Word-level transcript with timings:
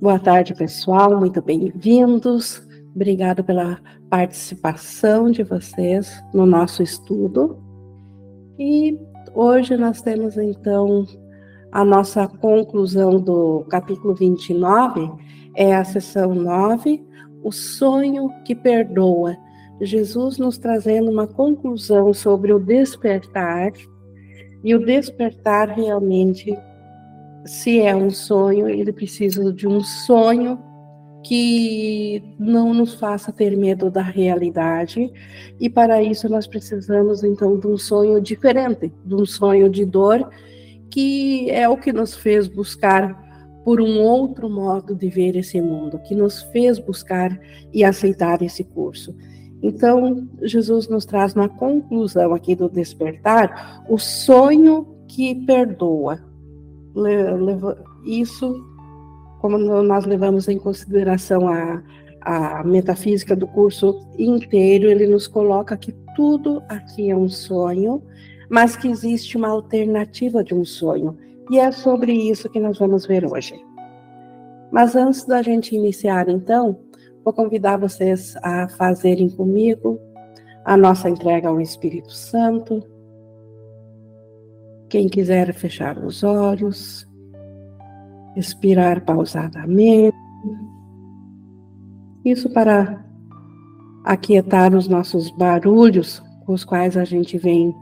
Boa 0.00 0.18
tarde, 0.18 0.54
pessoal. 0.54 1.14
Muito 1.20 1.42
bem-vindos. 1.42 2.66
Obrigado 2.96 3.44
pela 3.44 3.78
participação 4.08 5.30
de 5.30 5.42
vocês 5.42 6.24
no 6.32 6.46
nosso 6.46 6.82
estudo. 6.82 7.62
E 8.58 8.98
hoje 9.34 9.76
nós 9.76 10.00
temos 10.00 10.38
então 10.38 11.04
a 11.70 11.84
nossa 11.84 12.26
conclusão 12.26 13.20
do 13.20 13.66
capítulo 13.68 14.14
29, 14.14 15.10
é 15.54 15.76
a 15.76 15.84
sessão 15.84 16.34
9, 16.34 17.04
o 17.44 17.52
sonho 17.52 18.30
que 18.46 18.54
perdoa. 18.54 19.36
Jesus 19.82 20.38
nos 20.38 20.56
trazendo 20.56 21.10
uma 21.10 21.26
conclusão 21.26 22.14
sobre 22.14 22.54
o 22.54 22.58
despertar, 22.58 23.70
e 24.64 24.74
o 24.74 24.82
despertar 24.82 25.68
realmente 25.68 26.56
se 27.44 27.80
é 27.80 27.94
um 27.94 28.10
sonho, 28.10 28.68
ele 28.68 28.92
precisa 28.92 29.52
de 29.52 29.66
um 29.66 29.80
sonho 29.80 30.58
que 31.22 32.22
não 32.38 32.72
nos 32.72 32.94
faça 32.94 33.30
ter 33.32 33.56
medo 33.56 33.90
da 33.90 34.02
realidade, 34.02 35.12
e 35.60 35.68
para 35.68 36.02
isso 36.02 36.28
nós 36.28 36.46
precisamos 36.46 37.22
então 37.22 37.58
de 37.58 37.66
um 37.66 37.76
sonho 37.76 38.20
diferente, 38.20 38.92
de 39.04 39.14
um 39.14 39.26
sonho 39.26 39.68
de 39.68 39.84
dor, 39.84 40.28
que 40.90 41.50
é 41.50 41.68
o 41.68 41.76
que 41.76 41.92
nos 41.92 42.16
fez 42.16 42.48
buscar 42.48 43.28
por 43.64 43.80
um 43.80 44.00
outro 44.00 44.48
modo 44.48 44.94
de 44.94 45.08
ver 45.08 45.36
esse 45.36 45.60
mundo, 45.60 45.98
que 46.00 46.14
nos 46.14 46.42
fez 46.44 46.78
buscar 46.78 47.38
e 47.72 47.84
aceitar 47.84 48.42
esse 48.42 48.64
curso. 48.64 49.14
Então, 49.62 50.26
Jesus 50.42 50.88
nos 50.88 51.04
traz 51.04 51.34
na 51.34 51.48
conclusão 51.48 52.32
aqui 52.32 52.56
do 52.56 52.68
despertar 52.68 53.84
o 53.88 53.98
sonho 53.98 54.96
que 55.06 55.34
perdoa, 55.34 56.18
isso, 58.04 58.64
como 59.40 59.58
nós 59.58 60.04
levamos 60.04 60.48
em 60.48 60.58
consideração 60.58 61.48
a, 61.48 61.82
a 62.22 62.64
metafísica 62.64 63.34
do 63.34 63.46
curso 63.46 64.06
inteiro, 64.18 64.88
ele 64.88 65.06
nos 65.06 65.26
coloca 65.26 65.76
que 65.76 65.92
tudo 66.14 66.62
aqui 66.68 67.10
é 67.10 67.16
um 67.16 67.28
sonho, 67.28 68.02
mas 68.48 68.76
que 68.76 68.88
existe 68.88 69.36
uma 69.36 69.48
alternativa 69.48 70.42
de 70.42 70.54
um 70.54 70.64
sonho. 70.64 71.16
E 71.50 71.58
é 71.58 71.70
sobre 71.72 72.12
isso 72.12 72.48
que 72.48 72.60
nós 72.60 72.78
vamos 72.78 73.06
ver 73.06 73.24
hoje. 73.24 73.54
Mas 74.70 74.94
antes 74.94 75.24
da 75.24 75.42
gente 75.42 75.74
iniciar, 75.74 76.28
então, 76.28 76.78
vou 77.24 77.32
convidar 77.32 77.76
vocês 77.76 78.36
a 78.42 78.68
fazerem 78.68 79.28
comigo 79.28 79.98
a 80.64 80.76
nossa 80.76 81.08
entrega 81.08 81.48
ao 81.48 81.60
Espírito 81.60 82.12
Santo. 82.12 82.84
Quem 84.90 85.08
quiser 85.08 85.54
fechar 85.54 85.96
os 85.96 86.24
olhos, 86.24 87.08
respirar 88.34 89.04
pausadamente. 89.04 90.16
Isso 92.24 92.50
para 92.50 93.04
aquietar 94.04 94.74
os 94.74 94.88
nossos 94.88 95.30
barulhos 95.30 96.20
com 96.44 96.52
os 96.52 96.64
quais 96.64 96.96
a 96.96 97.04
gente 97.04 97.38
vem 97.38 97.72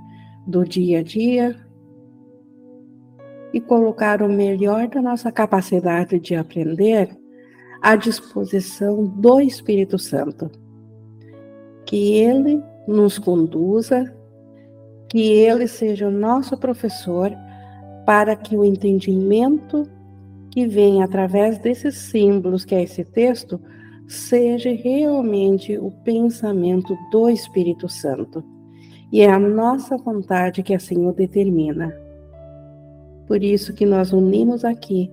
do 0.46 0.66
dia 0.66 0.98
a 0.98 1.02
dia 1.02 1.56
e 3.54 3.60
colocar 3.60 4.20
o 4.20 4.28
melhor 4.28 4.86
da 4.88 5.00
nossa 5.00 5.32
capacidade 5.32 6.20
de 6.20 6.34
aprender 6.34 7.08
à 7.80 7.96
disposição 7.96 9.06
do 9.06 9.40
Espírito 9.40 9.98
Santo. 9.98 10.50
Que 11.86 12.18
ele 12.18 12.62
nos 12.86 13.18
conduza 13.18 14.14
que 15.08 15.32
ele 15.32 15.66
seja 15.66 16.08
o 16.08 16.10
nosso 16.10 16.56
professor 16.56 17.32
para 18.04 18.36
que 18.36 18.56
o 18.56 18.64
entendimento 18.64 19.88
que 20.50 20.66
vem 20.66 21.02
através 21.02 21.58
desses 21.58 21.96
símbolos 21.96 22.64
que 22.64 22.74
é 22.74 22.82
esse 22.82 23.04
texto 23.04 23.60
seja 24.06 24.70
realmente 24.70 25.76
o 25.76 25.90
pensamento 25.90 26.96
do 27.10 27.28
Espírito 27.28 27.88
Santo. 27.88 28.42
E 29.12 29.20
é 29.20 29.30
a 29.30 29.38
nossa 29.38 29.96
vontade 29.96 30.62
que 30.62 30.74
assim 30.74 31.06
o 31.06 31.12
determina. 31.12 31.94
Por 33.26 33.42
isso 33.42 33.74
que 33.74 33.84
nós 33.84 34.12
unimos 34.12 34.64
aqui 34.64 35.10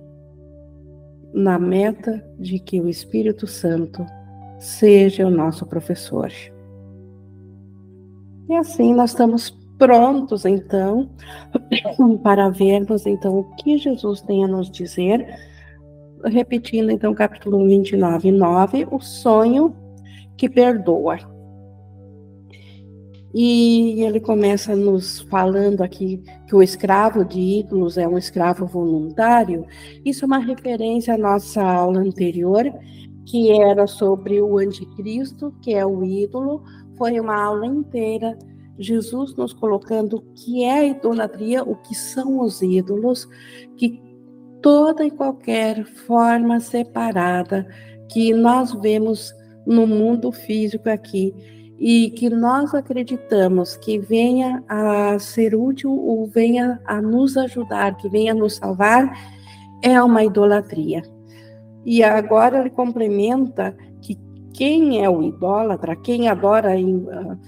na 1.34 1.58
meta 1.58 2.24
de 2.38 2.58
que 2.58 2.80
o 2.80 2.88
Espírito 2.88 3.46
Santo 3.46 4.06
seja 4.58 5.26
o 5.26 5.30
nosso 5.30 5.66
professor. 5.66 6.32
E 8.48 8.54
assim 8.54 8.94
nós 8.94 9.10
estamos 9.10 9.54
prontos 9.78 10.44
então 10.44 11.10
para 12.22 12.48
vermos 12.48 13.06
então 13.06 13.38
o 13.38 13.44
que 13.56 13.78
Jesus 13.78 14.20
tem 14.22 14.44
a 14.44 14.48
nos 14.48 14.70
dizer. 14.70 15.26
Repetindo 16.24 16.90
então 16.90 17.14
capítulo 17.14 17.66
29, 17.66 18.32
9, 18.32 18.88
o 18.90 19.00
sonho 19.00 19.74
que 20.36 20.48
perdoa. 20.48 21.18
E 23.38 24.02
ele 24.02 24.18
começa 24.18 24.74
nos 24.74 25.20
falando 25.20 25.82
aqui 25.82 26.22
que 26.46 26.56
o 26.56 26.62
escravo 26.62 27.22
de 27.22 27.38
ídolos 27.38 27.98
é 27.98 28.08
um 28.08 28.16
escravo 28.16 28.64
voluntário. 28.64 29.66
Isso 30.04 30.24
é 30.24 30.26
uma 30.26 30.38
referência 30.38 31.12
à 31.12 31.18
nossa 31.18 31.62
aula 31.62 32.00
anterior, 32.00 32.64
que 33.26 33.52
era 33.52 33.86
sobre 33.86 34.40
o 34.40 34.56
anticristo, 34.56 35.54
que 35.60 35.74
é 35.74 35.84
o 35.84 36.02
ídolo. 36.02 36.64
Foi 36.96 37.20
uma 37.20 37.36
aula 37.36 37.66
inteira 37.66 38.38
Jesus 38.78 39.34
nos 39.36 39.52
colocando 39.52 40.16
o 40.16 40.22
que 40.34 40.64
é 40.64 40.72
a 40.72 40.84
idolatria, 40.84 41.62
o 41.62 41.76
que 41.76 41.94
são 41.94 42.40
os 42.40 42.62
ídolos, 42.62 43.28
que 43.76 44.00
toda 44.62 45.04
e 45.04 45.10
qualquer 45.10 45.84
forma 45.84 46.60
separada 46.60 47.66
que 48.10 48.32
nós 48.34 48.72
vemos 48.74 49.34
no 49.66 49.86
mundo 49.86 50.30
físico 50.30 50.88
aqui 50.88 51.34
e 51.78 52.10
que 52.10 52.30
nós 52.30 52.74
acreditamos 52.74 53.76
que 53.76 53.98
venha 53.98 54.64
a 54.68 55.18
ser 55.18 55.54
útil 55.54 55.92
ou 55.92 56.26
venha 56.26 56.80
a 56.86 57.02
nos 57.02 57.36
ajudar, 57.36 57.96
que 57.96 58.08
venha 58.08 58.32
a 58.32 58.34
nos 58.34 58.56
salvar, 58.56 59.12
é 59.82 60.02
uma 60.02 60.24
idolatria. 60.24 61.02
E 61.84 62.02
agora 62.02 62.60
ele 62.60 62.70
complementa 62.70 63.76
quem 64.56 65.04
é 65.04 65.10
o 65.10 65.22
idólatra, 65.22 65.94
quem 65.94 66.28
adora 66.28 66.74
uh, 66.80 67.38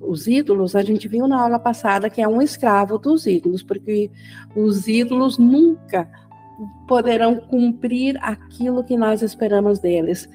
os 0.00 0.26
ídolos, 0.26 0.74
a 0.74 0.82
gente 0.82 1.06
viu 1.06 1.28
na 1.28 1.38
aula 1.38 1.58
passada 1.58 2.08
que 2.08 2.22
é 2.22 2.26
um 2.26 2.40
escravo 2.40 2.96
dos 2.96 3.26
ídolos, 3.26 3.62
porque 3.62 4.10
os 4.56 4.88
ídolos 4.88 5.36
nunca 5.36 6.08
poderão 6.88 7.36
cumprir 7.36 8.18
aquilo 8.22 8.82
que 8.82 8.96
nós 8.96 9.20
esperamos 9.20 9.80
deles 9.80 10.30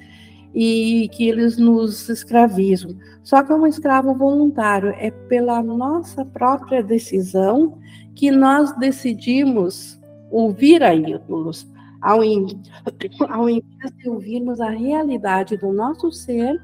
e 0.54 1.10
que 1.12 1.28
eles 1.28 1.58
nos 1.58 2.08
escravizam. 2.08 2.96
Só 3.24 3.42
que 3.42 3.52
é 3.52 3.56
um 3.56 3.66
escravo 3.66 4.14
voluntário, 4.14 4.94
é 5.00 5.10
pela 5.10 5.64
nossa 5.64 6.24
própria 6.24 6.84
decisão 6.84 7.80
que 8.14 8.30
nós 8.30 8.78
decidimos 8.78 10.00
ouvir 10.30 10.84
a 10.84 10.94
ídolos 10.94 11.68
ao, 12.06 12.20
ao 13.30 13.50
invés 13.50 13.92
de 13.98 14.08
ouvirmos 14.08 14.62
a 14.62 14.70
realidade 14.70 15.58
do 15.58 15.74
nosso 15.74 16.12
ser, 16.12 16.62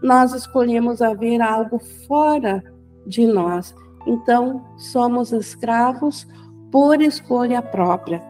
nós 0.00 0.32
escolhemos 0.32 1.02
a 1.02 1.12
ver 1.12 1.42
algo 1.42 1.78
fora 2.06 2.62
de 3.06 3.26
nós. 3.26 3.74
Então, 4.06 4.64
somos 4.78 5.32
escravos 5.32 6.26
por 6.70 7.02
escolha 7.02 7.60
própria. 7.60 8.22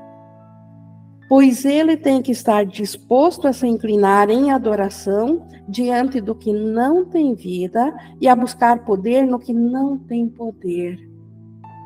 Pois 1.29 1.65
ele 1.65 1.97
tem 1.97 2.21
que 2.23 2.33
estar 2.33 2.65
disposto 2.65 3.47
a 3.47 3.53
se 3.53 3.67
inclinar 3.67 4.31
em 4.31 4.51
adoração 4.51 5.47
diante 5.69 6.21
do 6.21 6.35
que 6.35 6.53
não 6.53 7.05
tem 7.05 7.35
vida 7.35 7.95
e 8.21 8.27
a 8.27 8.35
buscar 8.35 8.85
poder 8.85 9.27
no 9.27 9.39
que 9.39 9.53
não 9.53 9.97
tem 9.97 10.29
poder. 10.29 10.99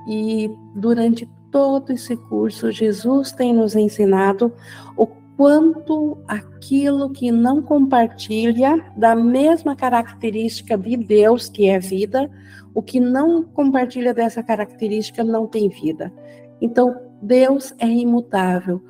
E 0.09 0.49
durante 0.77 1.29
todo 1.55 1.93
esse 1.93 2.17
curso, 2.17 2.73
Jesus 2.73 3.31
tem 3.31 3.55
nos 3.55 3.77
ensinado 3.77 4.53
o 4.97 5.07
quanto 5.37 6.19
aquilo 6.27 7.11
que 7.11 7.31
não 7.31 7.63
compartilha 7.63 8.85
da 8.97 9.15
mesma 9.15 9.77
característica 9.77 10.77
de 10.77 10.97
Deus, 10.97 11.49
que 11.49 11.69
é 11.69 11.79
vida, 11.79 12.29
o 12.75 12.83
que 12.83 12.99
não 12.99 13.45
compartilha 13.45 14.13
dessa 14.13 14.43
característica 14.43 15.23
não 15.23 15.47
tem 15.47 15.69
vida. 15.69 16.13
Então, 16.61 16.97
Deus 17.23 17.73
é 17.79 17.87
imutável. 17.87 18.83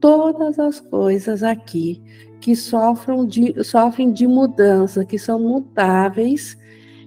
Todas 0.00 0.58
as 0.58 0.80
coisas 0.80 1.42
aqui 1.42 2.02
que 2.40 2.56
sofrem 2.56 3.26
de, 3.26 3.62
sofrem 3.62 4.10
de 4.10 4.26
mudança, 4.26 5.04
que 5.04 5.18
são 5.18 5.38
mutáveis, 5.38 6.56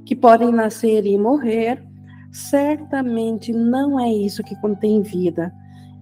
que 0.06 0.16
podem 0.16 0.52
nascer 0.52 1.04
e 1.08 1.18
morrer, 1.18 1.89
certamente 2.32 3.52
não 3.52 4.00
é 4.00 4.12
isso 4.12 4.44
que 4.44 4.56
contém 4.56 5.02
vida. 5.02 5.54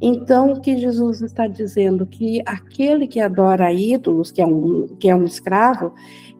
Então, 0.01 0.51
o 0.51 0.61
que 0.61 0.77
Jesus 0.77 1.21
está 1.21 1.47
dizendo? 1.47 2.05
Que 2.05 2.41
aquele 2.45 3.07
que 3.07 3.19
adora 3.19 3.73
ídolos, 3.73 4.31
que 4.31 4.41
é 4.41 4.45
um, 4.45 4.87
que 4.99 5.09
é 5.09 5.15
um 5.15 5.23
escravo, 5.23 5.93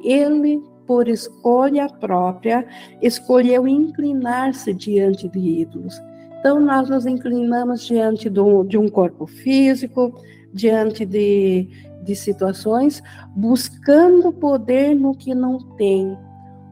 ele, 0.03 0.61
por 0.85 1.07
escolha 1.07 1.89
própria, 1.89 2.65
escolheu 3.01 3.67
inclinar-se 3.67 4.73
diante 4.73 5.27
de 5.27 5.39
ídolos. 5.39 5.99
Então, 6.39 6.59
nós 6.59 6.87
nos 6.89 7.05
inclinamos 7.05 7.85
diante 7.85 8.29
do, 8.29 8.63
de 8.63 8.77
um 8.77 8.87
corpo 8.87 9.25
físico, 9.25 10.13
diante 10.53 11.03
de, 11.03 11.67
de 12.03 12.15
situações, 12.15 13.01
buscando 13.35 14.31
poder 14.31 14.95
no 14.95 15.15
que 15.15 15.33
não 15.33 15.57
tem. 15.75 16.15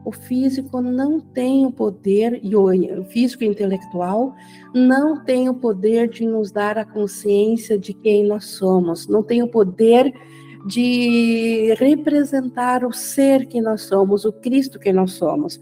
O 0.06 0.12
físico 0.12 0.80
não 0.80 1.18
tem 1.18 1.66
o 1.66 1.72
poder, 1.72 2.38
e 2.40 2.54
o 2.54 3.04
físico 3.06 3.42
intelectual 3.42 4.36
não 4.72 5.24
tem 5.24 5.48
o 5.48 5.54
poder 5.54 6.08
de 6.08 6.24
nos 6.24 6.52
dar 6.52 6.78
a 6.78 6.84
consciência 6.84 7.76
de 7.76 7.92
quem 7.92 8.24
nós 8.24 8.44
somos, 8.44 9.08
não 9.08 9.20
tem 9.20 9.42
o 9.42 9.48
poder 9.48 10.14
de 10.64 11.74
representar 11.80 12.84
o 12.84 12.92
ser 12.92 13.46
que 13.46 13.60
nós 13.60 13.82
somos, 13.82 14.24
o 14.24 14.32
Cristo 14.32 14.78
que 14.78 14.92
nós 14.92 15.10
somos. 15.10 15.60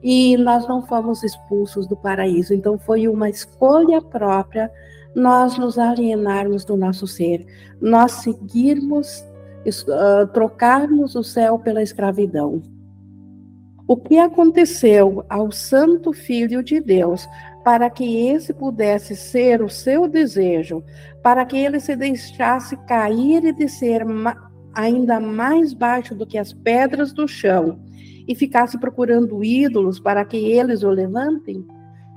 E 0.00 0.36
nós 0.36 0.68
não 0.68 0.86
fomos 0.86 1.24
expulsos 1.24 1.84
do 1.88 1.96
paraíso, 1.96 2.54
então 2.54 2.78
foi 2.78 3.08
uma 3.08 3.28
escolha 3.28 4.00
própria 4.00 4.70
nós 5.16 5.58
nos 5.58 5.80
alienarmos 5.80 6.64
do 6.64 6.76
nosso 6.76 7.08
ser, 7.08 7.44
nós 7.80 8.12
seguirmos, 8.12 9.24
uh, 9.66 10.28
trocarmos 10.32 11.16
o 11.16 11.24
céu 11.24 11.58
pela 11.58 11.82
escravidão. 11.82 12.62
O 13.90 13.96
que 13.96 14.20
aconteceu 14.20 15.24
ao 15.28 15.50
Santo 15.50 16.12
Filho 16.12 16.62
de 16.62 16.80
Deus 16.80 17.28
para 17.64 17.90
que 17.90 18.28
esse 18.28 18.54
pudesse 18.54 19.16
ser 19.16 19.64
o 19.64 19.68
seu 19.68 20.06
desejo, 20.06 20.84
para 21.24 21.44
que 21.44 21.56
ele 21.56 21.80
se 21.80 21.96
deixasse 21.96 22.76
cair 22.86 23.44
e 23.44 23.52
descer 23.52 24.02
ainda 24.74 25.18
mais 25.18 25.74
baixo 25.74 26.14
do 26.14 26.24
que 26.24 26.38
as 26.38 26.52
pedras 26.52 27.12
do 27.12 27.26
chão 27.26 27.80
e 28.28 28.32
ficasse 28.32 28.78
procurando 28.78 29.42
ídolos 29.42 29.98
para 29.98 30.24
que 30.24 30.36
eles 30.36 30.84
o 30.84 30.90
levantem? 30.90 31.66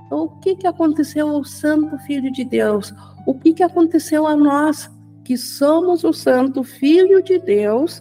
Então, 0.06 0.26
o 0.26 0.28
que, 0.38 0.54
que 0.54 0.68
aconteceu 0.68 1.28
ao 1.28 1.42
Santo 1.42 1.98
Filho 2.06 2.30
de 2.30 2.44
Deus? 2.44 2.94
O 3.26 3.34
que, 3.34 3.52
que 3.52 3.64
aconteceu 3.64 4.28
a 4.28 4.36
nós, 4.36 4.88
que 5.24 5.36
somos 5.36 6.04
o 6.04 6.12
Santo 6.12 6.62
Filho 6.62 7.20
de 7.20 7.36
Deus, 7.40 8.00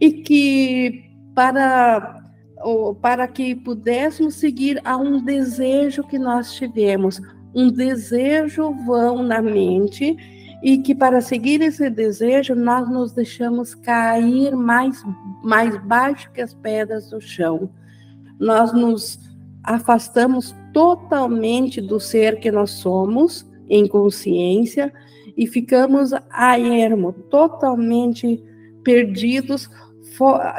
e 0.00 0.10
que 0.10 1.12
para, 1.34 2.21
para 3.00 3.26
que 3.26 3.54
pudéssemos 3.54 4.34
seguir 4.36 4.80
a 4.84 4.96
um 4.96 5.22
desejo 5.22 6.04
que 6.04 6.18
nós 6.18 6.54
tivemos, 6.54 7.20
um 7.54 7.70
desejo 7.70 8.72
vão 8.86 9.22
na 9.22 9.42
mente, 9.42 10.16
e 10.62 10.78
que 10.78 10.94
para 10.94 11.20
seguir 11.20 11.60
esse 11.60 11.90
desejo 11.90 12.54
nós 12.54 12.88
nos 12.88 13.12
deixamos 13.12 13.74
cair 13.74 14.54
mais, 14.54 15.02
mais 15.42 15.76
baixo 15.84 16.30
que 16.32 16.40
as 16.40 16.54
pedras 16.54 17.10
do 17.10 17.20
chão. 17.20 17.68
Nós 18.38 18.72
nos 18.72 19.18
afastamos 19.64 20.54
totalmente 20.72 21.80
do 21.80 21.98
ser 21.98 22.38
que 22.38 22.50
nós 22.50 22.70
somos 22.70 23.44
em 23.68 23.88
consciência 23.88 24.92
e 25.36 25.46
ficamos 25.46 26.12
a 26.30 26.58
ermo, 26.58 27.12
totalmente 27.12 28.42
perdidos 28.84 29.68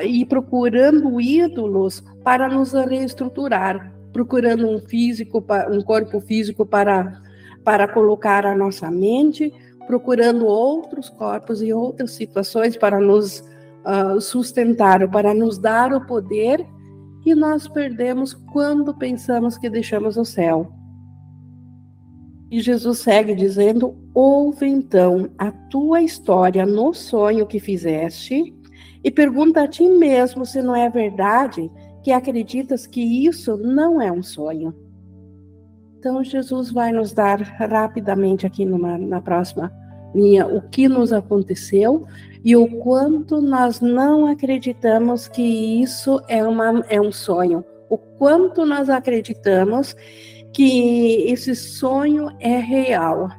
e 0.03 0.25
procurando 0.25 1.19
ídolos 1.19 2.03
para 2.23 2.47
nos 2.47 2.73
reestruturar, 2.73 3.93
procurando 4.11 4.67
um 4.67 4.79
físico, 4.79 5.43
um 5.71 5.81
corpo 5.81 6.19
físico 6.19 6.65
para 6.65 7.21
para 7.63 7.87
colocar 7.87 8.45
a 8.45 8.55
nossa 8.55 8.91
mente, 8.91 9.53
procurando 9.87 10.45
outros 10.45 11.09
corpos 11.09 11.61
e 11.61 11.71
outras 11.71 12.11
situações 12.11 12.75
para 12.75 12.99
nos 12.99 13.39
uh, 13.39 14.19
sustentar, 14.19 15.09
para 15.09 15.33
nos 15.33 15.57
dar 15.57 15.93
o 15.93 16.05
poder 16.05 16.65
que 17.21 17.33
nós 17.33 17.67
perdemos 17.67 18.33
quando 18.33 18.93
pensamos 18.93 19.57
que 19.57 19.69
deixamos 19.69 20.17
o 20.17 20.25
céu. 20.25 20.71
E 22.51 22.61
Jesus 22.61 22.99
segue 22.99 23.33
dizendo: 23.33 23.95
Ouve 24.13 24.67
então 24.67 25.29
a 25.37 25.51
tua 25.51 26.01
história 26.01 26.65
no 26.65 26.93
sonho 26.93 27.47
que 27.47 27.59
fizeste 27.59 28.53
e 29.03 29.11
pergunta 29.11 29.63
a 29.63 29.67
ti 29.67 29.87
mesmo 29.87 30.45
se 30.45 30.61
não 30.61 30.75
é 30.75 30.89
verdade 30.89 31.69
que 32.01 32.11
acreditas 32.11 32.87
que 32.87 33.01
isso 33.01 33.57
não 33.57 34.01
é 34.01 34.11
um 34.11 34.23
sonho. 34.23 34.73
Então, 35.97 36.23
Jesus 36.23 36.71
vai 36.71 36.91
nos 36.91 37.13
dar 37.13 37.39
rapidamente 37.41 38.45
aqui 38.45 38.65
numa, 38.65 38.97
na 38.97 39.21
próxima 39.21 39.71
linha 40.13 40.45
o 40.45 40.61
que 40.61 40.87
nos 40.87 41.11
aconteceu 41.13 42.05
e 42.43 42.55
o 42.55 42.67
quanto 42.79 43.41
nós 43.41 43.79
não 43.79 44.27
acreditamos 44.27 45.27
que 45.27 45.41
isso 45.81 46.21
é, 46.27 46.45
uma, 46.45 46.83
é 46.89 46.99
um 46.99 47.11
sonho, 47.11 47.63
o 47.89 47.97
quanto 47.97 48.65
nós 48.65 48.89
acreditamos 48.89 49.95
que 50.51 51.23
esse 51.31 51.55
sonho 51.55 52.29
é 52.39 52.57
real. 52.57 53.29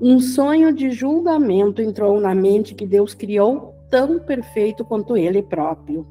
Um 0.00 0.20
sonho 0.20 0.72
de 0.72 0.90
julgamento 0.90 1.82
entrou 1.82 2.20
na 2.20 2.34
mente 2.34 2.74
que 2.74 2.86
Deus 2.86 3.12
criou 3.12 3.71
tão 3.92 4.18
perfeito 4.18 4.86
quanto 4.86 5.18
ele 5.18 5.42
próprio. 5.42 6.06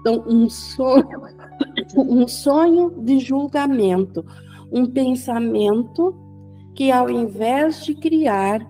Então, 0.00 0.24
um 0.26 0.50
sonho, 0.50 1.22
um 1.96 2.26
sonho 2.26 2.90
de 2.98 3.20
julgamento, 3.20 4.26
um 4.72 4.84
pensamento 4.84 6.12
que 6.74 6.90
ao 6.90 7.08
invés 7.08 7.84
de 7.84 7.94
criar, 7.94 8.66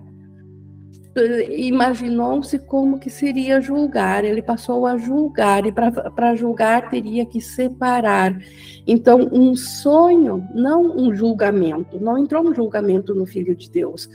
imaginou-se 1.49 2.59
como 2.59 2.99
que 2.99 3.09
seria 3.09 3.59
julgar, 3.59 4.23
ele 4.23 4.41
passou 4.41 4.85
a 4.85 4.95
julgar, 4.97 5.65
e 5.65 5.71
para 5.71 6.35
julgar 6.35 6.89
teria 6.89 7.25
que 7.25 7.41
separar. 7.41 8.39
Então, 8.85 9.29
um 9.31 9.55
sonho, 9.55 10.47
não 10.53 10.95
um 10.97 11.15
julgamento, 11.15 11.99
não 11.99 12.17
entrou 12.17 12.47
um 12.47 12.53
julgamento 12.53 13.15
no 13.15 13.25
Filho 13.25 13.55
de 13.55 13.71
Deus, 13.71 14.09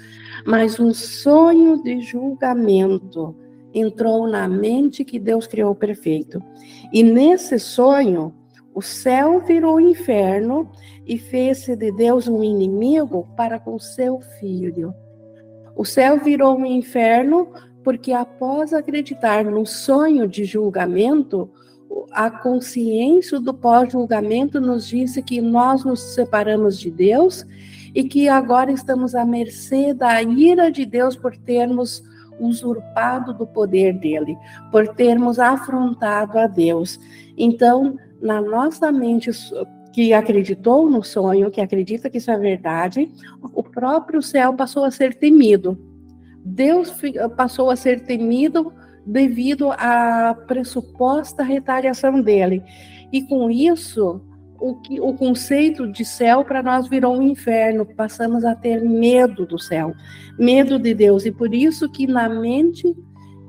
mas 0.46 0.78
um 0.78 0.92
sonho 0.92 1.82
de 1.82 2.00
julgamento 2.00 3.34
entrou 3.72 4.26
na 4.26 4.48
mente 4.48 5.04
que 5.04 5.18
Deus 5.18 5.46
criou 5.46 5.74
perfeito. 5.74 6.42
E 6.92 7.02
nesse 7.02 7.58
sonho, 7.58 8.34
o 8.74 8.82
céu 8.82 9.40
virou 9.40 9.80
inferno 9.80 10.70
e 11.06 11.18
fez-se 11.18 11.74
de 11.74 11.90
Deus 11.92 12.28
um 12.28 12.42
inimigo 12.42 13.26
para 13.36 13.58
com 13.58 13.78
seu 13.78 14.20
filho. 14.38 14.94
O 15.74 15.84
céu 15.84 16.18
virou 16.18 16.56
um 16.56 16.66
inferno 16.66 17.48
porque, 17.84 18.12
após 18.12 18.74
acreditar 18.74 19.44
no 19.44 19.64
sonho 19.64 20.28
de 20.28 20.44
julgamento, 20.44 21.50
a 22.10 22.30
consciência 22.30 23.40
do 23.40 23.54
pós-julgamento 23.54 24.60
nos 24.60 24.88
disse 24.88 25.22
que 25.22 25.40
nós 25.40 25.84
nos 25.84 26.00
separamos 26.14 26.78
de 26.78 26.90
Deus 26.90 27.46
e 27.94 28.04
que 28.04 28.28
agora 28.28 28.70
estamos 28.72 29.14
à 29.14 29.24
mercê 29.24 29.92
da 29.94 30.22
ira 30.22 30.70
de 30.70 30.84
Deus 30.84 31.16
por 31.16 31.36
termos 31.36 32.02
usurpado 32.38 33.34
do 33.34 33.46
poder 33.46 33.94
dele, 33.94 34.36
por 34.70 34.88
termos 34.88 35.38
afrontado 35.38 36.38
a 36.38 36.46
Deus. 36.46 36.98
Então, 37.36 37.96
na 38.20 38.40
nossa 38.40 38.92
mente 38.92 39.30
que 39.92 40.12
acreditou 40.12 40.88
no 40.88 41.02
sonho, 41.02 41.50
que 41.50 41.60
acredita 41.60 42.08
que 42.08 42.18
isso 42.18 42.30
é 42.30 42.38
verdade, 42.38 43.10
o 43.52 43.62
próprio 43.62 44.22
céu 44.22 44.54
passou 44.54 44.84
a 44.84 44.90
ser 44.90 45.14
temido. 45.14 45.76
Deus 46.44 46.94
passou 47.36 47.70
a 47.70 47.76
ser 47.76 48.04
temido 48.04 48.72
devido 49.04 49.72
à 49.72 50.36
pressuposta 50.46 51.42
retaliação 51.42 52.20
dele. 52.20 52.62
E 53.12 53.22
com 53.22 53.50
isso, 53.50 54.20
o, 54.60 54.74
que, 54.76 55.00
o 55.00 55.12
conceito 55.14 55.86
de 55.86 56.04
céu 56.04 56.44
para 56.44 56.62
nós 56.62 56.88
virou 56.88 57.16
um 57.16 57.22
inferno, 57.22 57.86
passamos 57.86 58.44
a 58.44 58.54
ter 58.54 58.82
medo 58.82 59.46
do 59.46 59.58
céu, 59.58 59.94
medo 60.38 60.78
de 60.78 60.94
Deus. 60.94 61.24
E 61.24 61.30
por 61.30 61.54
isso 61.54 61.88
que 61.88 62.06
na 62.06 62.28
mente 62.28 62.94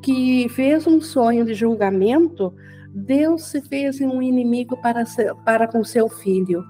que 0.02 0.48
fez 0.50 0.88
um 0.88 1.02
sonho 1.02 1.46
de 1.46 1.54
julgamento, 1.54 2.54
Deus 2.94 3.44
se 3.44 3.62
fez 3.62 4.00
um 4.02 4.22
inimigo 4.22 4.78
para, 4.78 5.04
para 5.46 5.68
com 5.68 5.84
seu 5.84 6.10
filho. 6.10 6.64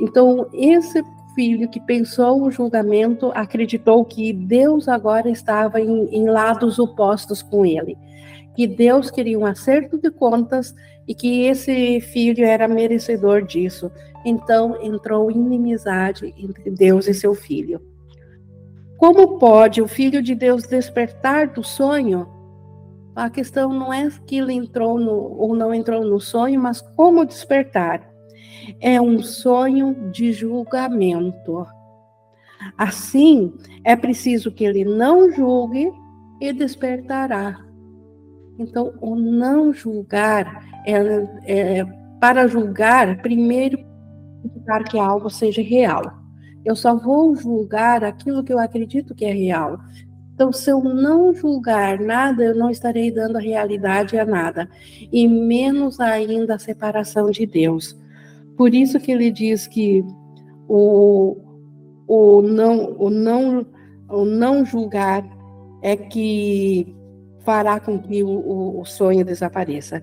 Então, 0.00 0.48
esse 0.52 1.02
filho 1.34 1.68
que 1.68 1.80
pensou 1.80 2.42
o 2.42 2.50
julgamento 2.50 3.30
acreditou 3.34 4.04
que 4.04 4.32
Deus 4.32 4.88
agora 4.88 5.28
estava 5.28 5.80
em, 5.80 6.06
em 6.06 6.28
lados 6.28 6.78
opostos 6.78 7.42
com 7.42 7.64
ele, 7.64 7.96
que 8.54 8.66
Deus 8.66 9.10
queria 9.10 9.38
um 9.38 9.46
acerto 9.46 9.98
de 9.98 10.10
contas 10.10 10.74
e 11.06 11.14
que 11.14 11.44
esse 11.44 12.00
filho 12.00 12.44
era 12.44 12.68
merecedor 12.68 13.42
disso. 13.42 13.90
Então 14.24 14.76
entrou 14.82 15.30
inimizade 15.30 16.34
entre 16.36 16.70
Deus 16.70 17.08
e 17.08 17.14
seu 17.14 17.34
filho. 17.34 17.80
Como 18.98 19.38
pode 19.38 19.80
o 19.80 19.88
filho 19.88 20.22
de 20.22 20.34
Deus 20.34 20.66
despertar 20.66 21.48
do 21.48 21.64
sonho 21.64 22.26
a 23.14 23.28
questão 23.28 23.72
não 23.72 23.92
é 23.92 24.08
que 24.26 24.38
ele 24.38 24.54
entrou 24.54 24.98
no, 24.98 25.12
ou 25.12 25.54
não 25.54 25.74
entrou 25.74 26.04
no 26.04 26.20
sonho, 26.20 26.60
mas 26.60 26.80
como 26.80 27.26
despertar. 27.26 28.08
É 28.80 29.00
um 29.00 29.22
sonho 29.22 30.10
de 30.10 30.32
julgamento. 30.32 31.66
Assim, 32.78 33.52
é 33.84 33.96
preciso 33.96 34.52
que 34.52 34.64
ele 34.64 34.84
não 34.84 35.30
julgue 35.32 35.92
e 36.40 36.52
despertará. 36.52 37.58
Então, 38.60 38.92
o 39.00 39.16
não 39.16 39.72
julgar 39.72 40.62
é, 40.86 41.78
é 41.78 41.84
para 42.20 42.46
julgar, 42.46 43.22
primeiro, 43.22 43.78
para 44.66 44.84
que 44.84 44.98
algo 44.98 45.30
seja 45.30 45.62
real. 45.62 46.12
Eu 46.62 46.76
só 46.76 46.94
vou 46.94 47.34
julgar 47.34 48.04
aquilo 48.04 48.44
que 48.44 48.52
eu 48.52 48.58
acredito 48.58 49.14
que 49.14 49.24
é 49.24 49.32
real. 49.32 49.78
Então, 50.34 50.52
se 50.52 50.70
eu 50.70 50.84
não 50.84 51.32
julgar 51.32 51.98
nada, 51.98 52.44
eu 52.44 52.54
não 52.54 52.68
estarei 52.68 53.10
dando 53.10 53.36
a 53.36 53.40
realidade 53.40 54.18
a 54.18 54.26
nada, 54.26 54.68
e 55.10 55.26
menos 55.26 55.98
ainda 55.98 56.56
a 56.56 56.58
separação 56.58 57.30
de 57.30 57.46
Deus. 57.46 57.98
Por 58.58 58.74
isso 58.74 59.00
que 59.00 59.10
ele 59.10 59.30
diz 59.30 59.66
que 59.66 60.04
o, 60.68 61.34
o, 62.06 62.42
não, 62.42 62.94
o, 62.98 63.08
não, 63.08 63.66
o 64.10 64.24
não 64.26 64.66
julgar 64.66 65.24
é 65.82 65.96
que 65.96 66.94
fará 67.50 67.80
com 67.80 67.98
que 67.98 68.22
o, 68.22 68.78
o 68.80 68.84
sonho 68.84 69.24
desapareça. 69.24 70.00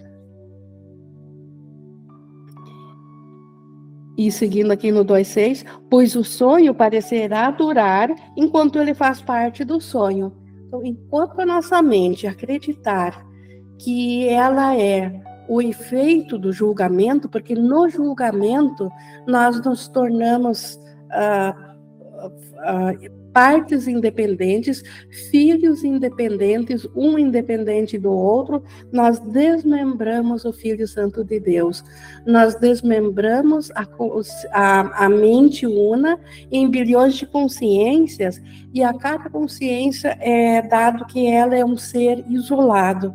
E 4.17 4.29
seguindo 4.29 4.71
aqui 4.71 4.91
no 4.91 5.05
2,6, 5.05 5.65
pois 5.89 6.13
o 6.17 6.25
sonho 6.25 6.75
parecerá 6.75 7.49
durar 7.49 8.13
enquanto 8.35 8.79
ele 8.79 8.93
faz 8.93 9.21
parte 9.21 9.63
do 9.63 9.79
sonho. 9.79 10.33
Então, 10.67 10.85
enquanto 10.85 11.39
a 11.39 11.45
nossa 11.45 11.81
mente 11.81 12.27
acreditar 12.27 13.25
que 13.79 14.27
ela 14.27 14.75
é 14.75 15.21
o 15.47 15.61
efeito 15.61 16.37
do 16.37 16.51
julgamento, 16.51 17.29
porque 17.29 17.55
no 17.55 17.87
julgamento 17.87 18.91
nós 19.25 19.63
nos 19.63 19.87
tornamos 19.87 20.77
ah, 21.11 21.55
ah, 22.57 22.91
partes 23.37 23.87
independentes, 23.87 24.83
filhos 25.29 25.83
independentes, 25.83 26.87
um 26.95 27.19
independente 27.19 27.95
do 27.95 28.11
outro, 28.11 28.63
nós 28.91 29.19
desmembramos 29.19 30.43
o 30.43 30.51
Filho 30.51 30.87
Santo 30.87 31.23
de 31.23 31.39
Deus. 31.39 31.83
Nós 32.25 32.55
desmembramos 32.55 33.69
a, 33.75 33.85
a, 34.51 35.05
a 35.05 35.07
mente 35.07 35.67
una 35.67 36.19
em 36.51 36.67
bilhões 36.67 37.13
de 37.13 37.27
consciências, 37.27 38.41
e 38.73 38.83
a 38.83 38.91
cada 38.91 39.29
consciência 39.29 40.17
é 40.19 40.63
dado 40.63 41.05
que 41.05 41.27
ela 41.27 41.55
é 41.55 41.63
um 41.63 41.77
ser 41.77 42.25
isolado. 42.27 43.13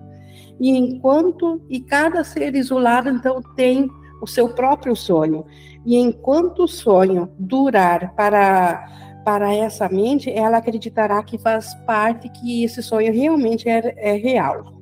E 0.61 0.71
enquanto, 0.71 1.61
e 1.69 1.81
cada 1.81 2.23
ser 2.23 2.55
isolado, 2.55 3.09
então, 3.09 3.43
tem 3.57 3.91
o 4.23 4.27
seu 4.29 4.51
próprio 4.51 4.95
sonho. 4.95 5.45
E 5.85 5.97
enquanto 5.97 6.63
o 6.63 6.69
sonho 6.69 7.29
durar 7.37 8.15
para 8.15 9.03
para 9.25 9.55
essa 9.55 9.89
mente, 9.89 10.31
ela 10.31 10.59
acreditará 10.59 11.23
que 11.23 11.39
faz 11.39 11.75
parte, 11.87 12.29
que 12.29 12.65
esse 12.65 12.83
sonho 12.83 13.13
realmente 13.13 13.69
é, 13.69 13.95
é 13.97 14.17
real. 14.17 14.73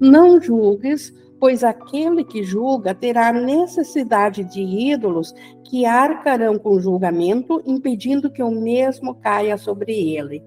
Não 0.00 0.40
julgues, 0.40 1.12
pois 1.38 1.62
aquele 1.62 2.24
que 2.24 2.42
julga 2.42 2.94
terá 2.94 3.32
necessidade 3.32 4.44
de 4.44 4.62
ídolos 4.62 5.34
que 5.64 5.84
arcarão 5.84 6.58
com 6.58 6.80
julgamento, 6.80 7.62
impedindo 7.66 8.30
que 8.30 8.42
o 8.42 8.50
mesmo 8.50 9.14
caia 9.14 9.56
sobre 9.56 9.92
ele. 9.92 10.42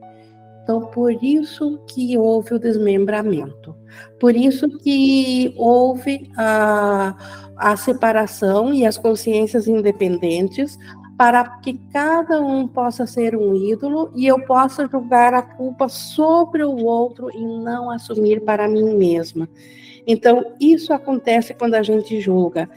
Então, 0.63 0.81
por 0.81 1.11
isso 1.23 1.79
que 1.87 2.15
houve 2.15 2.53
o 2.53 2.59
desmembramento, 2.59 3.75
por 4.19 4.35
isso 4.35 4.69
que 4.77 5.51
houve 5.57 6.29
a, 6.37 7.15
a 7.57 7.75
separação 7.75 8.71
e 8.71 8.85
as 8.85 8.95
consciências 8.95 9.67
independentes, 9.67 10.77
para 11.19 11.43
que 11.57 11.73
cada 11.91 12.39
um 12.39 12.65
possa 12.65 13.05
ser 13.05 13.35
um 13.35 13.53
ídolo 13.53 14.09
e 14.15 14.25
eu 14.25 14.39
possa 14.45 14.87
julgar 14.87 15.33
a 15.33 15.41
culpa 15.41 15.89
sobre 15.89 16.63
o 16.63 16.85
outro 16.85 17.29
e 17.29 17.45
não 17.45 17.91
assumir 17.91 18.39
para 18.45 18.69
mim 18.69 18.95
mesma. 18.95 19.49
Então, 20.07 20.53
isso 20.61 20.93
acontece 20.93 21.53
quando 21.53 21.73
a 21.73 21.83
gente 21.83 22.21
julga. 22.21 22.69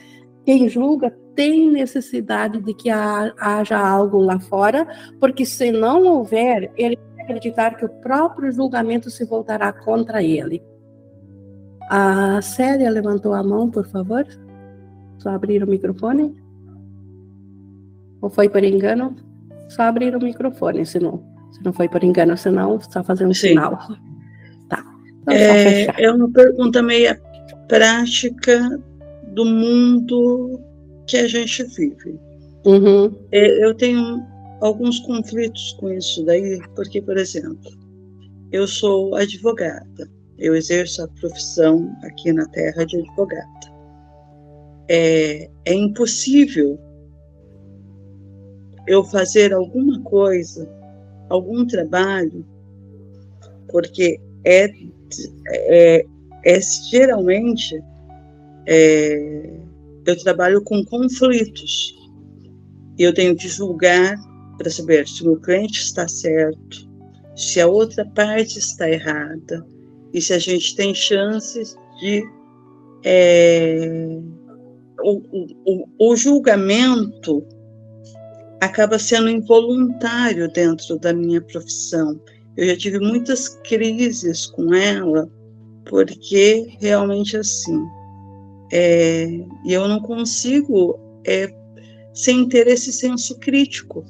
Quem 0.44 0.68
julga 0.68 1.16
tem 1.37 1.70
necessidade 1.70 2.61
de 2.61 2.75
que 2.75 2.90
haja 2.90 3.78
algo 3.78 4.18
lá 4.18 4.40
fora, 4.40 4.88
porque 5.20 5.46
se 5.46 5.70
não 5.70 6.02
houver, 6.02 6.72
ele 6.76 6.99
vai 7.14 7.25
acreditar 7.25 7.76
que 7.76 7.84
o 7.84 7.88
próprio 8.00 8.50
julgamento 8.50 9.08
se 9.08 9.25
voltará 9.25 9.72
contra 9.72 10.20
ele. 10.20 10.61
A 11.88 12.42
Célia 12.42 12.90
levantou 12.90 13.34
a 13.34 13.42
mão, 13.44 13.70
por 13.70 13.87
favor. 13.87 14.26
Só 15.18 15.30
abrir 15.30 15.62
o 15.62 15.68
microfone. 15.68 16.41
Ou 18.23 18.31
foi 18.31 18.49
por 18.49 18.62
engano? 18.62 19.17
Só 19.69 19.83
abrir 19.83 20.14
o 20.14 20.21
microfone, 20.21 20.87
se 20.87 20.99
não, 20.99 21.23
se 21.50 21.62
não 21.64 21.73
foi 21.73 21.88
por 21.88 22.02
engano, 22.05 22.37
senão 22.37 22.76
está 22.76 23.02
fazendo 23.02 23.35
Sim. 23.35 23.49
sinal. 23.49 23.79
Tá. 24.69 24.85
Então, 25.23 25.35
é, 25.35 25.87
é 26.05 26.12
uma 26.12 26.31
pergunta 26.31 26.83
meio 26.83 27.14
prática 27.69 28.81
do 29.33 29.45
mundo 29.45 30.61
que 31.07 31.17
a 31.17 31.26
gente 31.26 31.64
vive. 31.64 32.19
Uhum. 32.64 33.12
É, 33.33 33.64
eu 33.64 33.75
tenho 33.75 34.23
alguns 34.61 35.00
conflitos 35.00 35.73
com 35.81 35.91
isso 35.91 36.25
daí, 36.25 36.61
porque, 36.76 37.02
por 37.02 37.17
exemplo, 37.17 37.71
eu 38.52 38.69
sou 38.69 39.17
advogada, 39.17 40.09
eu 40.38 40.55
exerço 40.55 41.02
a 41.02 41.09
profissão 41.09 41.91
aqui 42.05 42.33
na 42.33 42.47
terra 42.47 42.85
de 42.85 42.99
advogada. 42.99 43.73
É, 44.88 45.50
é 45.64 45.75
impossível 45.75 46.79
eu 48.86 49.04
fazer 49.04 49.52
alguma 49.52 50.00
coisa, 50.02 50.68
algum 51.28 51.66
trabalho, 51.66 52.44
porque 53.70 54.20
é, 54.44 54.70
é, 55.48 56.06
é 56.44 56.60
geralmente 56.90 57.82
é, 58.66 59.50
eu 60.06 60.18
trabalho 60.22 60.62
com 60.62 60.84
conflitos. 60.84 61.96
Eu 62.98 63.14
tenho 63.14 63.34
que 63.34 63.48
julgar 63.48 64.16
para 64.58 64.70
saber 64.70 65.08
se 65.08 65.22
o 65.22 65.26
meu 65.26 65.40
cliente 65.40 65.80
está 65.80 66.06
certo, 66.06 66.88
se 67.34 67.60
a 67.60 67.66
outra 67.66 68.04
parte 68.04 68.58
está 68.58 68.88
errada 68.88 69.66
e 70.12 70.20
se 70.20 70.32
a 70.32 70.38
gente 70.38 70.76
tem 70.76 70.94
chances 70.94 71.74
de 71.98 72.22
é, 73.04 73.88
o, 75.02 75.48
o, 75.64 75.88
o 75.98 76.16
julgamento 76.16 77.44
acaba 78.62 78.97
sendo 78.97 79.28
involuntário 79.28 80.49
dentro 80.52 80.97
da 80.97 81.12
minha 81.12 81.40
profissão. 81.40 82.21
Eu 82.57 82.69
já 82.69 82.76
tive 82.76 83.00
muitas 83.00 83.49
crises 83.64 84.47
com 84.47 84.73
ela, 84.73 85.28
porque 85.85 86.76
realmente 86.81 87.37
assim, 87.37 87.85
é, 88.73 89.40
eu 89.66 89.88
não 89.88 89.99
consigo, 90.00 90.97
é, 91.26 91.52
sem 92.14 92.49
ter 92.49 92.69
esse 92.69 92.92
senso 92.92 93.37
crítico 93.40 94.04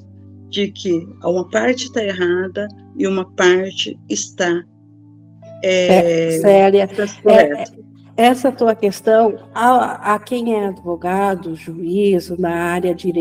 de 0.49 0.67
que 0.67 1.03
uma 1.23 1.49
parte 1.49 1.85
está 1.85 2.03
errada 2.03 2.67
e 2.95 3.07
uma 3.07 3.25
parte 3.33 3.99
está 4.07 4.63
é, 5.63 6.35
é, 6.35 6.39
Célia, 6.39 6.83
é, 6.83 7.63
essa 8.15 8.51
tua 8.51 8.75
questão, 8.75 9.39
a, 9.53 10.13
a, 10.13 10.19
quem 10.19 10.55
é 10.55 10.67
advogado, 10.67 11.55
juiz, 11.55 12.29
na 12.37 12.53
área 12.53 12.93
de, 12.93 13.11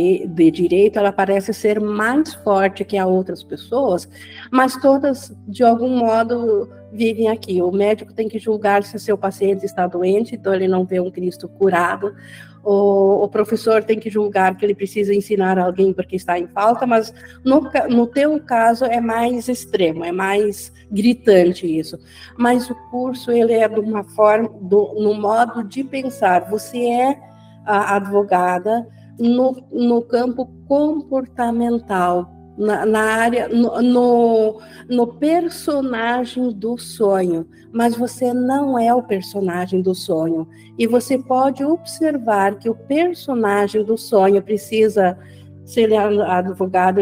direito, 0.51 0.99
ela 0.99 1.11
parece 1.11 1.55
ser 1.55 1.81
mais 1.81 2.35
forte 2.35 2.85
que 2.85 2.99
a 2.99 3.07
outras 3.07 3.43
pessoas, 3.43 4.07
mas 4.51 4.77
todas, 4.77 5.35
de 5.49 5.65
algum 5.65 5.97
modo, 5.97 6.69
vivem 6.93 7.29
aqui. 7.29 7.63
O 7.63 7.73
médico 7.73 8.13
tem 8.13 8.29
que 8.29 8.39
julgar 8.39 8.83
se 8.83 8.99
seu 8.99 9.17
paciente 9.17 9.65
está 9.65 9.87
doente, 9.87 10.35
então 10.35 10.53
ele 10.53 10.69
não 10.69 10.85
vê 10.85 11.01
um 11.01 11.11
Cristo 11.11 11.49
curado 11.49 12.15
o, 12.65 13.25
o, 13.25 13.29
professor 13.29 13.83
tem 13.83 13.99
que 13.99 14.09
julgar 14.09 14.57
que 14.57 14.65
ele 14.65 14.75
precisa 14.75 15.15
ensinar 15.15 15.59
alguém 15.59 15.93
porque 15.93 16.17
está 16.17 16.39
em 16.39 16.47
falta, 16.47 16.87
mas 16.87 17.13
no, 17.45 17.69
no 17.89 18.07
teu 18.07 18.39
caso 18.41 18.85
é 18.85 19.01
mais 19.01 19.49
extremo, 19.49 20.05
é 20.05 20.13
mais 20.13 20.73
gritante 20.91 21.67
isso. 21.67 21.99
Mas 22.39 22.71
o 22.71 22.75
curso 22.91 23.33
ele 23.33 23.53
é 23.53 23.69
de 23.69 23.81
uma 23.81 24.05
forma, 24.05 24.49
do, 24.61 24.95
no 25.01 25.15
modo 25.15 25.65
de 25.65 25.83
pensar. 25.83 26.49
Você 26.51 26.87
é 26.87 27.19
advogada 27.65 28.87
no, 29.19 29.63
no 29.71 30.03
campo 30.03 30.47
comportamental, 30.67 32.31
na, 32.57 32.85
na 32.85 33.01
área, 33.01 33.49
no, 33.49 33.81
no, 33.81 34.61
no, 34.89 35.07
personagem 35.07 36.51
do 36.51 36.77
sonho, 36.77 37.47
mas 37.73 37.97
você 37.97 38.33
não 38.33 38.79
é 38.79 38.95
o 38.95 39.03
personagem 39.03 39.81
do 39.81 39.95
sonho. 39.95 40.47
E 40.79 40.87
você 40.87 41.19
pode 41.19 41.65
observar 41.65 42.59
que 42.59 42.69
o 42.69 42.75
personagem 42.75 43.83
do 43.85 43.97
sonho 43.97 44.43
precisa, 44.43 45.19
se 45.65 45.81
ele 45.81 45.95
é 45.95 45.99
advogado, 45.99 47.01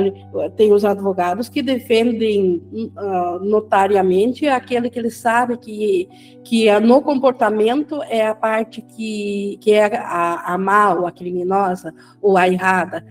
tem 0.57 0.73
os 0.73 0.85
advogados 0.85 1.49
que 1.49 1.63
defendem 1.63 2.63
uh, 2.73 3.45
notariamente 3.45 4.47
aquele 4.47 4.89
que 4.89 4.99
ele 4.99 5.11
sabe 5.11 5.57
que, 5.57 6.09
que 6.45 6.69
é 6.69 6.79
no 6.79 7.03
comportamento 7.03 8.01
é 8.05 8.27
a 8.27 8.35
parte 8.35 8.81
que, 8.83 9.59
que 9.61 9.73
é 9.73 9.97
a, 9.97 10.55
a 10.55 10.59
mal, 10.59 11.07
a 11.07 11.11
criminosa 11.13 11.93
ou 12.23 12.37
a 12.37 12.49
errada. 12.49 13.05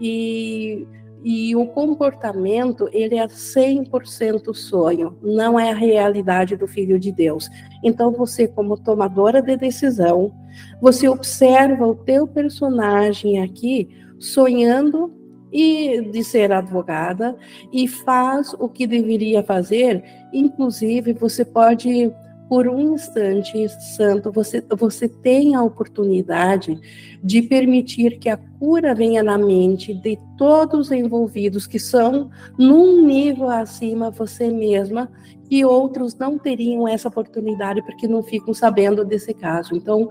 E 0.00 0.84
e 1.24 1.56
o 1.56 1.66
comportamento, 1.66 2.86
ele 2.92 3.16
é 3.16 3.26
100% 3.26 4.52
sonho, 4.52 5.16
não 5.22 5.58
é 5.58 5.70
a 5.70 5.74
realidade 5.74 6.54
do 6.54 6.68
Filho 6.68 7.00
de 7.00 7.10
Deus. 7.10 7.48
Então, 7.82 8.12
você, 8.12 8.46
como 8.46 8.76
tomadora 8.76 9.40
de 9.40 9.56
decisão, 9.56 10.34
você 10.82 11.08
observa 11.08 11.86
o 11.86 11.94
teu 11.94 12.26
personagem 12.26 13.42
aqui 13.42 13.88
sonhando 14.18 15.14
e 15.50 16.02
de 16.10 16.22
ser 16.22 16.52
advogada 16.52 17.34
e 17.72 17.88
faz 17.88 18.52
o 18.58 18.68
que 18.68 18.86
deveria 18.86 19.42
fazer. 19.42 20.04
Inclusive, 20.30 21.14
você 21.14 21.42
pode 21.42 22.12
por 22.54 22.68
um 22.68 22.94
instante 22.94 23.68
santo, 23.96 24.30
você, 24.30 24.62
você 24.78 25.08
tem 25.08 25.56
a 25.56 25.62
oportunidade 25.64 26.78
de 27.20 27.42
permitir 27.42 28.20
que 28.20 28.28
a 28.28 28.36
cura 28.36 28.94
venha 28.94 29.24
na 29.24 29.36
mente 29.36 29.92
de 29.92 30.16
todos 30.38 30.86
os 30.86 30.92
envolvidos 30.92 31.66
que 31.66 31.80
são 31.80 32.30
num 32.56 33.04
nível 33.04 33.50
acima 33.50 34.08
você 34.08 34.52
mesma 34.52 35.10
e 35.50 35.64
outros 35.64 36.14
não 36.14 36.38
teriam 36.38 36.86
essa 36.86 37.08
oportunidade 37.08 37.82
porque 37.82 38.06
não 38.06 38.22
ficam 38.22 38.54
sabendo 38.54 39.04
desse 39.04 39.34
caso. 39.34 39.74
Então, 39.74 40.08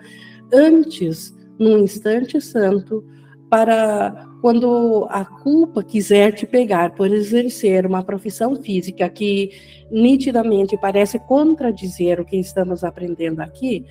antes, 0.52 1.34
num 1.58 1.78
instante 1.78 2.42
santo, 2.42 3.06
para 3.54 4.26
quando 4.42 5.06
a 5.12 5.24
culpa 5.24 5.84
quiser 5.84 6.34
te 6.34 6.44
pegar 6.44 6.96
por 6.96 7.14
exercer 7.14 7.86
uma 7.86 8.02
profissão 8.04 8.56
física 8.56 9.08
que 9.08 9.52
nitidamente 9.92 10.76
parece 10.76 11.20
contradizer 11.20 12.20
o 12.20 12.26
que 12.26 12.38
estamos 12.38 12.84
aprendendo 12.84 13.42
aqui, 13.42 13.86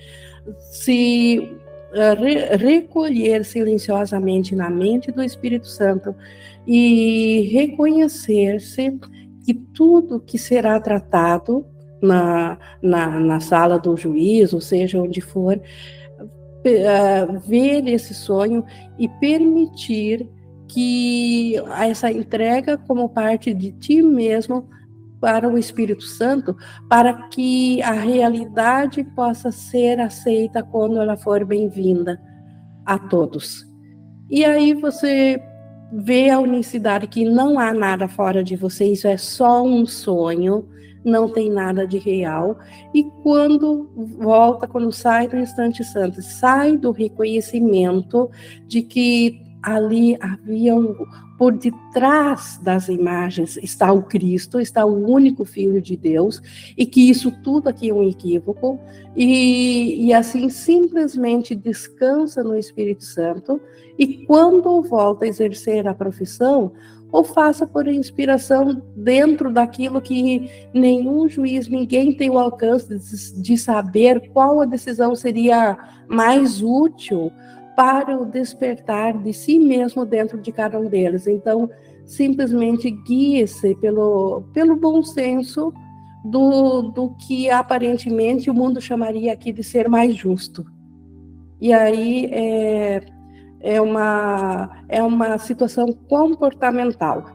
se 0.69 1.49
re 1.93 2.57
recolher 2.57 3.45
silenciosamente 3.45 4.53
na 4.53 4.69
mente 4.69 5.13
do 5.13 5.23
Espírito 5.23 5.67
Santo 5.67 6.13
e 6.67 7.49
reconhecer-se 7.53 8.99
que 9.45 9.53
tudo 9.53 10.19
que 10.19 10.37
será 10.37 10.77
tratado 10.77 11.65
na, 12.01 12.57
na, 12.81 13.17
na 13.17 13.39
sala 13.39 13.79
do 13.79 13.95
juiz, 13.95 14.51
ou 14.51 14.59
seja, 14.59 15.01
onde 15.01 15.21
for, 15.21 15.57
uh, 16.69 17.39
ver 17.39 17.87
esse 17.87 18.13
sonho 18.13 18.63
e 18.97 19.07
permitir 19.07 20.29
que 20.67 21.55
essa 21.79 22.11
entrega 22.11 22.77
como 22.77 23.09
parte 23.09 23.53
de 23.53 23.71
ti 23.73 24.01
mesmo 24.01 24.67
para 25.21 25.47
o 25.47 25.57
Espírito 25.57 26.03
Santo, 26.03 26.55
para 26.89 27.13
que 27.29 27.81
a 27.81 27.93
realidade 27.93 29.03
possa 29.15 29.51
ser 29.51 29.99
aceita 29.99 30.61
quando 30.61 30.99
ela 30.99 31.15
for 31.15 31.45
bem-vinda 31.45 32.19
a 32.85 32.97
todos. 32.97 33.65
E 34.29 34.43
aí 34.43 34.73
você 34.73 35.41
vê 35.93 36.29
a 36.29 36.39
unicidade 36.39 37.07
que 37.07 37.23
não 37.23 37.59
há 37.59 37.71
nada 37.71 38.07
fora 38.07 38.43
de 38.43 38.55
você, 38.55 38.85
isso 38.85 39.07
é 39.07 39.15
só 39.15 39.63
um 39.63 39.85
sonho, 39.85 40.67
não 41.03 41.29
tem 41.29 41.49
nada 41.49 41.85
de 41.85 41.97
real. 41.97 42.57
E 42.93 43.03
quando 43.21 43.89
volta, 43.95 44.67
quando 44.67 44.91
sai 44.91 45.27
do 45.27 45.37
instante 45.37 45.83
santo, 45.83 46.21
sai 46.21 46.77
do 46.77 46.91
reconhecimento 46.91 48.29
de 48.67 48.81
que 48.81 49.41
ali 49.61 50.17
havia 50.19 50.75
um, 50.75 50.93
por 51.37 51.53
detrás 51.53 52.59
das 52.61 52.89
imagens 52.89 53.57
está 53.57 53.91
o 53.91 54.03
Cristo, 54.03 54.59
está 54.59 54.85
o 54.85 55.09
único 55.09 55.45
Filho 55.45 55.81
de 55.81 55.95
Deus, 55.95 56.41
e 56.77 56.85
que 56.85 57.09
isso 57.09 57.31
tudo 57.43 57.69
aqui 57.69 57.89
é 57.89 57.93
um 57.93 58.07
equívoco, 58.07 58.79
e, 59.15 60.05
e 60.05 60.13
assim 60.13 60.49
simplesmente 60.49 61.55
descansa 61.55 62.43
no 62.43 62.57
Espírito 62.57 63.05
Santo, 63.05 63.59
e 63.97 64.25
quando 64.25 64.81
volta 64.81 65.25
a 65.25 65.27
exercer 65.27 65.87
a 65.87 65.93
profissão, 65.93 66.73
ou 67.13 67.23
faça 67.23 67.67
por 67.67 67.87
inspiração 67.87 68.81
dentro 68.95 69.53
daquilo 69.53 70.01
que 70.01 70.49
nenhum 70.73 71.29
juiz, 71.29 71.67
ninguém 71.67 72.11
tem 72.11 72.31
o 72.31 72.39
alcance 72.39 72.89
de, 73.39 73.55
saber 73.55 74.31
qual 74.31 74.61
a 74.61 74.65
decisão 74.65 75.15
seria 75.15 75.77
mais 76.07 76.59
útil 76.59 77.31
para 77.75 78.19
o 78.19 78.25
despertar 78.25 79.15
de 79.15 79.31
si 79.31 79.59
mesmo 79.59 80.07
dentro 80.07 80.41
de 80.41 80.51
cada 80.51 80.79
um 80.79 80.89
deles. 80.89 81.27
Então, 81.27 81.69
simplesmente 82.03 82.89
guie-se 82.89 83.75
pelo, 83.75 84.45
pelo 84.51 84.75
bom 84.75 85.03
senso 85.03 85.71
do, 86.25 86.81
do 86.81 87.11
que 87.27 87.47
aparentemente 87.47 88.49
o 88.49 88.55
mundo 88.55 88.81
chamaria 88.81 89.31
aqui 89.31 89.53
de 89.53 89.63
ser 89.63 89.87
mais 89.87 90.15
justo. 90.15 90.65
E 91.61 91.71
aí 91.71 92.25
é, 92.31 93.01
é 93.63 93.79
uma, 93.79 94.69
é 94.89 95.01
uma 95.01 95.37
situação 95.37 95.91
comportamental. 96.07 97.25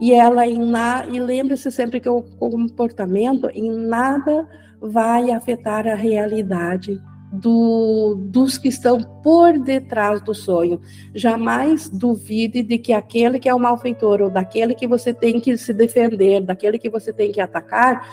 E 0.00 0.12
ela 0.12 0.46
em 0.46 0.58
na, 0.58 1.06
e 1.06 1.20
lembre-se 1.20 1.70
sempre 1.70 2.00
que 2.00 2.08
o 2.08 2.22
comportamento 2.22 3.48
em 3.54 3.70
nada 3.70 4.48
vai 4.80 5.30
afetar 5.30 5.86
a 5.86 5.94
realidade 5.94 7.00
do, 7.32 8.16
dos 8.18 8.58
que 8.58 8.68
estão 8.68 9.00
por 9.22 9.56
detrás 9.58 10.20
do 10.22 10.34
sonho. 10.34 10.80
Jamais 11.14 11.88
duvide 11.88 12.62
de 12.62 12.76
que 12.78 12.92
aquele 12.92 13.38
que 13.38 13.48
é 13.48 13.54
o 13.54 13.60
malfeitor 13.60 14.22
ou 14.22 14.30
daquele 14.30 14.74
que 14.74 14.86
você 14.86 15.14
tem 15.14 15.38
que 15.38 15.56
se 15.56 15.72
defender, 15.72 16.40
daquele 16.40 16.78
que 16.78 16.90
você 16.90 17.12
tem 17.12 17.30
que 17.30 17.40
atacar, 17.40 18.08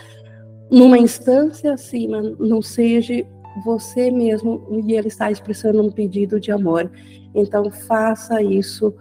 numa 0.70 0.98
instância 0.98 1.72
acima, 1.72 2.20
não 2.38 2.60
seja 2.62 3.26
você 3.64 4.10
mesmo 4.10 4.66
e 4.86 4.92
ele 4.94 5.08
está 5.08 5.30
expressando 5.30 5.82
um 5.82 5.90
pedido 5.90 6.40
de 6.40 6.50
amor. 6.50 6.90
Então, 7.34 7.70
faça 7.70 8.42
isso 8.42 8.94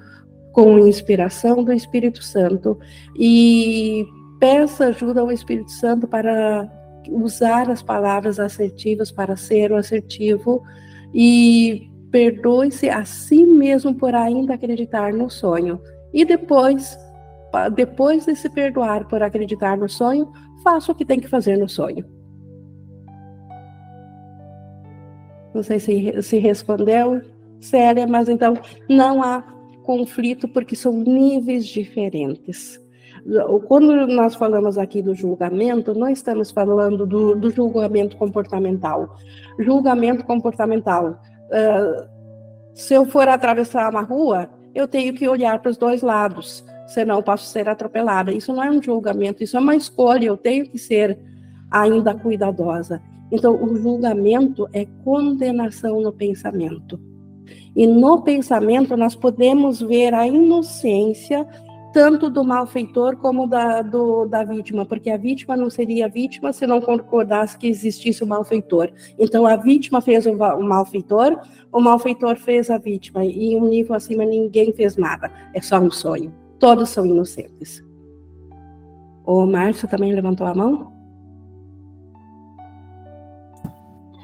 com 0.51 0.79
inspiração 0.79 1.63
do 1.63 1.71
Espírito 1.71 2.23
Santo 2.23 2.79
e 3.15 4.07
peça 4.39 4.87
ajuda 4.87 5.21
ao 5.21 5.31
Espírito 5.31 5.71
Santo 5.71 6.07
para 6.07 6.67
usar 7.09 7.69
as 7.69 7.81
palavras 7.81 8.39
assertivas 8.39 9.11
para 9.11 9.35
ser 9.35 9.71
o 9.71 9.75
assertivo 9.75 10.63
e 11.13 11.89
perdoe-se 12.11 12.89
a 12.89 13.05
si 13.05 13.45
mesmo 13.45 13.93
por 13.93 14.15
ainda 14.15 14.55
acreditar 14.55 15.13
no 15.13 15.29
sonho. 15.29 15.79
E 16.13 16.25
depois, 16.25 16.97
depois 17.75 18.25
de 18.25 18.35
se 18.35 18.49
perdoar 18.49 19.07
por 19.07 19.21
acreditar 19.21 19.77
no 19.77 19.87
sonho, 19.87 20.31
faça 20.63 20.91
o 20.91 20.95
que 20.95 21.05
tem 21.05 21.19
que 21.19 21.27
fazer 21.27 21.57
no 21.57 21.69
sonho. 21.69 22.05
Não 25.57 25.63
sei 25.63 25.79
se, 25.79 26.21
se 26.21 26.37
respondeu, 26.37 27.19
Célia, 27.59 28.05
mas 28.05 28.29
então 28.29 28.53
não 28.87 29.23
há 29.23 29.41
conflito 29.83 30.47
porque 30.47 30.75
são 30.75 30.93
níveis 30.93 31.65
diferentes. 31.65 32.79
Quando 33.67 34.05
nós 34.05 34.35
falamos 34.35 34.77
aqui 34.77 35.01
do 35.01 35.15
julgamento, 35.15 35.95
não 35.95 36.09
estamos 36.09 36.51
falando 36.51 37.07
do, 37.07 37.35
do 37.35 37.49
julgamento 37.49 38.15
comportamental. 38.17 39.17
Julgamento 39.57 40.23
comportamental. 40.25 41.19
Uh, 41.47 42.07
se 42.75 42.93
eu 42.93 43.07
for 43.07 43.27
atravessar 43.27 43.89
uma 43.89 44.03
rua, 44.03 44.47
eu 44.75 44.87
tenho 44.87 45.11
que 45.15 45.27
olhar 45.27 45.59
para 45.59 45.71
os 45.71 45.77
dois 45.77 46.03
lados, 46.03 46.63
senão 46.85 47.23
posso 47.23 47.45
ser 47.47 47.67
atropelada. 47.67 48.31
Isso 48.31 48.53
não 48.53 48.63
é 48.63 48.69
um 48.69 48.81
julgamento, 48.81 49.43
isso 49.43 49.57
é 49.57 49.59
uma 49.59 49.75
escolha. 49.75 50.27
Eu 50.27 50.37
tenho 50.37 50.69
que 50.69 50.77
ser 50.77 51.17
ainda 51.71 52.13
cuidadosa. 52.13 53.01
Então, 53.31 53.61
o 53.61 53.75
julgamento 53.75 54.67
é 54.73 54.85
condenação 55.03 56.01
no 56.01 56.11
pensamento. 56.11 56.99
E 57.75 57.85
no 57.85 58.21
pensamento 58.21 58.97
nós 58.97 59.15
podemos 59.15 59.81
ver 59.81 60.13
a 60.13 60.25
inocência 60.25 61.47
tanto 61.93 62.29
do 62.29 62.43
malfeitor 62.43 63.17
como 63.17 63.47
da, 63.47 63.81
do, 63.81 64.25
da 64.25 64.43
vítima, 64.43 64.85
porque 64.85 65.09
a 65.09 65.17
vítima 65.17 65.55
não 65.55 65.69
seria 65.69 66.07
vítima 66.07 66.53
se 66.53 66.67
não 66.67 66.81
concordasse 66.81 67.57
que 67.57 67.67
existisse 67.67 68.23
o 68.23 68.27
malfeitor. 68.27 68.91
Então, 69.17 69.47
a 69.47 69.55
vítima 69.55 70.01
fez 70.01 70.25
o, 70.25 70.31
o 70.33 70.63
malfeitor, 70.63 71.39
o 71.71 71.79
malfeitor 71.79 72.35
fez 72.35 72.69
a 72.69 72.77
vítima, 72.77 73.25
e 73.25 73.55
um 73.55 73.67
nível 73.67 73.95
acima 73.95 74.25
ninguém 74.25 74.71
fez 74.73 74.95
nada, 74.95 75.31
é 75.53 75.61
só 75.61 75.79
um 75.79 75.89
sonho. 75.89 76.33
Todos 76.59 76.89
são 76.89 77.05
inocentes. 77.05 77.83
O 79.25 79.45
Márcio 79.45 79.87
também 79.87 80.13
levantou 80.13 80.45
a 80.45 80.53
mão? 80.53 80.96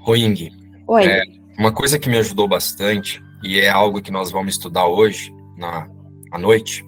Oi, 0.05 0.19
Ing. 0.21 0.51
Oi. 0.87 1.05
É, 1.05 1.23
uma 1.57 1.71
coisa 1.71 1.97
que 1.97 2.09
me 2.09 2.17
ajudou 2.17 2.47
bastante, 2.47 3.23
e 3.41 3.59
é 3.59 3.69
algo 3.69 4.01
que 4.01 4.11
nós 4.11 4.31
vamos 4.31 4.55
estudar 4.55 4.85
hoje, 4.85 5.33
na, 5.57 5.87
à 6.31 6.37
noite, 6.37 6.85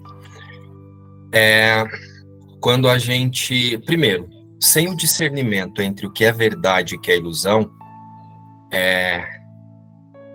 é 1.32 1.84
quando 2.60 2.88
a 2.88 2.98
gente. 2.98 3.78
Primeiro, 3.78 4.28
sem 4.60 4.88
o 4.88 4.96
discernimento 4.96 5.80
entre 5.80 6.06
o 6.06 6.12
que 6.12 6.24
é 6.24 6.32
verdade 6.32 6.94
e 6.94 6.98
o 6.98 7.00
que 7.00 7.10
é 7.10 7.16
ilusão, 7.16 7.70
é, 8.72 9.24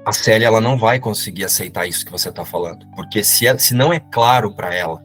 a 0.06 0.12
Célia 0.12 0.48
ela 0.48 0.62
não 0.62 0.78
vai 0.78 1.00
conseguir 1.00 1.46
aceitar 1.46 1.86
isso 1.86 2.06
que 2.06 2.12
você 2.12 2.30
está 2.30 2.46
falando. 2.46 2.86
Porque 2.96 3.24
se, 3.24 3.46
é, 3.46 3.56
se 3.58 3.76
não 3.76 3.94
é 3.94 4.00
claro 4.00 4.56
para 4.56 4.74
ela 4.74 5.00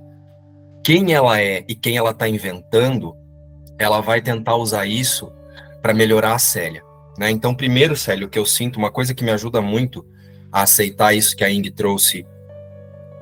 quem 0.83 1.13
ela 1.13 1.41
é 1.41 1.65
e 1.69 1.75
quem 1.75 1.97
ela 1.97 2.11
está 2.11 2.29
inventando, 2.29 3.15
ela 3.79 4.01
vai 4.01 4.23
tentar 4.23 4.57
usar 4.57 4.87
isso 4.87 5.31
para 5.83 5.93
melhorar 5.93 6.35
a 6.35 6.39
Célia. 6.39 6.86
Né? 7.19 7.31
Então, 7.31 7.55
primeiro, 7.55 7.97
Célio, 7.97 8.27
o 8.27 8.31
que 8.31 8.39
eu 8.39 8.47
sinto, 8.47 8.79
uma 8.79 8.91
coisa 8.91 9.15
que 9.15 9.25
me 9.25 9.31
ajuda 9.31 9.61
muito 9.61 10.05
a 10.53 10.63
aceitar 10.63 11.15
isso 11.15 11.37
que 11.37 11.45
a 11.45 11.51
Ing 11.51 11.71
trouxe 11.71 12.27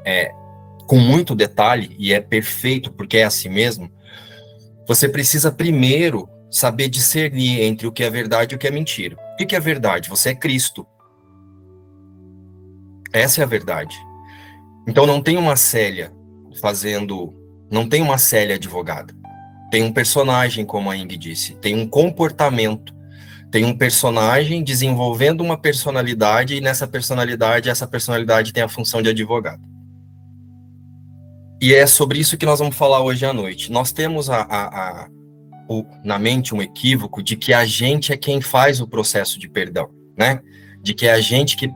é, 0.04 0.32
com 0.86 0.98
muito 0.98 1.34
detalhe, 1.34 1.94
e 1.98 2.12
é 2.12 2.20
perfeito 2.20 2.92
porque 2.92 3.18
é 3.18 3.24
assim 3.24 3.48
mesmo, 3.48 3.90
você 4.86 5.08
precisa 5.08 5.50
primeiro 5.50 6.28
saber 6.50 6.88
discernir 6.88 7.62
entre 7.62 7.86
o 7.86 7.92
que 7.92 8.04
é 8.04 8.10
verdade 8.10 8.54
e 8.54 8.56
o 8.56 8.58
que 8.58 8.68
é 8.68 8.70
mentira. 8.70 9.16
O 9.34 9.46
que 9.46 9.56
é 9.56 9.60
verdade? 9.60 10.08
Você 10.08 10.30
é 10.30 10.34
Cristo. 10.34 10.86
Essa 13.12 13.40
é 13.40 13.44
a 13.44 13.46
verdade. 13.46 13.96
Então 14.86 15.06
não 15.06 15.22
tem 15.22 15.36
uma 15.36 15.56
Célia 15.56 16.12
fazendo. 16.60 17.34
Não 17.70 17.88
tem 17.88 18.02
uma 18.02 18.18
Célia 18.18 18.56
advogada. 18.56 19.14
Tem 19.70 19.82
um 19.82 19.92
personagem, 19.92 20.64
como 20.64 20.90
a 20.90 20.96
Ing 20.96 21.16
disse, 21.16 21.54
tem 21.56 21.74
um 21.74 21.88
comportamento, 21.88 22.93
tem 23.54 23.64
um 23.64 23.78
personagem 23.78 24.64
desenvolvendo 24.64 25.40
uma 25.40 25.56
personalidade, 25.56 26.56
e 26.56 26.60
nessa 26.60 26.88
personalidade, 26.88 27.70
essa 27.70 27.86
personalidade 27.86 28.52
tem 28.52 28.64
a 28.64 28.68
função 28.68 29.00
de 29.00 29.10
advogado. 29.10 29.62
E 31.62 31.72
é 31.72 31.86
sobre 31.86 32.18
isso 32.18 32.36
que 32.36 32.44
nós 32.44 32.58
vamos 32.58 32.74
falar 32.74 33.00
hoje 33.00 33.24
à 33.24 33.32
noite. 33.32 33.70
Nós 33.70 33.92
temos 33.92 34.28
a, 34.28 34.40
a, 34.40 35.04
a 35.04 35.08
o, 35.68 35.84
na 36.02 36.18
mente 36.18 36.52
um 36.52 36.60
equívoco 36.60 37.22
de 37.22 37.36
que 37.36 37.54
a 37.54 37.64
gente 37.64 38.12
é 38.12 38.16
quem 38.16 38.40
faz 38.40 38.80
o 38.80 38.88
processo 38.88 39.38
de 39.38 39.48
perdão, 39.48 39.88
né? 40.18 40.40
De 40.82 40.92
que 40.92 41.06
é 41.06 41.12
a 41.12 41.20
gente 41.20 41.56
que 41.56 41.70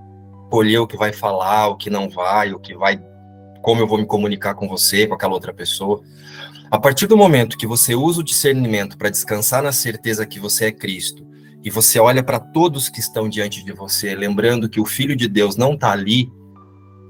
escolheu 0.47 0.83
o 0.83 0.87
que 0.89 0.97
vai 0.97 1.13
falar, 1.13 1.69
o 1.69 1.77
que 1.77 1.89
não 1.89 2.11
vai, 2.11 2.53
o 2.53 2.59
que 2.59 2.75
vai, 2.75 3.01
como 3.63 3.81
eu 3.81 3.87
vou 3.87 3.99
me 3.99 4.05
comunicar 4.05 4.57
com 4.57 4.67
você, 4.67 5.07
com 5.07 5.15
aquela 5.15 5.35
outra 5.35 5.55
pessoa. 5.55 6.03
A 6.73 6.81
partir 6.81 7.07
do 7.07 7.17
momento 7.17 7.57
que 7.57 7.69
você 7.69 7.95
usa 7.95 8.19
o 8.19 8.25
discernimento 8.25 8.99
para 8.99 9.11
descansar 9.11 9.63
na 9.63 9.71
certeza 9.71 10.27
que 10.27 10.41
você 10.41 10.65
é 10.65 10.73
Cristo, 10.73 11.29
e 11.65 11.71
você 11.71 11.99
olha 11.99 12.23
para 12.23 12.39
todos 12.39 12.89
que 12.89 13.01
estão 13.01 13.29
diante 13.29 13.65
de 13.65 13.73
você, 13.73 14.15
lembrando 14.15 14.69
que 14.69 14.81
o 14.81 14.87
Filho 14.87 15.17
de 15.17 15.29
Deus 15.29 15.57
não 15.57 15.75
está 15.75 15.91
ali, 15.91 16.31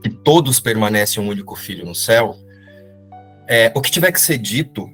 que 0.03 0.11
todos 0.11 0.59
permanecem 0.59 1.23
um 1.23 1.29
único 1.29 1.55
Filho 1.55 1.85
no 1.85 1.95
céu, 1.95 2.37
é, 3.49 3.73
o 3.75 3.81
que 3.81 3.91
tiver 3.91 4.13
que 4.13 4.21
ser 4.21 4.39
dito 4.39 4.89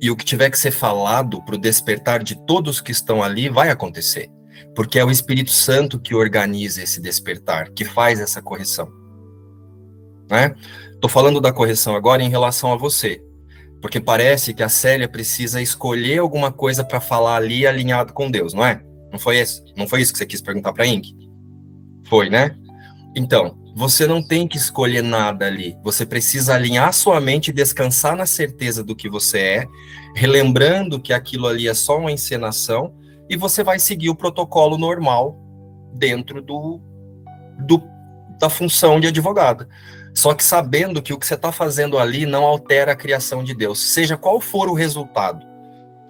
e 0.00 0.10
o 0.10 0.16
que 0.16 0.24
tiver 0.24 0.50
que 0.50 0.58
ser 0.58 0.70
falado 0.70 1.42
para 1.44 1.54
o 1.54 1.58
despertar 1.58 2.22
de 2.22 2.36
todos 2.46 2.80
que 2.80 2.92
estão 2.92 3.22
ali 3.22 3.48
vai 3.48 3.70
acontecer, 3.70 4.28
porque 4.74 4.98
é 4.98 5.04
o 5.04 5.10
Espírito 5.10 5.50
Santo 5.50 5.98
que 5.98 6.14
organiza 6.14 6.82
esse 6.82 7.00
despertar, 7.00 7.70
que 7.70 7.84
faz 7.84 8.20
essa 8.20 8.42
correção. 8.42 8.90
Né? 10.28 10.54
Falando 11.08 11.40
da 11.40 11.52
correção 11.52 11.94
agora 11.94 12.20
em 12.20 12.28
relação 12.28 12.72
a 12.72 12.76
você, 12.76 13.22
porque 13.80 14.00
parece 14.00 14.52
que 14.52 14.64
a 14.64 14.68
Célia 14.68 15.08
precisa 15.08 15.62
escolher 15.62 16.18
alguma 16.18 16.50
coisa 16.50 16.82
para 16.82 17.00
falar 17.00 17.36
ali 17.36 17.64
alinhado 17.64 18.12
com 18.12 18.28
Deus, 18.28 18.52
não 18.52 18.66
é? 18.66 18.82
Não 19.16 19.20
foi 19.20 19.40
isso? 19.40 19.64
Não 19.74 19.88
foi 19.88 20.02
isso 20.02 20.12
que 20.12 20.18
você 20.18 20.26
quis 20.26 20.42
perguntar 20.42 20.74
para 20.74 20.86
Ink? 20.86 21.16
Foi, 22.06 22.28
né? 22.28 22.54
Então, 23.16 23.56
você 23.74 24.06
não 24.06 24.22
tem 24.22 24.46
que 24.46 24.58
escolher 24.58 25.02
nada 25.02 25.46
ali. 25.46 25.74
Você 25.82 26.04
precisa 26.04 26.54
alinhar 26.54 26.92
sua 26.92 27.18
mente 27.18 27.48
e 27.48 27.52
descansar 27.52 28.14
na 28.14 28.26
certeza 28.26 28.84
do 28.84 28.94
que 28.94 29.08
você 29.08 29.38
é, 29.38 29.66
relembrando 30.14 31.00
que 31.00 31.14
aquilo 31.14 31.46
ali 31.46 31.66
é 31.66 31.72
só 31.72 31.98
uma 31.98 32.12
encenação 32.12 32.94
e 33.26 33.38
você 33.38 33.64
vai 33.64 33.78
seguir 33.78 34.10
o 34.10 34.14
protocolo 34.14 34.76
normal 34.76 35.34
dentro 35.94 36.42
do, 36.42 36.78
do 37.66 37.82
da 38.38 38.50
função 38.50 39.00
de 39.00 39.06
advogado. 39.06 39.66
Só 40.14 40.34
que 40.34 40.44
sabendo 40.44 41.00
que 41.00 41.14
o 41.14 41.18
que 41.18 41.26
você 41.26 41.36
está 41.36 41.50
fazendo 41.50 41.98
ali 41.98 42.26
não 42.26 42.44
altera 42.44 42.92
a 42.92 42.96
criação 42.96 43.42
de 43.42 43.54
Deus, 43.54 43.94
seja 43.94 44.14
qual 44.14 44.42
for 44.42 44.68
o 44.68 44.74
resultado. 44.74 45.42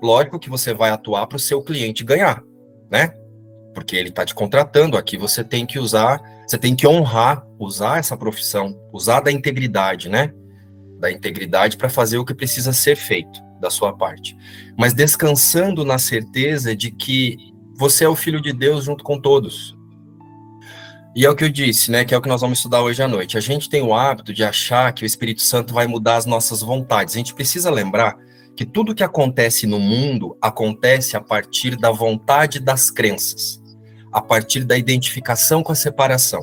Lógico 0.03 0.41
que 0.41 0.51
você 0.51 0.75
vai 0.75 0.91
atuar 0.91 1.29
para 1.29 1.37
o 1.37 1.41
seu 1.41 1.63
cliente 1.63 2.03
ganhar, 2.03 2.43
né? 2.91 3.13
Porque 3.75 3.97
ele 3.97 4.09
está 4.09 4.25
te 4.25 4.35
contratando 4.35 4.97
aqui, 4.97 5.17
você 5.17 5.45
tem 5.45 5.67
que 5.67 5.79
usar, 5.79 6.21
você 6.47 6.57
tem 6.57 6.75
que 6.75 6.87
honrar, 6.87 7.47
usar 7.59 7.99
essa 7.99 8.17
profissão, 8.17 8.79
usar 8.93 9.21
da 9.21 9.31
integridade, 9.31 10.09
né? 10.09 10.33
Da 10.99 11.11
integridade 11.11 11.77
para 11.77 11.89
fazer 11.89 12.19
o 12.19 12.25
que 12.25 12.35
precisa 12.35 12.73
ser 12.73 12.97
feito 12.97 13.41
da 13.61 13.71
sua 13.71 13.93
parte. 13.97 14.37
Mas 14.79 14.95
descansando 14.95 15.85
na 15.85 15.99
certeza 15.99 16.75
de 16.75 16.91
que 16.91 17.37
você 17.77 18.05
é 18.05 18.09
o 18.09 18.17
filho 18.17 18.41
de 18.41 18.53
Deus 18.53 18.85
junto 18.85 19.05
com 19.05 19.21
todos. 19.21 19.77
E 21.15 21.25
é 21.25 21.31
o 21.31 21.35
que 21.35 21.45
eu 21.45 21.49
disse, 21.49 21.91
né? 21.91 22.05
Que 22.05 22.15
é 22.15 22.19
o 22.19 22.21
que 22.21 22.29
nós 22.29 22.43
vamos 22.43 22.59
estudar 22.59 22.83
hoje 22.83 23.03
à 23.03 23.09
noite. 23.09 23.39
A 23.39 23.41
gente 23.41 23.71
tem 23.71 23.83
o 23.83 23.95
hábito 23.95 24.35
de 24.35 24.45
achar 24.45 24.93
que 24.93 25.03
o 25.03 25.07
Espírito 25.07 25.41
Santo 25.41 25.73
vai 25.73 25.87
mudar 25.87 26.17
as 26.17 26.27
nossas 26.27 26.61
vontades. 26.61 27.15
A 27.15 27.19
gente 27.19 27.35
precisa 27.35 27.71
lembrar 27.71 28.17
que 28.57 28.65
tudo 28.65 28.95
que 28.95 29.05
acontece 29.05 29.67
no 29.67 29.79
mundo 29.79 30.37
acontece 30.41 31.17
a 31.17 31.21
partir 31.21 31.77
da 31.77 31.91
vontade 31.91 32.59
das 32.59 32.91
crenças, 32.91 33.63
a 34.13 34.21
partir 34.21 34.65
da 34.65 34.79
identificação 34.79 35.63
com 35.63 35.73
a 35.73 35.77
separação. 35.77 36.41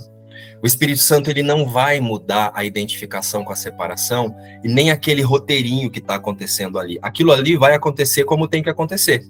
O 0.61 0.67
Espírito 0.67 1.01
Santo 1.01 1.29
ele 1.29 1.43
não 1.43 1.65
vai 1.65 1.99
mudar 1.99 2.51
a 2.53 2.63
identificação 2.63 3.43
com 3.43 3.51
a 3.51 3.55
separação 3.55 4.33
e 4.63 4.67
nem 4.67 4.91
aquele 4.91 5.21
roteirinho 5.21 5.89
que 5.89 5.99
está 5.99 6.15
acontecendo 6.15 6.79
ali. 6.79 6.97
Aquilo 7.01 7.31
ali 7.31 7.57
vai 7.57 7.73
acontecer 7.73 8.23
como 8.23 8.47
tem 8.47 8.63
que 8.63 8.69
acontecer, 8.69 9.25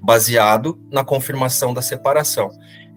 baseado 0.00 0.78
na 0.92 1.02
confirmação 1.02 1.74
da 1.74 1.82
separação 1.82 2.50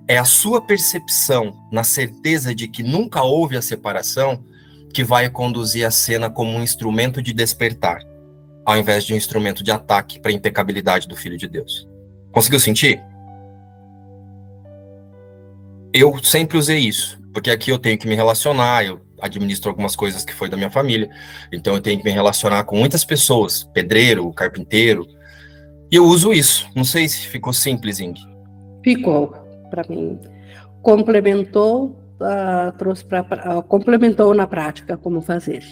é 0.09 0.17
a 0.17 0.25
sua 0.25 0.59
percepção 0.59 1.55
na 1.71 1.83
certeza 1.83 2.53
de 2.53 2.67
que 2.67 2.81
nunca 2.81 3.21
houve 3.21 3.55
a 3.55 3.61
separação 3.61 4.43
que 4.91 5.03
vai 5.03 5.29
conduzir 5.29 5.85
a 5.85 5.91
cena 5.91 6.31
como 6.31 6.49
um 6.49 6.63
instrumento 6.63 7.21
de 7.21 7.31
despertar, 7.31 8.01
ao 8.69 8.77
invés 8.77 9.03
de 9.03 9.13
um 9.13 9.17
instrumento 9.17 9.63
de 9.63 9.71
ataque 9.71 10.19
para 10.19 10.31
a 10.31 10.33
impecabilidade 10.33 11.07
do 11.07 11.15
Filho 11.15 11.37
de 11.37 11.47
Deus. 11.47 11.87
Conseguiu 12.31 12.59
sentir? 12.59 13.03
Eu 15.91 16.21
sempre 16.23 16.57
usei 16.57 16.77
isso, 16.77 17.19
porque 17.33 17.49
aqui 17.49 17.71
eu 17.71 17.79
tenho 17.79 17.97
que 17.97 18.07
me 18.07 18.13
relacionar, 18.13 18.85
eu 18.85 19.01
administro 19.19 19.71
algumas 19.71 19.95
coisas 19.95 20.23
que 20.23 20.33
foi 20.33 20.49
da 20.49 20.55
minha 20.55 20.69
família, 20.69 21.09
então 21.51 21.73
eu 21.73 21.81
tenho 21.81 21.97
que 21.97 22.05
me 22.05 22.11
relacionar 22.11 22.63
com 22.63 22.77
muitas 22.77 23.03
pessoas, 23.03 23.63
pedreiro, 23.73 24.31
carpinteiro, 24.33 25.07
e 25.91 25.95
eu 25.95 26.05
uso 26.05 26.31
isso. 26.31 26.69
Não 26.75 26.83
sei 26.83 27.07
se 27.09 27.25
ficou 27.27 27.51
simples, 27.51 27.99
Ing. 27.99 28.13
Ficou 28.83 29.33
para 29.71 29.83
mim. 29.89 30.19
Complementou, 30.83 31.97
uh, 32.21 32.71
trouxe 32.77 33.03
pra, 33.03 33.21
uh, 33.21 33.63
complementou 33.63 34.33
na 34.35 34.45
prática 34.45 34.95
como 34.95 35.21
fazer. 35.21 35.63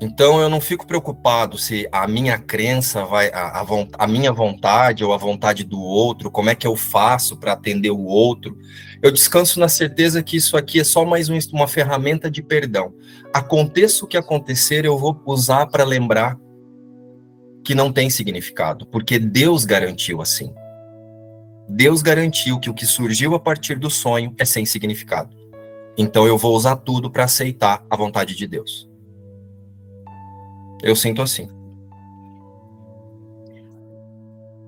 Então 0.00 0.40
eu 0.40 0.48
não 0.48 0.60
fico 0.60 0.86
preocupado 0.86 1.58
se 1.58 1.88
a 1.90 2.06
minha 2.06 2.38
crença 2.38 3.04
vai, 3.04 3.30
a, 3.32 3.60
a, 3.60 3.66
a, 3.98 4.06
minha 4.06 4.32
vontade 4.32 5.04
ou 5.04 5.12
a 5.12 5.16
vontade 5.16 5.64
do 5.64 5.80
outro, 5.80 6.30
como 6.30 6.50
é 6.50 6.54
que 6.54 6.66
eu 6.66 6.76
faço 6.76 7.36
para 7.36 7.52
atender 7.52 7.90
o 7.90 8.04
outro. 8.04 8.56
Eu 9.02 9.10
descanso 9.10 9.58
na 9.58 9.68
certeza 9.68 10.22
que 10.22 10.36
isso 10.36 10.56
aqui 10.56 10.78
é 10.78 10.84
só 10.84 11.04
mais 11.04 11.28
um, 11.28 11.36
uma 11.52 11.66
ferramenta 11.66 12.30
de 12.30 12.42
perdão. 12.42 12.94
Aconteça 13.34 14.04
o 14.04 14.08
que 14.08 14.16
acontecer, 14.16 14.84
eu 14.84 14.96
vou 14.96 15.20
usar 15.26 15.66
para 15.66 15.82
lembrar 15.82 16.38
que 17.64 17.74
não 17.74 17.92
tem 17.92 18.08
significado, 18.08 18.86
porque 18.86 19.18
Deus 19.18 19.64
garantiu 19.64 20.22
assim. 20.22 20.54
Deus 21.68 22.02
garantiu 22.02 22.58
que 22.60 22.70
o 22.70 22.74
que 22.74 22.86
surgiu 22.86 23.34
a 23.34 23.40
partir 23.40 23.78
do 23.78 23.90
sonho 23.90 24.32
é 24.38 24.44
sem 24.44 24.64
significado. 24.64 25.36
Então 25.96 26.26
eu 26.26 26.38
vou 26.38 26.54
usar 26.54 26.76
tudo 26.76 27.10
para 27.10 27.24
aceitar 27.24 27.84
a 27.90 27.96
vontade 27.96 28.36
de 28.36 28.46
Deus. 28.46 28.87
Eu 30.82 30.94
sinto 30.94 31.22
assim. 31.22 31.48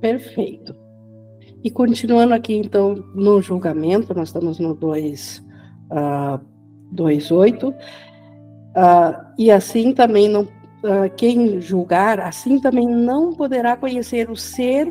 Perfeito. 0.01 0.75
E 1.63 1.71
continuando 1.71 2.33
aqui, 2.33 2.55
então, 2.57 2.95
no 3.15 3.43
julgamento, 3.43 4.15
nós 4.15 4.29
estamos 4.29 4.59
no 4.59 4.75
2, 4.75 5.45
uh, 5.91 6.41
2.8, 6.95 7.69
uh, 7.69 7.75
e 9.39 9.51
assim 9.51 9.93
também 9.93 10.29
não, 10.29 10.43
uh, 10.43 11.11
quem 11.17 11.61
julgar, 11.61 12.19
assim 12.19 12.59
também 12.59 12.89
não 12.89 13.35
poderá 13.35 13.77
conhecer 13.77 14.31
o 14.31 14.37
ser 14.37 14.91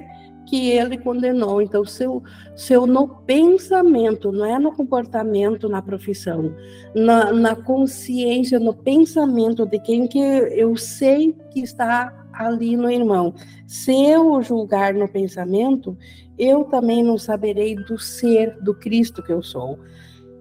que 0.50 0.72
ele 0.72 0.98
condenou. 0.98 1.62
Então, 1.62 1.86
seu, 1.86 2.24
seu 2.56 2.88
no 2.88 3.08
pensamento, 3.08 4.32
não 4.32 4.44
é 4.44 4.58
no 4.58 4.72
comportamento, 4.72 5.70
na 5.70 5.82
profissão, 5.82 6.56
na, 6.96 7.32
na 7.32 7.56
consciência, 7.56 8.60
no 8.60 8.74
pensamento 8.74 9.66
de 9.66 9.80
quem 9.80 10.08
que 10.08 10.18
eu 10.18 10.76
sei 10.76 11.36
que 11.52 11.60
está 11.60 12.28
ali 12.34 12.76
no 12.76 12.90
irmão. 12.90 13.34
Se 13.68 13.92
eu 13.92 14.42
julgar 14.42 14.94
no 14.94 15.08
pensamento, 15.08 15.96
eu 16.38 16.64
também 16.64 17.04
não 17.04 17.18
saberei 17.18 17.76
do 17.76 18.00
ser 18.00 18.58
do 18.62 18.74
Cristo 18.74 19.22
que 19.22 19.32
eu 19.32 19.44
sou. 19.44 19.78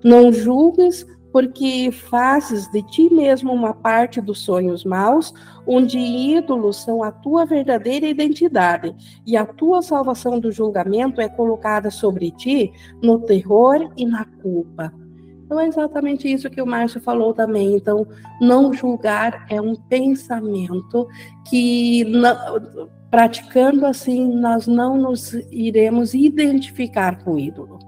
Não 0.02 0.32
julgues 0.32 1.06
porque 1.32 1.90
fazes 1.92 2.70
de 2.70 2.82
ti 2.82 3.12
mesmo 3.12 3.52
uma 3.52 3.74
parte 3.74 4.20
dos 4.20 4.40
sonhos 4.40 4.84
maus, 4.84 5.32
onde 5.66 5.98
ídolos 5.98 6.82
são 6.82 7.02
a 7.02 7.10
tua 7.12 7.44
verdadeira 7.44 8.06
identidade, 8.06 8.94
e 9.26 9.36
a 9.36 9.44
tua 9.44 9.82
salvação 9.82 10.40
do 10.40 10.50
julgamento 10.50 11.20
é 11.20 11.28
colocada 11.28 11.90
sobre 11.90 12.30
ti 12.30 12.72
no 13.02 13.20
terror 13.20 13.90
e 13.96 14.06
na 14.06 14.24
culpa. 14.24 14.92
Então 15.44 15.58
é 15.58 15.66
exatamente 15.66 16.30
isso 16.30 16.50
que 16.50 16.60
o 16.60 16.66
Márcio 16.66 17.00
falou 17.00 17.32
também. 17.32 17.74
Então, 17.74 18.06
não 18.38 18.70
julgar 18.72 19.46
é 19.48 19.58
um 19.58 19.74
pensamento 19.74 21.08
que, 21.48 22.04
praticando 23.10 23.86
assim, 23.86 24.28
nós 24.28 24.66
não 24.66 24.98
nos 24.98 25.32
iremos 25.50 26.12
identificar 26.12 27.24
com 27.24 27.34
o 27.34 27.38
ídolo 27.38 27.87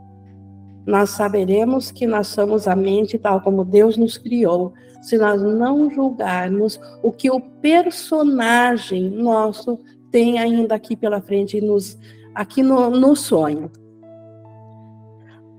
nós 0.90 1.10
saberemos 1.10 1.92
que 1.92 2.04
nós 2.04 2.26
somos 2.26 2.66
a 2.66 2.74
mente 2.74 3.16
tal 3.16 3.40
como 3.40 3.64
Deus 3.64 3.96
nos 3.96 4.18
criou, 4.18 4.74
se 5.00 5.16
nós 5.16 5.40
não 5.40 5.88
julgarmos 5.88 6.80
o 7.00 7.12
que 7.12 7.30
o 7.30 7.40
personagem 7.40 9.08
nosso 9.08 9.78
tem 10.10 10.40
ainda 10.40 10.74
aqui 10.74 10.96
pela 10.96 11.20
frente, 11.20 11.60
nos, 11.60 11.96
aqui 12.34 12.60
no, 12.62 12.90
no 12.90 13.14
sonho. 13.14 13.70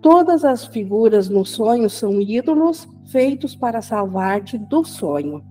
Todas 0.01 0.43
as 0.43 0.65
figuras 0.65 1.29
no 1.29 1.45
sonho 1.45 1.89
são 1.89 2.19
ídolos 2.19 2.85
feitos 3.05 3.55
para 3.55 3.81
salvar-te 3.81 4.57
do 4.57 4.83
sonho. 4.83 5.41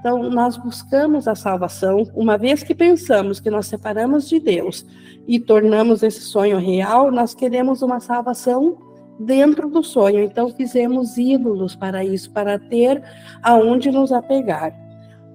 Então, 0.00 0.30
nós 0.30 0.56
buscamos 0.56 1.28
a 1.28 1.34
salvação, 1.34 2.04
uma 2.14 2.38
vez 2.38 2.62
que 2.62 2.74
pensamos 2.74 3.38
que 3.38 3.50
nós 3.50 3.66
separamos 3.66 4.28
de 4.28 4.40
Deus 4.40 4.86
e 5.28 5.38
tornamos 5.38 6.02
esse 6.02 6.20
sonho 6.20 6.58
real, 6.58 7.10
nós 7.10 7.34
queremos 7.34 7.82
uma 7.82 8.00
salvação 8.00 8.85
dentro 9.18 9.68
do 9.68 9.82
sonho. 9.82 10.20
Então, 10.20 10.48
fizemos 10.50 11.16
ídolos 11.16 11.74
para 11.74 12.04
isso, 12.04 12.30
para 12.30 12.58
ter 12.58 13.02
aonde 13.42 13.90
nos 13.90 14.12
apegar. 14.12 14.74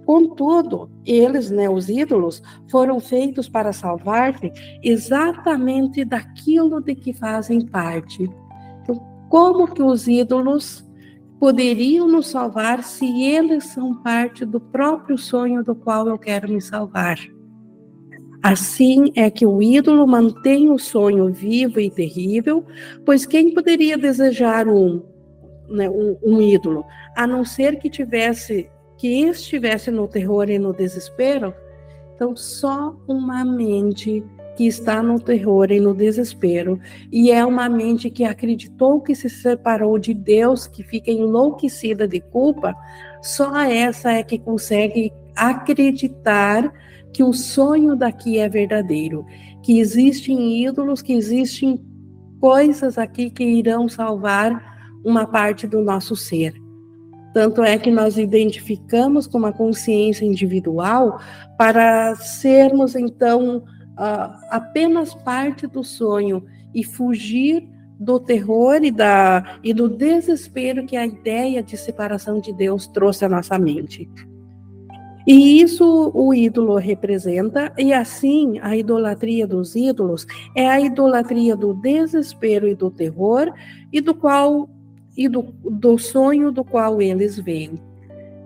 Contudo, 0.06 0.90
eles, 1.06 1.52
né, 1.52 1.70
os 1.70 1.88
ídolos, 1.88 2.42
foram 2.70 3.00
feitos 3.00 3.48
para 3.48 3.72
salvar-te 3.72 4.52
exatamente 4.84 6.04
daquilo 6.04 6.82
de 6.82 6.96
que 6.96 7.14
fazem 7.14 7.66
parte. 7.66 8.30
Então, 8.82 8.96
como 9.30 9.68
que 9.68 9.82
os 9.82 10.08
ídolos 10.08 10.86
poderiam 11.40 12.08
nos 12.08 12.28
salvar 12.28 12.84
se 12.84 13.24
eles 13.24 13.66
são 13.66 13.96
parte 13.96 14.46
do 14.46 14.60
próprio 14.60 15.18
sonho 15.18 15.64
do 15.64 15.74
qual 15.74 16.08
eu 16.08 16.18
quero 16.18 16.52
me 16.52 16.62
salvar? 16.62 17.18
Assim 18.42 19.12
é 19.16 19.30
que 19.30 19.46
o 19.46 19.62
ídolo 19.62 20.08
mantém 20.08 20.72
o 20.72 20.80
sonho 20.80 21.32
vivo 21.32 21.80
e 21.80 21.92
terrível, 21.92 22.66
pois 23.06 23.26
quem 23.26 23.54
poderia 23.54 23.98
desejar 23.98 24.68
um, 24.68 25.04
né, 25.70 25.88
um, 25.90 26.18
um 26.24 26.42
ídolo, 26.42 26.84
a 27.16 27.28
não 27.28 27.46
ser 27.46 27.78
que 27.78 27.90
tivesse 27.90 28.70
que 28.98 29.24
estivesse 29.24 29.90
no 29.90 30.08
terror 30.08 30.48
e 30.50 30.60
no 30.60 30.74
desespero, 30.74 31.56
então 32.14 32.36
só 32.36 32.96
uma 33.08 33.44
mente 33.44 34.24
que 34.56 34.68
está 34.68 35.02
no 35.02 35.20
terror 35.20 35.72
e 35.72 35.80
no 35.80 35.96
desespero, 35.96 36.80
e 37.12 37.32
é 37.32 37.44
uma 37.44 37.68
mente 37.68 38.12
que 38.12 38.24
acreditou 38.24 39.02
que 39.02 39.16
se 39.16 39.28
separou 39.28 39.98
de 39.98 40.14
Deus, 40.14 40.68
que 40.68 40.84
fica 40.84 41.10
enlouquecida 41.10 42.08
de 42.08 42.22
culpa, 42.22 42.76
só 43.24 43.62
essa 43.62 44.12
é 44.12 44.22
que 44.22 44.38
consegue 44.38 45.12
acreditar 45.36 46.72
que 47.14 47.24
o 47.24 47.34
sonho 47.34 47.96
daqui 47.96 48.38
é 48.40 48.48
verdadeiro, 48.48 49.26
que 49.62 49.80
existem 49.80 50.66
ídolos, 50.66 51.02
que 51.02 51.14
existem 51.14 51.80
coisas 52.40 52.98
aqui 52.98 53.30
que 53.30 53.44
irão 53.44 53.88
salvar 53.88 55.00
uma 55.06 55.26
parte 55.26 55.68
do 55.68 55.82
nosso 55.82 56.16
ser. 56.16 56.54
Tanto 57.34 57.64
é 57.64 57.78
que 57.78 57.92
nós 57.92 58.18
identificamos 58.18 59.26
com 59.26 59.38
uma 59.38 59.54
consciência 59.54 60.26
individual 60.26 61.20
para 61.58 62.16
sermos, 62.16 62.96
então, 62.96 63.64
apenas 64.50 65.14
parte 65.14 65.68
do 65.68 65.84
sonho 65.84 66.44
e 66.74 66.84
fugir 66.84 67.68
do 68.00 68.20
terror 68.20 68.84
e, 68.84 68.92
da, 68.92 69.60
e 69.64 69.74
do 69.74 69.88
desespero 69.88 70.86
que 70.86 70.98
a 70.98 71.06
ideia 71.06 71.62
de 71.62 71.78
separação 71.78 72.40
de 72.40 72.52
Deus 72.52 72.88
trouxe 72.88 73.24
à 73.24 73.30
nossa 73.30 73.58
mente. 73.60 74.10
E 75.26 75.62
isso 75.62 76.12
o 76.14 76.34
ídolo 76.34 76.76
representa, 76.78 77.72
e 77.78 77.94
assim 77.94 78.60
a 78.60 78.76
idolatria 78.76 79.46
dos 79.46 79.76
ídolos 79.76 80.26
é 80.56 80.68
a 80.68 80.82
idolatria 80.82 81.56
do 81.56 81.74
desespero 81.74 82.68
e 82.68 82.76
do 82.76 82.90
terror, 82.90 83.54
e 83.92 84.02
do 84.02 84.16
qual 84.16 84.70
e 85.16 85.28
do, 85.28 85.54
do 85.64 85.98
sonho 85.98 86.52
do 86.52 86.64
qual 86.64 87.02
eles 87.02 87.38
veem. 87.38 87.80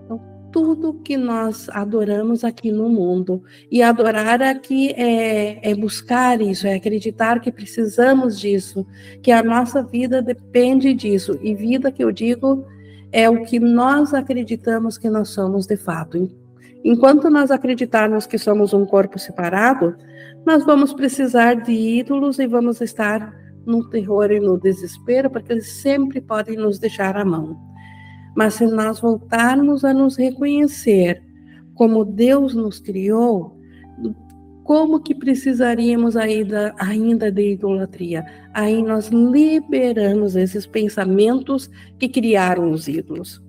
Então, 0.04 0.20
tudo 0.52 0.94
que 0.94 1.16
nós 1.16 1.68
adoramos 1.70 2.44
aqui 2.44 2.72
no 2.72 2.88
mundo, 2.88 3.42
e 3.70 3.82
adorar 3.82 4.42
aqui 4.42 4.90
é, 4.90 5.70
é 5.70 5.74
buscar 5.74 6.40
isso, 6.40 6.66
é 6.66 6.74
acreditar 6.74 7.40
que 7.40 7.52
precisamos 7.52 8.38
disso, 8.38 8.86
que 9.22 9.30
a 9.30 9.42
nossa 9.42 9.82
vida 9.82 10.20
depende 10.20 10.92
disso, 10.92 11.38
e 11.40 11.54
vida 11.54 11.92
que 11.92 12.02
eu 12.02 12.10
digo 12.10 12.64
é 13.12 13.30
o 13.30 13.44
que 13.44 13.60
nós 13.60 14.12
acreditamos 14.12 14.98
que 14.98 15.08
nós 15.08 15.28
somos 15.28 15.66
de 15.66 15.76
fato. 15.76 16.28
Enquanto 16.88 17.28
nós 17.28 17.50
acreditarmos 17.50 18.28
que 18.28 18.38
somos 18.38 18.72
um 18.72 18.86
corpo 18.86 19.18
separado, 19.18 19.96
nós 20.46 20.64
vamos 20.64 20.94
precisar 20.94 21.54
de 21.54 21.72
ídolos 21.72 22.38
e 22.38 22.46
vamos 22.46 22.80
estar 22.80 23.34
no 23.66 23.90
terror 23.90 24.30
e 24.30 24.38
no 24.38 24.56
desespero, 24.56 25.28
porque 25.28 25.52
eles 25.52 25.66
sempre 25.82 26.20
podem 26.20 26.56
nos 26.56 26.78
deixar 26.78 27.16
à 27.16 27.24
mão. 27.24 27.58
Mas 28.36 28.54
se 28.54 28.66
nós 28.68 29.00
voltarmos 29.00 29.84
a 29.84 29.92
nos 29.92 30.16
reconhecer 30.16 31.20
como 31.74 32.04
Deus 32.04 32.54
nos 32.54 32.78
criou, 32.78 33.58
como 34.62 35.00
que 35.00 35.12
precisaríamos 35.12 36.16
ainda, 36.16 36.72
ainda 36.78 37.32
de 37.32 37.54
idolatria? 37.54 38.24
Aí 38.54 38.80
nós 38.80 39.08
liberamos 39.08 40.36
esses 40.36 40.68
pensamentos 40.68 41.68
que 41.98 42.08
criaram 42.08 42.70
os 42.70 42.86
ídolos. 42.86 43.44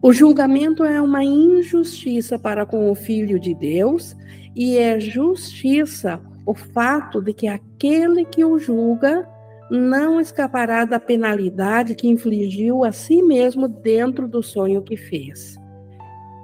O 0.00 0.12
julgamento 0.12 0.84
é 0.84 1.02
uma 1.02 1.24
injustiça 1.24 2.38
para 2.38 2.64
com 2.64 2.88
o 2.90 2.94
Filho 2.94 3.38
de 3.40 3.52
Deus 3.52 4.16
e 4.54 4.78
é 4.78 5.00
justiça 5.00 6.20
o 6.46 6.54
fato 6.54 7.20
de 7.20 7.32
que 7.32 7.48
aquele 7.48 8.24
que 8.24 8.44
o 8.44 8.60
julga 8.60 9.28
não 9.68 10.20
escapará 10.20 10.84
da 10.84 11.00
penalidade 11.00 11.96
que 11.96 12.08
infligiu 12.08 12.84
a 12.84 12.92
si 12.92 13.20
mesmo 13.20 13.66
dentro 13.66 14.28
do 14.28 14.40
sonho 14.40 14.82
que 14.82 14.96
fez. 14.96 15.56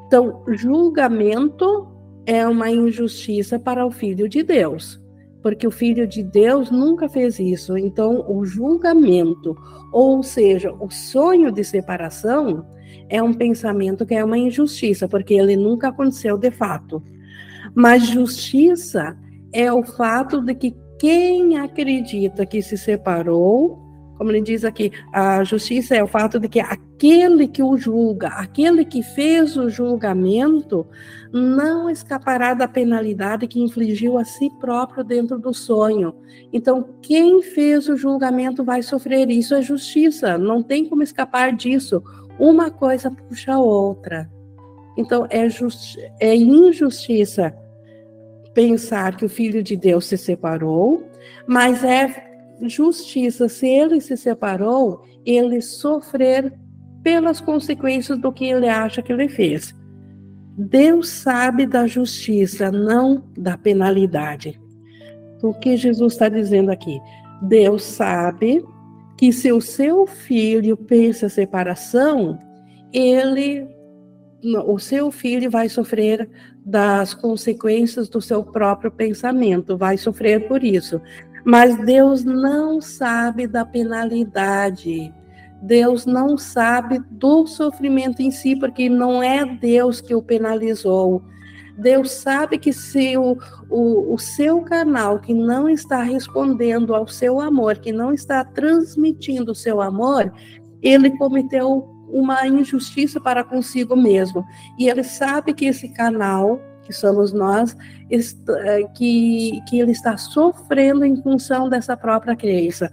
Então, 0.08 0.42
julgamento 0.48 1.88
é 2.26 2.46
uma 2.46 2.70
injustiça 2.70 3.58
para 3.58 3.86
o 3.86 3.90
filho 3.90 4.28
de 4.28 4.42
Deus, 4.42 5.00
porque 5.42 5.66
o 5.66 5.70
filho 5.70 6.08
de 6.08 6.24
Deus 6.24 6.72
nunca 6.72 7.08
fez 7.08 7.38
isso. 7.38 7.78
Então, 7.78 8.24
o 8.28 8.44
julgamento, 8.44 9.56
ou 9.92 10.24
seja, 10.24 10.72
o 10.72 10.90
sonho 10.90 11.52
de 11.52 11.64
separação, 11.64 12.66
é 13.08 13.22
um 13.22 13.32
pensamento 13.32 14.06
que 14.06 14.14
é 14.14 14.24
uma 14.24 14.38
injustiça, 14.38 15.08
porque 15.08 15.34
ele 15.34 15.56
nunca 15.56 15.88
aconteceu 15.88 16.36
de 16.36 16.50
fato. 16.50 17.02
Mas 17.74 18.06
justiça 18.06 19.16
é 19.52 19.72
o 19.72 19.82
fato 19.82 20.40
de 20.40 20.54
que 20.54 20.76
quem 20.98 21.58
acredita 21.58 22.46
que 22.46 22.62
se 22.62 22.76
separou, 22.76 23.78
como 24.16 24.30
ele 24.30 24.40
diz 24.40 24.64
aqui, 24.64 24.92
a 25.12 25.42
justiça 25.42 25.94
é 25.96 26.02
o 26.02 26.06
fato 26.06 26.38
de 26.38 26.48
que 26.48 26.60
aquele 26.60 27.48
que 27.48 27.62
o 27.62 27.76
julga, 27.76 28.28
aquele 28.28 28.84
que 28.84 29.02
fez 29.02 29.56
o 29.56 29.68
julgamento, 29.68 30.86
não 31.32 31.90
escapará 31.90 32.54
da 32.54 32.68
penalidade 32.68 33.48
que 33.48 33.60
infligiu 33.60 34.16
a 34.18 34.24
si 34.24 34.48
próprio 34.60 35.02
dentro 35.02 35.36
do 35.38 35.52
sonho. 35.52 36.14
Então, 36.52 36.88
quem 37.02 37.42
fez 37.42 37.88
o 37.88 37.96
julgamento 37.96 38.62
vai 38.62 38.82
sofrer. 38.82 39.28
Isso 39.30 39.54
é 39.54 39.60
justiça, 39.60 40.38
não 40.38 40.62
tem 40.62 40.88
como 40.88 41.02
escapar 41.02 41.52
disso. 41.52 42.02
Uma 42.38 42.70
coisa 42.70 43.10
puxa 43.10 43.52
a 43.52 43.58
outra. 43.58 44.30
Então, 44.96 45.26
é, 45.30 45.46
é 46.20 46.36
injustiça 46.36 47.54
pensar 48.52 49.16
que 49.16 49.24
o 49.24 49.28
Filho 49.28 49.62
de 49.62 49.76
Deus 49.76 50.06
se 50.06 50.16
separou, 50.16 51.02
mas 51.46 51.82
é 51.82 52.32
justiça, 52.62 53.48
se 53.48 53.66
ele 53.66 54.00
se 54.00 54.16
separou, 54.16 55.04
ele 55.24 55.60
sofrer 55.60 56.52
pelas 57.02 57.40
consequências 57.40 58.18
do 58.18 58.32
que 58.32 58.44
ele 58.44 58.68
acha 58.68 59.02
que 59.02 59.12
ele 59.12 59.28
fez. 59.28 59.74
Deus 60.56 61.08
sabe 61.08 61.66
da 61.66 61.86
justiça, 61.86 62.70
não 62.70 63.24
da 63.36 63.58
penalidade. 63.58 64.60
O 65.42 65.52
que 65.52 65.76
Jesus 65.76 66.12
está 66.12 66.28
dizendo 66.28 66.70
aqui? 66.70 67.00
Deus 67.42 67.82
sabe 67.82 68.64
que 69.24 69.32
se 69.32 69.50
o 69.50 69.58
seu 69.58 70.06
filho 70.06 70.76
pensa 70.76 71.30
separação, 71.30 72.38
ele 72.92 73.66
o 74.66 74.78
seu 74.78 75.10
filho 75.10 75.50
vai 75.50 75.66
sofrer 75.70 76.28
das 76.62 77.14
consequências 77.14 78.06
do 78.06 78.20
seu 78.20 78.44
próprio 78.44 78.90
pensamento, 78.90 79.78
vai 79.78 79.96
sofrer 79.96 80.46
por 80.46 80.62
isso. 80.62 81.00
Mas 81.42 81.74
Deus 81.86 82.22
não 82.22 82.82
sabe 82.82 83.46
da 83.46 83.64
penalidade. 83.64 85.10
Deus 85.62 86.04
não 86.04 86.36
sabe 86.36 87.00
do 87.10 87.46
sofrimento 87.46 88.20
em 88.20 88.30
si, 88.30 88.54
porque 88.54 88.90
não 88.90 89.22
é 89.22 89.46
Deus 89.46 90.02
que 90.02 90.14
o 90.14 90.20
penalizou. 90.20 91.22
Deus 91.76 92.12
sabe 92.12 92.58
que 92.58 92.72
se 92.72 93.16
o, 93.16 93.36
o, 93.68 94.14
o 94.14 94.18
seu 94.18 94.60
canal 94.62 95.18
que 95.18 95.34
não 95.34 95.68
está 95.68 96.02
respondendo 96.02 96.94
ao 96.94 97.08
seu 97.08 97.40
amor, 97.40 97.78
que 97.78 97.92
não 97.92 98.12
está 98.12 98.44
transmitindo 98.44 99.52
o 99.52 99.56
seu 99.56 99.80
amor, 99.80 100.32
ele 100.80 101.10
cometeu 101.16 101.88
uma 102.08 102.46
injustiça 102.46 103.20
para 103.20 103.42
consigo 103.42 103.96
mesmo. 103.96 104.44
E 104.78 104.88
ele 104.88 105.02
sabe 105.02 105.52
que 105.52 105.66
esse 105.66 105.88
canal, 105.88 106.60
que 106.84 106.92
somos 106.92 107.32
nós, 107.32 107.76
é, 108.10 108.84
que, 108.94 109.60
que 109.68 109.80
ele 109.80 109.92
está 109.92 110.16
sofrendo 110.16 111.04
em 111.04 111.20
função 111.20 111.68
dessa 111.68 111.96
própria 111.96 112.36
crença. 112.36 112.90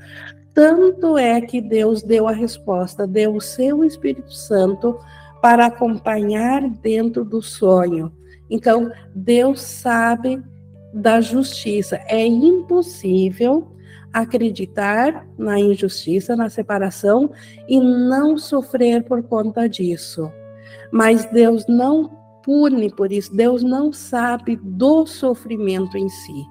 Tanto 0.54 1.17
é 1.17 1.39
que 1.39 1.62
Deus 1.62 2.02
deu 2.02 2.28
a 2.28 2.32
resposta, 2.32 3.06
deu 3.06 3.36
o 3.36 3.41
seu 3.41 3.84
Espírito 3.84 4.34
Santo 4.34 4.98
para 5.41 5.67
acompanhar 5.67 6.67
dentro 6.70 7.24
do 7.24 7.41
sonho. 7.41 8.12
Então, 8.51 8.91
Deus 9.15 9.61
sabe 9.61 10.43
da 10.93 11.21
justiça. 11.21 12.01
É 12.05 12.23
impossível 12.25 13.71
acreditar 14.11 15.25
na 15.37 15.57
injustiça, 15.57 16.35
na 16.35 16.49
separação 16.49 17.31
e 17.67 17.79
não 17.79 18.37
sofrer 18.37 19.03
por 19.03 19.23
conta 19.23 19.69
disso. 19.69 20.29
Mas 20.91 21.25
Deus 21.31 21.65
não 21.67 22.11
pune 22.43 22.93
por 22.93 23.11
isso, 23.11 23.33
Deus 23.33 23.63
não 23.63 23.93
sabe 23.93 24.59
do 24.61 25.05
sofrimento 25.05 25.97
em 25.97 26.09
si 26.09 26.45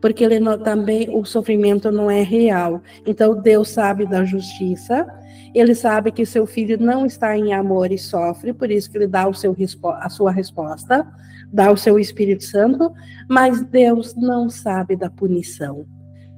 porque 0.00 0.24
ele 0.24 0.40
não, 0.40 0.58
também 0.58 1.08
o 1.10 1.24
sofrimento 1.24 1.92
não 1.92 2.10
é 2.10 2.22
real. 2.22 2.80
Então 3.06 3.40
Deus 3.40 3.68
sabe 3.68 4.06
da 4.06 4.24
justiça, 4.24 5.06
ele 5.54 5.74
sabe 5.74 6.10
que 6.10 6.24
seu 6.24 6.46
filho 6.46 6.78
não 6.80 7.04
está 7.04 7.36
em 7.36 7.52
amor 7.52 7.92
e 7.92 7.98
sofre, 7.98 8.52
por 8.52 8.70
isso 8.70 8.90
que 8.90 8.96
ele 8.96 9.06
dá 9.06 9.28
o 9.28 9.34
seu, 9.34 9.54
a 10.00 10.08
sua 10.08 10.30
resposta, 10.30 11.06
dá 11.52 11.70
o 11.70 11.76
seu 11.76 11.98
Espírito 11.98 12.44
Santo, 12.44 12.92
mas 13.28 13.62
Deus 13.62 14.14
não 14.14 14.48
sabe 14.48 14.96
da 14.96 15.10
punição. 15.10 15.86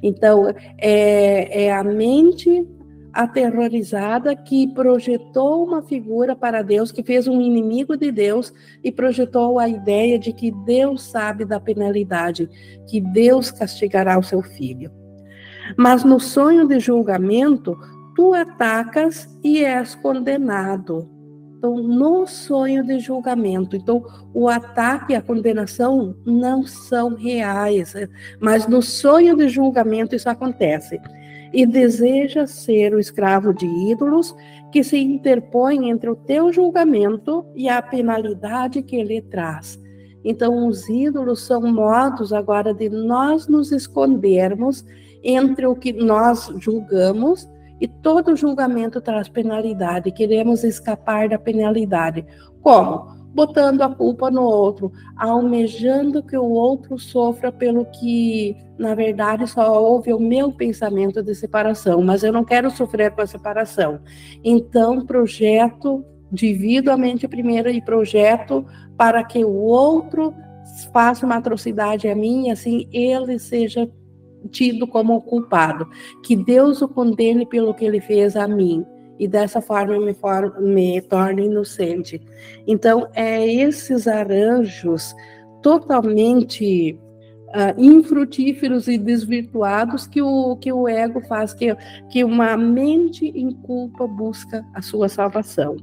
Então, 0.02 0.48
é, 0.78 1.66
é 1.66 1.72
a 1.72 1.84
mente 1.84 2.66
aterrorizada 3.12 4.34
que 4.34 4.66
projetou 4.68 5.64
uma 5.64 5.82
figura 5.82 6.34
para 6.34 6.62
Deus, 6.62 6.90
que 6.90 7.02
fez 7.02 7.28
um 7.28 7.40
inimigo 7.40 7.96
de 7.96 8.10
Deus 8.10 8.52
e 8.82 8.90
projetou 8.90 9.58
a 9.58 9.68
ideia 9.68 10.18
de 10.18 10.32
que 10.32 10.50
Deus 10.50 11.02
sabe 11.02 11.44
da 11.44 11.60
penalidade, 11.60 12.48
que 12.88 13.00
Deus 13.00 13.50
castigará 13.50 14.18
o 14.18 14.22
seu 14.22 14.42
filho. 14.42 14.90
Mas 15.76 16.04
no 16.04 16.18
sonho 16.18 16.66
de 16.66 16.80
julgamento, 16.80 17.78
tu 18.16 18.32
atacas 18.32 19.28
e 19.44 19.62
és 19.64 19.94
condenado. 19.94 21.08
Então, 21.62 21.76
no 21.76 22.26
sonho 22.26 22.82
de 22.82 22.98
julgamento, 22.98 23.76
então 23.76 24.04
o 24.34 24.48
ataque 24.48 25.12
e 25.12 25.14
a 25.14 25.22
condenação 25.22 26.16
não 26.26 26.66
são 26.66 27.14
reais, 27.14 27.94
mas 28.40 28.66
no 28.66 28.82
sonho 28.82 29.36
de 29.36 29.48
julgamento 29.48 30.16
isso 30.16 30.28
acontece 30.28 31.00
e 31.52 31.64
deseja 31.64 32.48
ser 32.48 32.92
o 32.92 32.98
escravo 32.98 33.54
de 33.54 33.64
ídolos 33.64 34.34
que 34.72 34.82
se 34.82 34.98
interpõe 34.98 35.88
entre 35.88 36.10
o 36.10 36.16
teu 36.16 36.52
julgamento 36.52 37.46
e 37.54 37.68
a 37.68 37.80
penalidade 37.80 38.82
que 38.82 38.96
ele 38.96 39.22
traz. 39.22 39.80
Então, 40.24 40.66
os 40.66 40.88
ídolos 40.88 41.42
são 41.46 41.62
modos 41.62 42.32
agora 42.32 42.74
de 42.74 42.88
nós 42.88 43.46
nos 43.46 43.70
escondermos 43.70 44.84
entre 45.22 45.64
o 45.66 45.76
que 45.76 45.92
nós 45.92 46.52
julgamos 46.58 47.48
e 47.82 47.88
todo 47.88 48.36
julgamento 48.36 49.00
traz 49.00 49.28
penalidade. 49.28 50.12
Queremos 50.12 50.62
escapar 50.62 51.28
da 51.28 51.36
penalidade. 51.36 52.24
Como? 52.62 53.20
botando 53.34 53.80
a 53.80 53.88
culpa 53.88 54.30
no 54.30 54.42
outro, 54.42 54.92
almejando 55.16 56.22
que 56.22 56.36
o 56.36 56.44
outro 56.44 56.98
sofra 56.98 57.50
pelo 57.50 57.86
que, 57.86 58.54
na 58.78 58.94
verdade, 58.94 59.46
só 59.46 59.82
houve 59.82 60.12
o 60.12 60.20
meu 60.20 60.52
pensamento 60.52 61.22
de 61.22 61.34
separação, 61.34 62.02
mas 62.02 62.22
eu 62.22 62.30
não 62.30 62.44
quero 62.44 62.70
sofrer 62.70 63.10
com 63.12 63.22
a 63.22 63.26
separação. 63.26 64.00
Então, 64.44 65.06
projeto, 65.06 66.04
divido 66.30 66.90
a 66.90 66.96
mente 66.96 67.26
primeiro 67.26 67.70
e 67.70 67.80
projeto 67.80 68.66
para 68.98 69.24
que 69.24 69.42
o 69.42 69.54
outro 69.54 70.34
faça 70.92 71.24
uma 71.24 71.36
atrocidade 71.36 72.08
a 72.08 72.14
mim, 72.14 72.50
assim 72.50 72.86
ele 72.92 73.38
seja 73.38 73.90
tido 74.50 74.86
como 74.86 75.20
culpado. 75.22 75.88
Que 76.22 76.36
Deus 76.36 76.82
o 76.82 76.88
condene 76.88 77.46
pelo 77.46 77.74
que 77.74 77.84
ele 77.84 78.00
fez 78.00 78.36
a 78.36 78.46
mim 78.46 78.84
e 79.18 79.28
dessa 79.28 79.60
forma 79.60 79.98
me, 80.00 80.14
for, 80.14 80.60
me 80.60 81.00
torno 81.02 81.40
inocente. 81.40 82.20
Então, 82.66 83.08
é 83.14 83.46
esses 83.46 84.08
arranjos 84.08 85.14
totalmente 85.62 86.98
uh, 87.50 87.80
infrutíferos 87.80 88.88
e 88.88 88.98
desvirtuados 88.98 90.06
que 90.06 90.20
o, 90.20 90.56
que 90.56 90.72
o 90.72 90.88
ego 90.88 91.20
faz, 91.20 91.54
que, 91.54 91.74
que 92.10 92.24
uma 92.24 92.56
mente 92.56 93.26
em 93.26 93.52
culpa 93.52 94.06
busca 94.06 94.66
a 94.74 94.82
sua 94.82 95.08
salvação. 95.08 95.76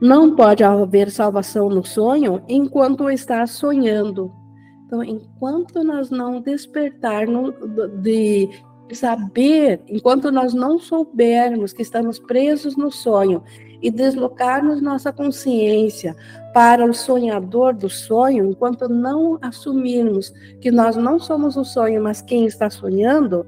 Não 0.00 0.34
pode 0.34 0.64
haver 0.64 1.10
salvação 1.10 1.68
no 1.68 1.84
sonho 1.84 2.42
enquanto 2.48 3.08
está 3.08 3.46
sonhando. 3.46 4.32
Então, 4.94 5.02
enquanto 5.02 5.82
nós 5.82 6.08
não 6.08 6.40
despertarmos 6.40 7.52
de 8.00 8.48
saber, 8.92 9.80
enquanto 9.88 10.30
nós 10.30 10.54
não 10.54 10.78
soubermos 10.78 11.72
que 11.72 11.82
estamos 11.82 12.20
presos 12.20 12.76
no 12.76 12.92
sonho 12.92 13.42
e 13.82 13.90
deslocarmos 13.90 14.80
nossa 14.80 15.12
consciência 15.12 16.14
para 16.52 16.84
o 16.84 16.94
sonhador 16.94 17.74
do 17.74 17.90
sonho, 17.90 18.48
enquanto 18.48 18.88
não 18.88 19.36
assumirmos 19.42 20.32
que 20.60 20.70
nós 20.70 20.94
não 20.94 21.18
somos 21.18 21.56
o 21.56 21.64
sonho, 21.64 22.00
mas 22.00 22.22
quem 22.22 22.46
está 22.46 22.70
sonhando, 22.70 23.44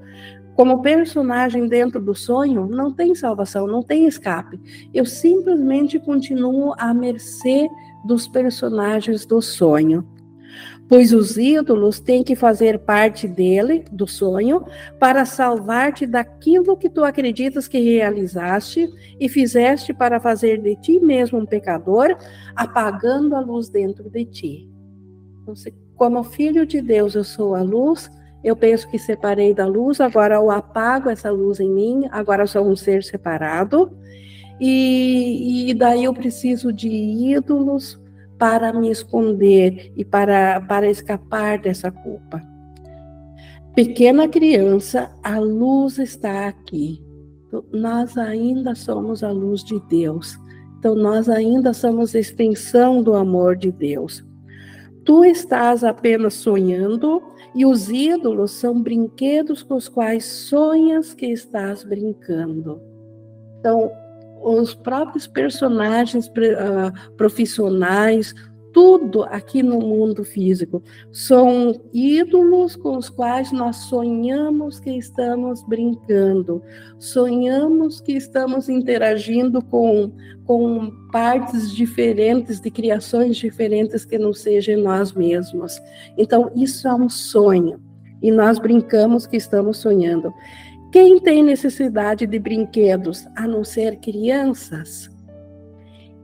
como 0.56 0.82
personagem 0.82 1.68
dentro 1.68 2.00
do 2.00 2.14
sonho, 2.14 2.66
não 2.66 2.92
tem 2.92 3.14
salvação, 3.14 3.68
não 3.68 3.84
tem 3.84 4.08
escape. 4.08 4.60
Eu 4.92 5.06
simplesmente 5.06 6.00
continuo 6.00 6.74
à 6.76 6.92
mercê 6.92 7.68
dos 8.04 8.26
personagens 8.26 9.24
do 9.24 9.40
sonho 9.40 10.04
pois 10.88 11.12
os 11.12 11.36
ídolos 11.36 11.98
têm 11.98 12.22
que 12.22 12.36
fazer 12.36 12.78
parte 12.78 13.26
dele, 13.26 13.84
do 13.90 14.06
sonho, 14.06 14.64
para 14.98 15.24
salvar-te 15.24 16.06
daquilo 16.06 16.76
que 16.76 16.88
tu 16.88 17.04
acreditas 17.04 17.66
que 17.66 17.78
realizaste 17.78 18.88
e 19.18 19.28
fizeste 19.28 19.92
para 19.92 20.20
fazer 20.20 20.60
de 20.60 20.76
ti 20.76 21.00
mesmo 21.00 21.38
um 21.38 21.46
pecador, 21.46 22.16
apagando 22.54 23.34
a 23.34 23.40
luz 23.40 23.68
dentro 23.68 24.08
de 24.08 24.24
ti. 24.24 24.70
Então, 25.42 25.54
como 25.96 26.22
filho 26.22 26.64
de 26.66 26.80
Deus, 26.80 27.14
eu 27.14 27.24
sou 27.24 27.54
a 27.54 27.62
luz, 27.62 28.10
eu 28.44 28.54
penso 28.54 28.88
que 28.88 28.98
separei 28.98 29.52
da 29.52 29.66
luz, 29.66 30.00
agora 30.00 30.36
eu 30.36 30.50
apago 30.50 31.10
essa 31.10 31.30
luz 31.30 31.58
em 31.58 31.70
mim, 31.70 32.06
agora 32.12 32.44
eu 32.44 32.46
sou 32.46 32.64
um 32.64 32.76
ser 32.76 33.02
separado, 33.02 33.90
e, 34.60 35.70
e 35.70 35.74
daí 35.74 36.04
eu 36.04 36.14
preciso 36.14 36.72
de 36.72 36.88
ídolos 36.88 38.00
para 38.38 38.72
me 38.72 38.90
esconder 38.90 39.92
e 39.96 40.04
para, 40.04 40.60
para 40.60 40.88
escapar 40.88 41.58
dessa 41.58 41.90
culpa. 41.90 42.42
Pequena 43.74 44.28
criança, 44.28 45.10
a 45.22 45.38
luz 45.38 45.98
está 45.98 46.48
aqui. 46.48 47.02
Então, 47.46 47.64
nós 47.72 48.16
ainda 48.16 48.74
somos 48.74 49.22
a 49.22 49.30
luz 49.30 49.62
de 49.62 49.78
Deus. 49.88 50.38
Então, 50.78 50.94
nós 50.94 51.28
ainda 51.28 51.72
somos 51.72 52.14
extensão 52.14 53.02
do 53.02 53.14
amor 53.14 53.56
de 53.56 53.70
Deus. 53.70 54.24
Tu 55.04 55.24
estás 55.24 55.84
apenas 55.84 56.34
sonhando 56.34 57.22
e 57.54 57.64
os 57.64 57.88
ídolos 57.88 58.52
são 58.52 58.82
brinquedos 58.82 59.62
com 59.62 59.74
os 59.74 59.88
quais 59.88 60.24
sonhas 60.24 61.14
que 61.14 61.26
estás 61.26 61.84
brincando. 61.84 62.80
Então, 63.60 63.90
os 64.54 64.74
próprios 64.74 65.26
personagens 65.26 66.28
uh, 66.28 67.14
profissionais, 67.16 68.32
tudo 68.72 69.24
aqui 69.24 69.62
no 69.62 69.80
mundo 69.80 70.22
físico 70.22 70.82
são 71.10 71.80
ídolos 71.94 72.76
com 72.76 72.98
os 72.98 73.08
quais 73.08 73.50
nós 73.50 73.76
sonhamos 73.76 74.78
que 74.78 74.90
estamos 74.90 75.64
brincando, 75.64 76.62
sonhamos 76.98 78.00
que 78.02 78.12
estamos 78.12 78.68
interagindo 78.68 79.64
com, 79.64 80.12
com 80.44 80.92
partes 81.10 81.74
diferentes, 81.74 82.60
de 82.60 82.70
criações 82.70 83.38
diferentes 83.38 84.04
que 84.04 84.18
não 84.18 84.34
sejam 84.34 84.78
nós 84.82 85.12
mesmos. 85.12 85.80
Então, 86.18 86.52
isso 86.54 86.86
é 86.86 86.94
um 86.94 87.08
sonho, 87.08 87.80
e 88.22 88.30
nós 88.30 88.58
brincamos 88.58 89.26
que 89.26 89.38
estamos 89.38 89.78
sonhando. 89.78 90.32
Quem 90.96 91.20
tem 91.20 91.42
necessidade 91.42 92.26
de 92.26 92.38
brinquedos 92.38 93.28
a 93.36 93.46
não 93.46 93.62
ser 93.62 93.96
crianças? 93.96 95.10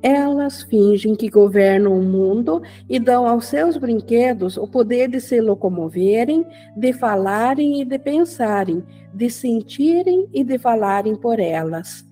Elas 0.02 0.62
fingem 0.62 1.14
que 1.14 1.28
governam 1.28 1.92
o 1.92 2.02
mundo 2.02 2.62
e 2.88 2.98
dão 2.98 3.28
aos 3.28 3.44
seus 3.44 3.76
brinquedos 3.76 4.56
o 4.56 4.66
poder 4.66 5.10
de 5.10 5.20
se 5.20 5.42
locomoverem, 5.42 6.46
de 6.74 6.94
falarem 6.94 7.82
e 7.82 7.84
de 7.84 7.98
pensarem, 7.98 8.82
de 9.12 9.28
sentirem 9.28 10.26
e 10.32 10.42
de 10.42 10.56
falarem 10.56 11.16
por 11.16 11.38
elas. 11.38 12.02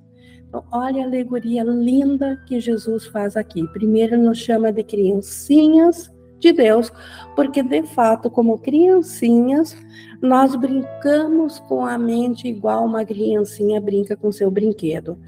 Então, 0.46 0.62
olha 0.70 1.02
a 1.02 1.06
alegoria 1.06 1.64
linda 1.64 2.36
que 2.46 2.60
Jesus 2.60 3.06
faz 3.06 3.38
aqui. 3.38 3.66
Primeiro 3.68 4.18
nos 4.18 4.36
chama 4.36 4.70
de 4.70 4.84
criancinhas 4.84 6.12
de 6.40 6.52
Deus, 6.52 6.92
porque 7.36 7.62
de 7.62 7.82
fato, 7.82 8.30
como 8.30 8.58
criancinhas, 8.58 9.76
nós 10.20 10.54
brincamos 10.56 11.58
com 11.60 11.84
a 11.84 11.96
mente 11.96 12.48
igual 12.48 12.84
uma 12.84 13.04
criancinha 13.04 13.80
brinca 13.80 14.16
com 14.16 14.32
seu 14.32 14.50
brinquedo. 14.50 15.18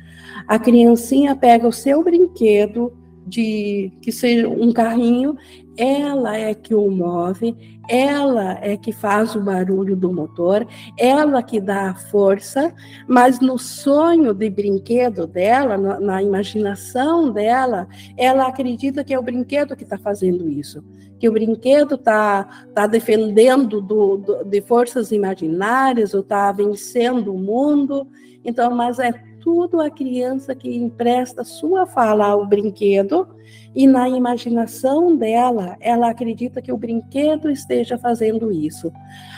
A 0.46 0.58
criancinha 0.58 1.36
pega 1.36 1.66
o 1.66 1.72
seu 1.72 2.02
brinquedo 2.02 2.92
de 3.26 3.92
que 4.00 4.10
seja 4.10 4.48
um 4.48 4.72
carrinho, 4.72 5.36
ela 5.76 6.36
é 6.36 6.54
que 6.54 6.74
o 6.74 6.90
move, 6.90 7.56
ela 7.88 8.58
é 8.60 8.76
que 8.76 8.92
faz 8.92 9.34
o 9.34 9.40
barulho 9.40 9.96
do 9.96 10.12
motor, 10.12 10.66
ela 10.98 11.42
que 11.42 11.60
dá 11.60 11.90
a 11.90 11.94
força, 11.94 12.72
mas 13.08 13.40
no 13.40 13.58
sonho 13.58 14.34
de 14.34 14.50
brinquedo 14.50 15.26
dela, 15.26 15.78
na, 15.78 15.98
na 15.98 16.22
imaginação 16.22 17.30
dela, 17.30 17.88
ela 18.16 18.46
acredita 18.46 19.02
que 19.02 19.14
é 19.14 19.18
o 19.18 19.22
brinquedo 19.22 19.76
que 19.76 19.84
está 19.84 19.98
fazendo 19.98 20.48
isso, 20.48 20.84
que 21.18 21.28
o 21.28 21.32
brinquedo 21.32 21.94
está 21.94 22.66
tá 22.74 22.86
defendendo 22.86 23.80
do, 23.80 24.16
do, 24.18 24.44
de 24.44 24.60
forças 24.60 25.10
imaginárias 25.12 26.14
ou 26.14 26.20
está 26.20 26.50
vencendo 26.52 27.32
o 27.32 27.38
mundo. 27.38 28.08
Então, 28.44 28.74
mas 28.74 28.98
é 28.98 29.12
tudo 29.42 29.80
a 29.80 29.90
criança 29.90 30.54
que 30.54 30.74
empresta 30.74 31.44
sua 31.44 31.84
fala 31.84 32.26
ao 32.26 32.46
brinquedo 32.46 33.28
e 33.74 33.86
na 33.86 34.08
imaginação 34.08 35.16
dela, 35.16 35.76
ela 35.80 36.10
acredita 36.10 36.62
que 36.62 36.72
o 36.72 36.76
brinquedo 36.76 37.50
esteja 37.50 37.98
fazendo 37.98 38.52
isso. 38.52 38.92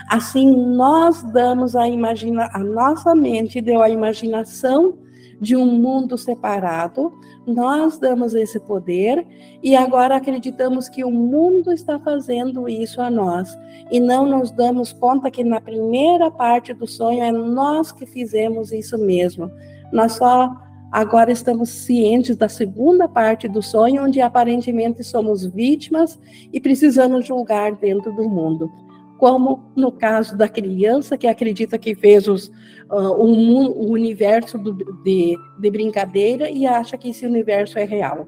Assim, 0.09 0.55
nós 0.55 1.23
damos 1.23 1.75
a 1.75 1.89
imagina, 1.89 2.51
a 2.53 2.59
nossa 2.59 3.15
mente 3.15 3.61
deu 3.61 3.83
a 3.83 3.89
imaginação 3.89 4.99
de 5.41 5.57
um 5.57 5.67
mundo 5.67 6.17
separado, 6.17 7.13
nós 7.47 7.99
damos 7.99 8.35
esse 8.35 8.59
poder 8.61 9.27
e 9.63 9.77
agora 9.77 10.17
acreditamos 10.17 10.89
que 10.89 11.05
o 11.05 11.11
mundo 11.11 11.73
está 11.73 11.99
fazendo 11.99 12.69
isso 12.69 13.01
a 13.01 13.11
nós 13.11 13.57
e 13.91 14.01
não 14.01 14.27
nos 14.27 14.51
damos 14.51 14.93
conta 14.93 15.31
que 15.31 15.45
na 15.45 15.61
primeira 15.61 16.31
parte 16.31 16.73
do 16.73 16.87
sonho 16.87 17.23
é 17.23 17.31
nós 17.31 17.93
que 17.93 18.07
fizemos 18.07 18.73
isso 18.73 18.97
mesmo. 18.97 19.51
Nós 19.95 20.14
só 20.14 20.53
agora 20.90 21.30
estamos 21.30 21.68
cientes 21.68 22.36
da 22.36 22.49
segunda 22.49 23.09
parte 23.09 23.47
do 23.47 23.62
sonho, 23.62 24.03
onde 24.05 24.20
aparentemente 24.20 25.05
somos 25.05 25.47
vítimas 25.47 26.18
e 26.53 26.61
precisamos 26.61 27.24
julgar 27.24 27.76
dentro 27.76 28.12
do 28.12 28.28
mundo. 28.28 28.70
Como 29.18 29.72
no 29.76 29.92
caso 29.92 30.36
da 30.36 30.49
criança 30.49 31.16
que 31.16 31.28
acredita 31.28 31.78
que 31.78 31.95
fez 31.95 32.26
os, 32.26 32.49
uh, 32.90 33.14
o 33.16 33.92
universo 33.92 34.59
do, 34.59 34.72
de, 35.05 35.38
de 35.61 35.70
brincadeira 35.70 36.51
e 36.51 36.66
acha 36.66 36.99
que 36.99 37.11
esse 37.11 37.24
universo 37.24 37.78
é 37.78 37.84
real. 37.84 38.26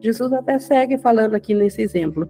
Jesus 0.00 0.32
até 0.32 0.56
segue 0.60 0.96
falando 0.98 1.34
aqui 1.34 1.52
nesse 1.52 1.82
exemplo. 1.82 2.28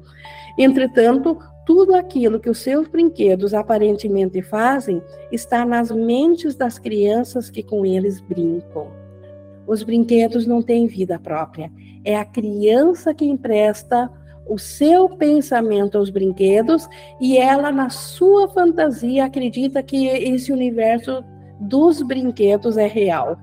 Entretanto, 0.58 1.38
tudo 1.68 1.94
aquilo 1.94 2.40
que 2.40 2.48
os 2.48 2.60
seus 2.60 2.88
brinquedos 2.88 3.52
aparentemente 3.52 4.40
fazem 4.40 5.02
está 5.30 5.66
nas 5.66 5.90
mentes 5.90 6.54
das 6.54 6.78
crianças 6.78 7.50
que 7.50 7.62
com 7.62 7.84
eles 7.84 8.22
brincam. 8.22 8.88
Os 9.66 9.82
brinquedos 9.82 10.46
não 10.46 10.62
têm 10.62 10.86
vida 10.86 11.18
própria. 11.18 11.70
É 12.02 12.16
a 12.16 12.24
criança 12.24 13.12
que 13.12 13.26
empresta 13.26 14.10
o 14.46 14.58
seu 14.58 15.10
pensamento 15.10 15.98
aos 15.98 16.08
brinquedos 16.08 16.88
e 17.20 17.36
ela, 17.36 17.70
na 17.70 17.90
sua 17.90 18.48
fantasia, 18.48 19.26
acredita 19.26 19.82
que 19.82 20.06
esse 20.06 20.50
universo 20.50 21.22
dos 21.60 22.00
brinquedos 22.00 22.78
é 22.78 22.86
real. 22.86 23.36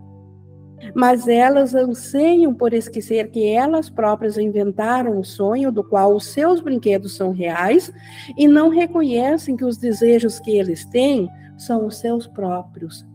Mas 0.93 1.27
elas 1.27 1.73
anseiam 1.73 2.53
por 2.53 2.73
esquecer 2.73 3.29
que 3.29 3.47
elas 3.47 3.89
próprias 3.89 4.38
inventaram 4.38 5.19
o 5.19 5.23
sonho 5.23 5.71
do 5.71 5.83
qual 5.83 6.15
os 6.15 6.27
seus 6.27 6.61
brinquedos 6.61 7.15
são 7.15 7.31
reais 7.31 7.91
e 8.38 8.47
não 8.47 8.69
reconhecem 8.69 9.55
que 9.55 9.65
os 9.65 9.77
desejos 9.77 10.39
que 10.39 10.57
eles 10.57 10.86
têm 10.86 11.29
são 11.57 11.86
os 11.86 11.97
seus 11.97 12.27
próprios. 12.27 13.05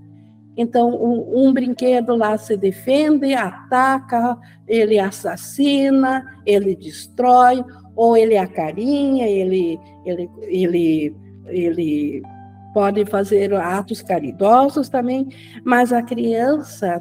Então, 0.56 0.90
um, 0.90 1.46
um, 1.46 1.52
brinquedo 1.52 2.14
lá 2.16 2.36
se 2.36 2.56
defende, 2.56 3.34
ataca, 3.34 4.36
ele 4.66 4.98
assassina, 4.98 6.24
ele 6.44 6.74
destrói, 6.74 7.64
ou 7.94 8.16
ele 8.16 8.36
acarinha, 8.36 9.26
ele, 9.26 9.78
ele, 10.04 10.30
ele, 10.48 11.16
ele 11.46 12.22
pode 12.74 13.04
fazer 13.06 13.54
atos 13.54 14.02
caridosos 14.02 14.88
também, 14.88 15.28
mas 15.64 15.92
a 15.92 16.02
criança, 16.02 17.00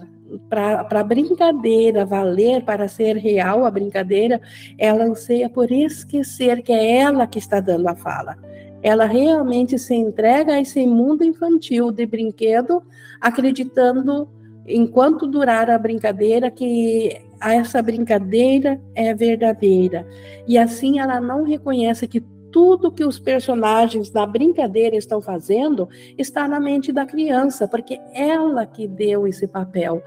para 0.50 0.88
a 0.90 1.04
brincadeira 1.04 2.06
valer, 2.06 2.64
para 2.64 2.88
ser 2.88 3.18
real 3.18 3.66
a 3.66 3.72
brincadeira, 3.72 4.42
ela 4.78 5.04
anseia 5.04 5.50
por 5.50 5.72
esquecer 5.72 6.62
que 6.62 6.72
é 6.72 6.98
ela 6.98 7.28
que 7.28 7.40
está 7.40 7.60
dando 7.60 7.88
a 7.88 7.96
fala 7.96 8.38
ela 8.82 9.06
realmente 9.06 9.78
se 9.78 9.94
entrega 9.94 10.54
a 10.54 10.62
esse 10.62 10.86
mundo 10.86 11.24
infantil 11.24 11.92
de 11.92 12.06
brinquedo, 12.06 12.82
acreditando, 13.20 14.30
enquanto 14.66 15.28
durar 15.28 15.70
a 15.70 15.78
brincadeira, 15.78 16.50
que 16.50 17.22
essa 17.42 17.82
brincadeira 17.82 18.80
é 18.96 19.14
verdadeira. 19.14 20.08
E 20.48 20.58
assim 20.58 21.00
ela 21.00 21.20
não 21.20 21.44
reconhece 21.44 22.08
que 22.08 22.24
tudo 22.52 22.92
que 22.92 23.04
os 23.04 23.20
personagens 23.20 24.10
da 24.10 24.26
brincadeira 24.26 24.96
estão 24.96 25.22
fazendo 25.22 25.88
está 26.18 26.48
na 26.48 26.60
mente 26.60 26.92
da 26.92 27.06
criança, 27.06 27.68
porque 27.68 28.00
ela 28.14 28.66
que 28.66 28.88
deu 28.88 29.28
esse 29.28 29.48
papel 29.48 30.04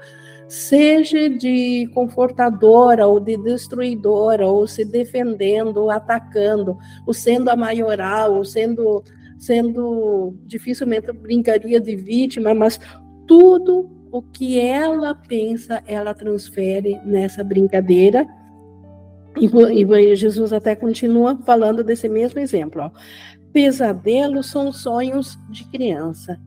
seja 0.47 1.29
de 1.29 1.89
confortadora 1.95 3.07
ou 3.07 3.19
de 3.19 3.37
destruidora, 3.37 4.45
ou 4.45 4.67
se 4.67 4.85
defendendo, 4.85 5.77
ou 5.77 5.89
atacando, 5.89 6.77
ou 7.07 7.13
sendo 7.13 7.49
a 7.49 7.55
maioral, 7.55 8.35
ou 8.35 8.45
sendo, 8.45 9.03
sendo 9.39 10.35
dificilmente 10.45 11.11
brincaria 11.11 11.79
de 11.79 11.95
vítima, 11.95 12.53
mas 12.53 12.79
tudo 13.25 13.89
o 14.11 14.21
que 14.21 14.59
ela 14.59 15.15
pensa, 15.15 15.81
ela 15.87 16.13
transfere 16.13 16.99
nessa 17.03 17.43
brincadeira. 17.43 18.27
E 19.37 20.15
Jesus 20.15 20.53
até 20.53 20.75
continua 20.75 21.37
falando 21.45 21.83
desse 21.83 22.07
mesmo 22.07 22.39
exemplo. 22.39 22.83
Ó. 22.83 22.91
Pesadelos 23.51 24.49
são 24.49 24.71
sonhos 24.71 25.37
de 25.49 25.63
criança 25.65 26.39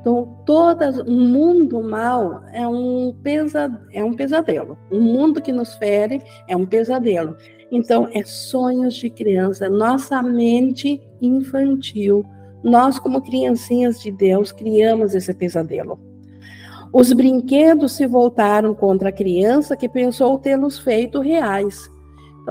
então, 0.00 0.38
todas, 0.46 0.96
o 0.98 1.10
mundo 1.10 1.82
mal 1.82 2.42
é 2.52 2.66
um, 2.66 3.14
pesa, 3.22 3.70
é 3.92 4.02
um 4.02 4.14
pesadelo. 4.14 4.78
O 4.90 4.98
mundo 4.98 5.42
que 5.42 5.52
nos 5.52 5.74
fere 5.74 6.22
é 6.48 6.56
um 6.56 6.64
pesadelo. 6.64 7.36
Então, 7.70 8.08
é 8.12 8.24
sonhos 8.24 8.94
de 8.94 9.10
criança, 9.10 9.68
nossa 9.68 10.22
mente 10.22 11.00
infantil. 11.20 12.24
Nós, 12.64 12.98
como 12.98 13.20
criancinhas 13.20 14.00
de 14.00 14.10
Deus, 14.10 14.50
criamos 14.52 15.14
esse 15.14 15.34
pesadelo. 15.34 16.00
Os 16.92 17.12
brinquedos 17.12 17.92
se 17.92 18.06
voltaram 18.06 18.74
contra 18.74 19.10
a 19.10 19.12
criança 19.12 19.76
que 19.76 19.88
pensou 19.88 20.38
tê-los 20.38 20.78
feito 20.78 21.20
reais. 21.20 21.90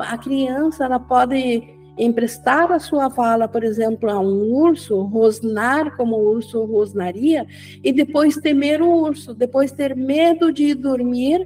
A 0.02 0.18
criança 0.18 0.86
ela 0.86 1.00
pode 1.00 1.64
emprestar 1.97 2.72
a 2.72 2.80
sua 2.80 3.10
fala, 3.10 3.47
por 3.47 3.64
exemplo, 3.64 4.10
a 4.10 4.20
um 4.20 4.54
urso, 4.54 5.02
rosnar 5.04 5.95
como 5.97 6.16
o 6.16 6.32
urso 6.32 6.64
rosnaria, 6.64 7.45
e 7.84 7.91
depois 7.91 8.38
temer 8.38 8.82
o 8.82 8.89
urso, 8.89 9.34
depois 9.34 9.72
ter 9.72 9.95
medo 9.95 10.52
de 10.52 10.74
dormir, 10.74 11.45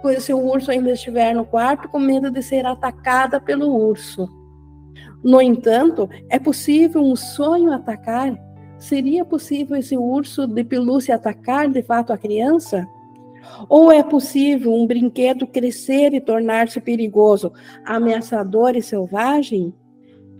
pois 0.00 0.22
se 0.22 0.32
o 0.32 0.38
urso 0.38 0.70
ainda 0.70 0.92
estiver 0.92 1.34
no 1.34 1.44
quarto, 1.44 1.88
com 1.88 1.98
medo 1.98 2.30
de 2.30 2.40
ser 2.42 2.64
atacada 2.64 3.40
pelo 3.40 3.74
urso. 3.74 4.28
No 5.22 5.42
entanto, 5.42 6.08
é 6.28 6.38
possível 6.38 7.02
um 7.02 7.16
sonho 7.16 7.72
atacar? 7.72 8.38
Seria 8.78 9.24
possível 9.24 9.76
esse 9.76 9.96
urso 9.96 10.46
de 10.46 10.62
pelúcia 10.62 11.16
atacar 11.16 11.68
de 11.68 11.82
fato 11.82 12.12
a 12.12 12.18
criança? 12.18 12.86
Ou 13.68 13.90
é 13.90 14.02
possível 14.02 14.72
um 14.72 14.86
brinquedo 14.86 15.46
crescer 15.46 16.14
e 16.14 16.20
tornar-se 16.20 16.80
perigoso, 16.80 17.52
ameaçador 17.84 18.76
e 18.76 18.82
selvagem? 18.82 19.74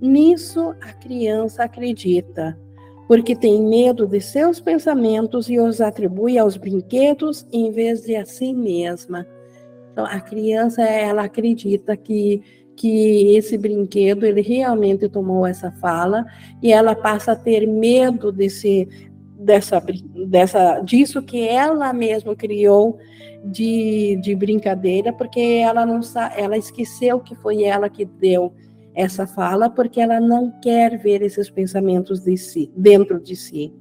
Nisso 0.00 0.74
a 0.80 0.92
criança 0.92 1.64
acredita, 1.64 2.58
porque 3.06 3.34
tem 3.34 3.60
medo 3.62 4.06
de 4.06 4.20
seus 4.20 4.60
pensamentos 4.60 5.50
e 5.50 5.58
os 5.58 5.80
atribui 5.80 6.38
aos 6.38 6.56
brinquedos 6.56 7.46
em 7.52 7.70
vez 7.72 8.02
de 8.02 8.14
a 8.14 8.24
si 8.24 8.54
mesma. 8.54 9.26
Então 9.92 10.04
a 10.04 10.20
criança 10.20 10.82
ela 10.82 11.24
acredita 11.24 11.96
que 11.96 12.42
que 12.78 13.36
esse 13.36 13.58
brinquedo 13.58 14.24
ele 14.24 14.40
realmente 14.40 15.08
tomou 15.08 15.44
essa 15.44 15.72
fala 15.72 16.24
e 16.62 16.72
ela 16.72 16.94
passa 16.94 17.32
a 17.32 17.36
ter 17.36 17.66
medo 17.66 18.30
desse 18.30 18.88
dessa 19.38 19.82
dessa 20.26 20.80
disso 20.80 21.22
que 21.22 21.46
ela 21.46 21.92
mesma 21.92 22.34
criou 22.34 22.98
de, 23.44 24.18
de 24.20 24.34
brincadeira 24.34 25.12
porque 25.12 25.40
ela 25.40 25.86
não 25.86 26.00
ela 26.36 26.56
esqueceu 26.56 27.20
que 27.20 27.36
foi 27.36 27.62
ela 27.62 27.88
que 27.88 28.04
deu 28.04 28.52
essa 28.94 29.28
fala 29.28 29.70
porque 29.70 30.00
ela 30.00 30.18
não 30.18 30.50
quer 30.60 30.98
ver 30.98 31.22
esses 31.22 31.48
pensamentos 31.48 32.20
de 32.20 32.36
si, 32.36 32.68
dentro 32.76 33.20
de 33.20 33.36
si. 33.36 33.72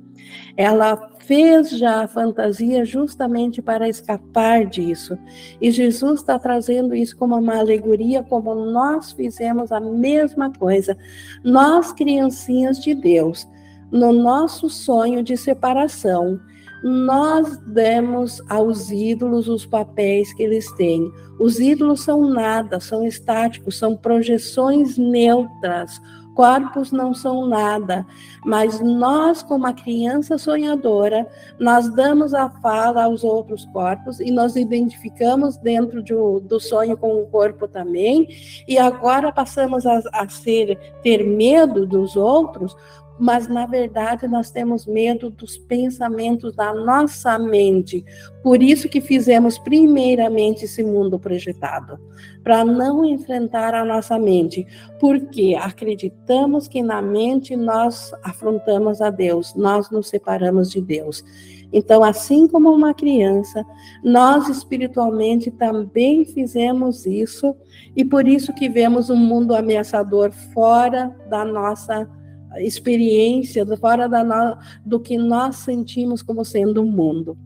Ela 0.56 1.10
fez 1.20 1.72
já 1.72 2.04
a 2.04 2.08
fantasia 2.08 2.86
justamente 2.86 3.62
para 3.62 3.90
escapar 3.90 4.66
disso. 4.66 5.18
E 5.60 5.72
Jesus 5.72 6.20
está 6.20 6.38
trazendo 6.38 6.94
isso 6.94 7.18
como 7.18 7.36
uma 7.36 7.58
alegoria, 7.58 8.22
como 8.22 8.54
nós 8.54 9.12
fizemos 9.12 9.72
a 9.72 9.80
mesma 9.80 10.52
coisa. 10.54 10.96
Nós, 11.44 11.92
criancinhas 11.92 12.80
de 12.80 12.94
Deus, 12.94 13.48
no 13.92 14.12
nosso 14.12 14.70
sonho 14.70 15.24
de 15.24 15.38
separação, 15.38 16.40
nós 16.84 17.58
demos 17.60 18.42
aos 18.50 18.92
ídolos 18.92 19.48
os 19.48 19.66
papéis 19.66 20.34
que 20.34 20.44
eles 20.44 20.72
têm. 20.74 21.12
Os 21.40 21.60
ídolos 21.60 22.02
são 22.02 22.30
nada, 22.30 22.80
são 22.80 23.06
estáticos, 23.06 23.78
são 23.78 23.96
projeções 23.96 24.98
neutras. 24.98 26.00
Corpos 26.36 26.92
não 26.92 27.16
são 27.16 27.48
nada, 27.48 28.06
mas 28.46 28.80
nós, 28.80 29.42
como 29.42 29.66
a 29.66 29.74
criança 29.74 30.38
sonhadora, 30.38 31.28
nós 31.60 31.92
damos 31.96 32.32
a 32.32 32.48
fala 32.48 33.06
aos 33.06 33.24
outros 33.24 33.66
corpos 33.74 34.20
e 34.20 34.30
nós 34.30 34.56
identificamos 34.56 35.58
dentro 35.58 36.04
de, 36.04 36.14
do 36.14 36.60
sonho 36.60 36.96
com 36.96 37.20
o 37.20 37.26
corpo 37.26 37.68
também, 37.68 38.28
e 38.68 38.78
agora 38.78 39.32
passamos 39.32 39.84
a, 39.88 40.00
a 40.14 40.30
ser, 40.30 40.78
ter 41.02 41.24
medo 41.24 41.88
dos 41.88 42.16
outros, 42.16 42.78
mas 43.20 43.48
na 43.48 43.66
verdade 43.66 44.28
nós 44.28 44.52
temos 44.52 44.86
medo 44.86 45.30
dos 45.30 45.58
pensamentos 45.58 46.56
da 46.56 46.74
nossa 46.74 47.38
mente. 47.40 48.06
Por 48.44 48.62
isso 48.62 48.88
que 48.88 49.02
fizemos 49.02 49.58
primeiramente 49.58 50.66
esse 50.66 50.84
mundo 50.84 51.20
projetado, 51.20 52.00
para 52.44 52.64
não 52.64 53.04
enfrentar 53.04 53.74
a 53.74 53.84
nossa 53.84 54.18
mente, 54.18 54.66
porque 55.00 55.58
acreditamos 55.60 56.68
que 56.68 56.82
na 56.82 57.02
mente 57.02 57.56
nós 57.56 58.12
afrontamos 58.24 59.02
a 59.02 59.10
Deus, 59.10 59.54
nós 59.56 59.90
nos 59.90 60.08
separamos 60.08 60.72
de 60.72 60.82
Deus. 60.82 61.24
Então, 61.72 62.04
assim 62.04 62.48
como 62.48 62.72
uma 62.72 62.94
criança, 62.94 63.66
nós 64.04 64.48
espiritualmente 64.48 65.52
também 65.52 66.24
fizemos 66.24 67.06
isso 67.06 67.56
e 67.96 68.06
por 68.06 68.28
isso 68.28 68.54
que 68.54 68.70
vemos 68.70 69.10
um 69.10 69.18
mundo 69.18 69.54
ameaçador 69.54 70.32
fora 70.54 71.14
da 71.30 71.44
nossa 71.44 72.10
experiência, 72.58 73.66
fora 73.78 74.08
da 74.08 74.24
no, 74.24 74.58
do 74.86 75.00
que 75.00 75.18
nós 75.18 75.58
sentimos 75.58 76.22
como 76.22 76.44
sendo 76.44 76.82
o 76.82 76.86
um 76.86 76.92
mundo. 76.92 77.38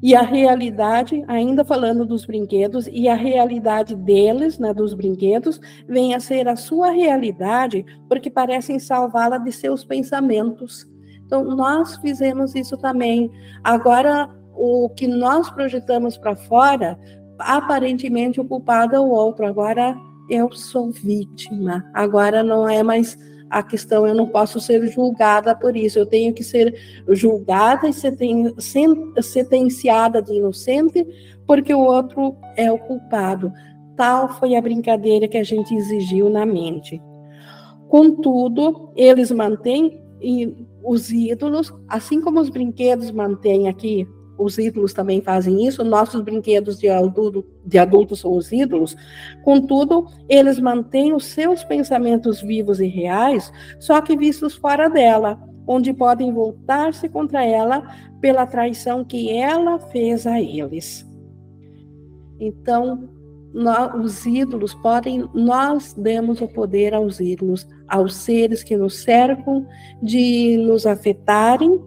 E 0.00 0.14
a 0.14 0.22
realidade, 0.22 1.24
ainda 1.26 1.64
falando 1.64 2.06
dos 2.06 2.24
brinquedos, 2.24 2.88
e 2.92 3.08
a 3.08 3.16
realidade 3.16 3.96
deles, 3.96 4.56
né, 4.58 4.72
dos 4.72 4.94
brinquedos, 4.94 5.60
vem 5.88 6.14
a 6.14 6.20
ser 6.20 6.46
a 6.46 6.54
sua 6.54 6.90
realidade, 6.90 7.84
porque 8.08 8.30
parecem 8.30 8.78
salvá-la 8.78 9.38
de 9.38 9.50
seus 9.50 9.84
pensamentos. 9.84 10.86
Então, 11.26 11.44
nós 11.44 11.96
fizemos 11.96 12.54
isso 12.54 12.76
também. 12.76 13.30
Agora, 13.64 14.30
o 14.54 14.88
que 14.88 15.08
nós 15.08 15.50
projetamos 15.50 16.16
para 16.16 16.36
fora, 16.36 16.96
aparentemente 17.38 18.40
o 18.40 18.44
culpado 18.44 18.94
é 18.94 19.00
o 19.00 19.10
outro. 19.10 19.46
Agora, 19.46 19.96
eu 20.30 20.52
sou 20.52 20.92
vítima. 20.92 21.84
Agora 21.92 22.42
não 22.42 22.68
é 22.68 22.82
mais 22.84 23.18
a 23.50 23.62
questão 23.62 24.06
eu 24.06 24.14
não 24.14 24.26
posso 24.26 24.60
ser 24.60 24.86
julgada 24.88 25.54
por 25.54 25.76
isso, 25.76 25.98
eu 25.98 26.06
tenho 26.06 26.32
que 26.34 26.44
ser 26.44 26.74
julgada 27.08 27.88
e 27.88 29.22
sentenciada 29.22 30.22
de 30.22 30.34
inocente, 30.34 31.06
porque 31.46 31.72
o 31.72 31.80
outro 31.80 32.36
é 32.56 32.70
o 32.70 32.78
culpado. 32.78 33.52
Tal 33.96 34.28
foi 34.38 34.54
a 34.54 34.60
brincadeira 34.60 35.26
que 35.26 35.38
a 35.38 35.44
gente 35.44 35.74
exigiu 35.74 36.28
na 36.28 36.46
mente. 36.46 37.02
Contudo, 37.88 38.92
eles 38.94 39.30
mantêm 39.30 40.00
os 40.84 41.10
ídolos, 41.10 41.72
assim 41.88 42.20
como 42.20 42.40
os 42.40 42.50
brinquedos 42.50 43.10
mantêm 43.10 43.68
aqui 43.68 44.06
os 44.38 44.56
ídolos 44.56 44.92
também 44.92 45.20
fazem 45.20 45.66
isso, 45.66 45.84
nossos 45.84 46.22
brinquedos 46.22 46.78
de, 46.78 46.88
adulto, 46.88 47.44
de 47.66 47.78
adultos 47.78 48.20
são 48.20 48.36
os 48.36 48.52
ídolos, 48.52 48.96
contudo, 49.42 50.06
eles 50.28 50.60
mantêm 50.60 51.12
os 51.12 51.24
seus 51.24 51.64
pensamentos 51.64 52.40
vivos 52.40 52.80
e 52.80 52.86
reais, 52.86 53.52
só 53.80 54.00
que 54.00 54.16
vistos 54.16 54.54
fora 54.54 54.88
dela, 54.88 55.38
onde 55.66 55.92
podem 55.92 56.32
voltar-se 56.32 57.08
contra 57.08 57.44
ela 57.44 57.82
pela 58.20 58.46
traição 58.46 59.04
que 59.04 59.30
ela 59.30 59.78
fez 59.78 60.26
a 60.26 60.40
eles. 60.40 61.06
Então, 62.40 63.08
nós, 63.52 63.94
os 63.94 64.26
ídolos 64.26 64.74
podem, 64.74 65.28
nós 65.34 65.94
demos 65.94 66.40
o 66.40 66.48
poder 66.48 66.94
aos 66.94 67.18
ídolos, 67.20 67.66
aos 67.88 68.14
seres 68.14 68.62
que 68.62 68.76
nos 68.76 68.96
cercam, 68.98 69.66
de 70.02 70.56
nos 70.58 70.86
afetarem, 70.86 71.80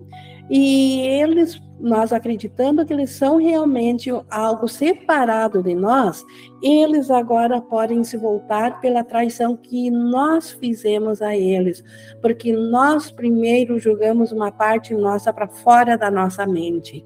e 0.50 1.00
eles 1.02 1.62
nós 1.82 2.14
acreditando 2.14 2.86
que 2.86 2.94
eles 2.94 3.10
são 3.10 3.38
realmente 3.38 4.10
algo 4.30 4.68
separado 4.68 5.64
de 5.64 5.74
nós, 5.74 6.24
eles 6.62 7.10
agora 7.10 7.60
podem 7.60 8.04
se 8.04 8.16
voltar 8.18 8.80
pela 8.80 9.04
traição 9.04 9.58
que 9.58 9.90
nós 9.90 10.52
fizemos 10.52 11.22
a 11.22 11.36
eles, 11.36 11.84
porque 12.22 12.54
nós 12.54 13.10
primeiro 13.12 13.80
julgamos 13.80 14.32
uma 14.32 14.52
parte 14.52 14.94
nossa 14.94 15.34
para 15.34 15.48
fora 15.48 15.98
da 15.98 16.12
nossa 16.12 16.46
mente. 16.46 17.04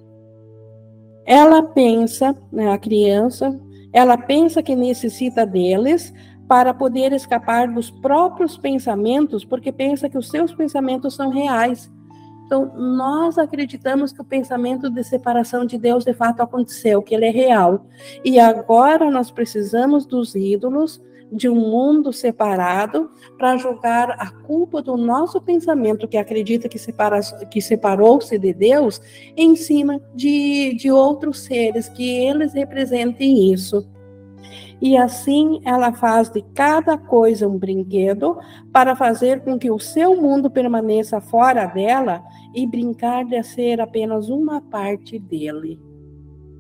Ela 1.26 1.64
pensa, 1.64 2.36
né, 2.52 2.72
a 2.72 2.78
criança, 2.78 3.58
ela 3.94 4.18
pensa 4.18 4.62
que 4.62 4.76
necessita 4.76 5.46
deles 5.46 6.14
para 6.48 6.74
poder 6.74 7.12
escapar 7.14 7.68
dos 7.68 7.90
próprios 7.90 8.58
pensamentos, 8.58 9.44
porque 9.44 9.72
pensa 9.72 10.08
que 10.08 10.18
os 10.18 10.30
seus 10.30 10.54
pensamentos 10.54 11.16
são 11.16 11.30
reais 11.30 11.92
então, 12.46 12.72
nós 12.76 13.40
acreditamos 13.40 14.12
que 14.12 14.22
o 14.22 14.26
pensamento 14.26 14.88
de 14.90 15.04
separação 15.04 15.66
de 15.66 15.80
Deus 15.80 16.06
de 16.06 16.14
fato 16.14 16.42
aconteceu, 16.42 17.02
que 17.02 17.16
ele 17.16 17.26
é 17.26 17.32
real. 17.32 17.88
E 18.24 18.40
agora 18.40 19.10
nós 19.10 19.32
precisamos 19.32 20.06
dos 20.06 20.36
ídolos, 20.36 21.02
de 21.32 21.50
um 21.50 21.56
mundo 21.56 22.14
separado, 22.14 23.10
para 23.36 23.58
jogar 23.58 24.12
a 24.12 24.30
culpa 24.30 24.80
do 24.80 24.96
nosso 24.96 25.42
pensamento, 25.42 26.08
que 26.08 26.18
acredita 26.18 26.70
que, 26.70 26.78
separa, 26.78 27.20
que 27.50 27.60
separou-se 27.60 28.38
de 28.38 28.54
Deus, 28.54 29.02
em 29.36 29.56
cima 29.56 30.00
de, 30.14 30.76
de 30.76 30.92
outros 30.92 31.40
seres, 31.40 31.90
que 31.90 32.08
eles 32.08 32.54
representem 32.54 33.52
isso 33.52 33.90
e 34.86 34.96
assim 34.96 35.60
ela 35.66 35.92
faz 35.92 36.30
de 36.30 36.44
cada 36.54 36.96
coisa 36.96 37.48
um 37.48 37.58
brinquedo 37.58 38.38
para 38.72 38.96
fazer 38.96 39.42
com 39.42 39.58
que 39.58 39.72
o 39.72 39.80
seu 39.80 40.16
mundo 40.16 40.48
permaneça 40.48 41.20
fora 41.20 41.66
dela 41.66 42.24
e 42.54 42.68
brincar 42.68 43.26
de 43.26 43.42
ser 43.42 43.82
apenas 43.82 44.30
uma 44.30 44.62
parte 44.62 45.18
dele. 45.18 45.82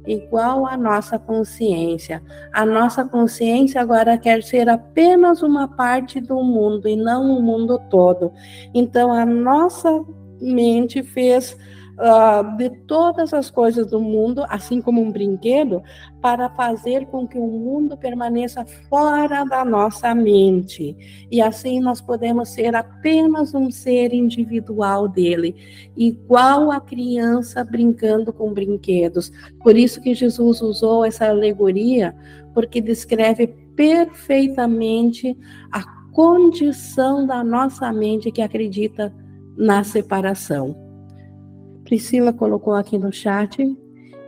Igual 0.08 0.66
a 0.66 0.76
nossa 0.76 1.20
consciência. 1.20 2.24
A 2.52 2.66
nossa 2.66 3.06
consciência 3.06 3.80
agora 3.80 4.18
quer 4.18 4.42
ser 4.42 4.68
apenas 4.70 5.44
uma 5.44 5.68
parte 5.68 6.20
do 6.20 6.42
mundo 6.42 6.88
e 6.88 6.96
não 6.96 7.38
o 7.38 7.44
mundo 7.44 7.80
todo. 7.92 8.34
Então 8.74 9.14
a 9.14 9.24
nossa 9.24 10.04
mente 10.42 11.04
fez 11.04 11.56
uh, 11.98 12.58
de 12.58 12.70
todas 12.70 13.34
as 13.34 13.50
coisas 13.50 13.88
do 13.88 14.00
mundo, 14.00 14.46
assim 14.50 14.82
como 14.82 15.02
um 15.02 15.12
brinquedo, 15.12 15.82
para 16.22 16.50
fazer 16.50 17.06
com 17.08 17.28
que 17.28 17.38
o 17.38 17.48
mundo 17.48 17.98
permaneça 17.98 18.66
fora 18.90 19.44
da 19.44 19.64
nossa 19.64 20.14
mente. 20.14 20.96
E 21.32 21.42
assim 21.42 21.80
nós 21.80 22.02
podemos 22.02 22.50
ser 22.50 22.76
apenas 22.76 23.54
um 23.54 23.72
ser 23.72 24.14
individual 24.14 25.08
dele, 25.08 25.56
igual 25.96 26.72
a 26.72 26.80
criança 26.80 27.64
brincando 27.64 28.34
com 28.34 28.54
brinquedos. 28.54 29.32
Por 29.62 29.76
isso 29.76 30.02
que 30.02 30.14
Jesus 30.14 30.62
usou 30.62 31.06
essa 31.06 31.28
alegoria, 31.28 32.16
porque 32.54 32.82
descreve 32.82 33.48
perfeitamente 33.76 35.38
a 35.72 35.84
condição 36.12 37.28
da 37.28 37.44
nossa 37.44 37.92
mente 37.92 38.32
que 38.32 38.42
acredita 38.42 39.14
na 39.58 39.84
separação. 39.84 40.85
Priscila 41.86 42.34
colocou 42.34 42.74
aqui 42.74 42.98
no 42.98 43.14
chat. 43.14 43.64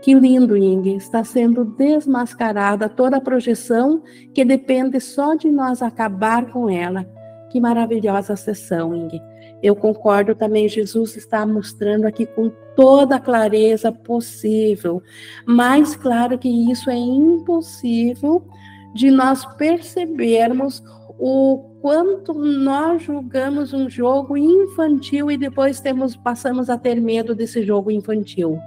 Que 0.02 0.14
lindo, 0.14 0.56
Ing. 0.56 0.96
Está 0.96 1.24
sendo 1.24 1.66
desmascarada 1.66 2.88
toda 2.88 3.18
a 3.18 3.22
projeção 3.22 4.02
que 4.34 4.46
depende 4.46 5.00
só 5.02 5.34
de 5.34 5.50
nós 5.50 5.82
acabar 5.82 6.52
com 6.52 6.70
ela. 6.70 7.06
Que 7.50 7.60
maravilhosa 7.60 8.36
sessão, 8.36 8.96
Ing. 8.96 9.20
Eu 9.62 9.76
concordo 9.76 10.36
também, 10.36 10.70
Jesus 10.70 11.18
está 11.18 11.46
mostrando 11.46 12.06
aqui 12.06 12.28
com 12.28 12.52
toda 12.76 13.16
a 13.16 13.20
clareza 13.20 13.92
possível. 13.92 15.02
Mais 15.46 15.96
claro 15.96 16.38
que 16.38 16.48
isso 16.72 16.92
é 16.92 16.96
impossível 16.96 18.48
de 18.94 19.10
nós 19.10 19.46
percebermos 19.56 20.84
o 21.18 21.67
quanto 21.82 22.34
nós 22.34 23.04
julgamos 23.04 23.74
um 23.74 23.90
jogo 23.90 24.38
infantil 24.38 25.32
e 25.32 25.38
depois 25.38 25.80
temos 25.80 26.16
passamos 26.16 26.70
a 26.70 26.78
ter 26.78 27.00
medo 27.00 27.36
desse 27.36 27.64
jogo 27.64 27.92
infantil. 27.92 28.60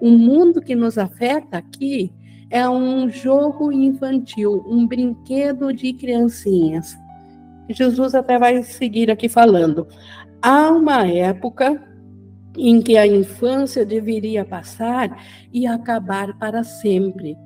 O 0.00 0.10
mundo 0.10 0.60
que 0.60 0.74
nos 0.74 0.98
afeta 0.98 1.58
aqui 1.58 2.12
é 2.50 2.68
um 2.68 3.10
jogo 3.10 3.72
infantil, 3.72 4.64
um 4.66 4.86
brinquedo 4.86 5.72
de 5.72 5.92
criancinhas. 5.92 6.96
Jesus 7.68 8.14
até 8.14 8.38
vai 8.38 8.62
seguir 8.62 9.10
aqui 9.10 9.28
falando. 9.28 9.86
Há 10.40 10.70
uma 10.70 11.06
época 11.06 11.82
em 12.56 12.80
que 12.80 12.96
a 12.96 13.06
infância 13.06 13.84
deveria 13.84 14.44
passar 14.44 15.22
e 15.52 15.66
acabar 15.66 16.36
para 16.38 16.64
sempre 16.64 17.36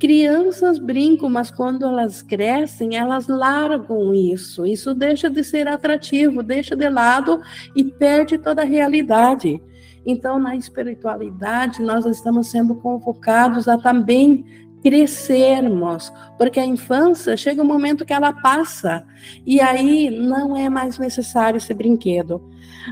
Crianças 0.00 0.78
brincam, 0.78 1.28
mas 1.28 1.50
quando 1.50 1.84
elas 1.84 2.22
crescem, 2.22 2.96
elas 2.96 3.28
largam 3.28 4.14
isso. 4.14 4.64
Isso 4.64 4.94
deixa 4.94 5.28
de 5.28 5.44
ser 5.44 5.68
atrativo, 5.68 6.42
deixa 6.42 6.74
de 6.74 6.88
lado 6.88 7.42
e 7.76 7.84
perde 7.84 8.38
toda 8.38 8.62
a 8.62 8.64
realidade. 8.64 9.62
Então, 10.06 10.38
na 10.38 10.56
espiritualidade, 10.56 11.82
nós 11.82 12.06
estamos 12.06 12.46
sendo 12.46 12.76
convocados 12.76 13.68
a 13.68 13.76
também 13.76 14.42
crescermos, 14.82 16.10
porque 16.38 16.58
a 16.58 16.64
infância 16.64 17.36
chega 17.36 17.62
um 17.62 17.66
momento 17.66 18.06
que 18.06 18.14
ela 18.14 18.32
passa 18.32 19.04
e 19.44 19.60
aí 19.60 20.08
não 20.08 20.56
é 20.56 20.70
mais 20.70 20.98
necessário 20.98 21.58
esse 21.58 21.74
brinquedo. 21.74 22.42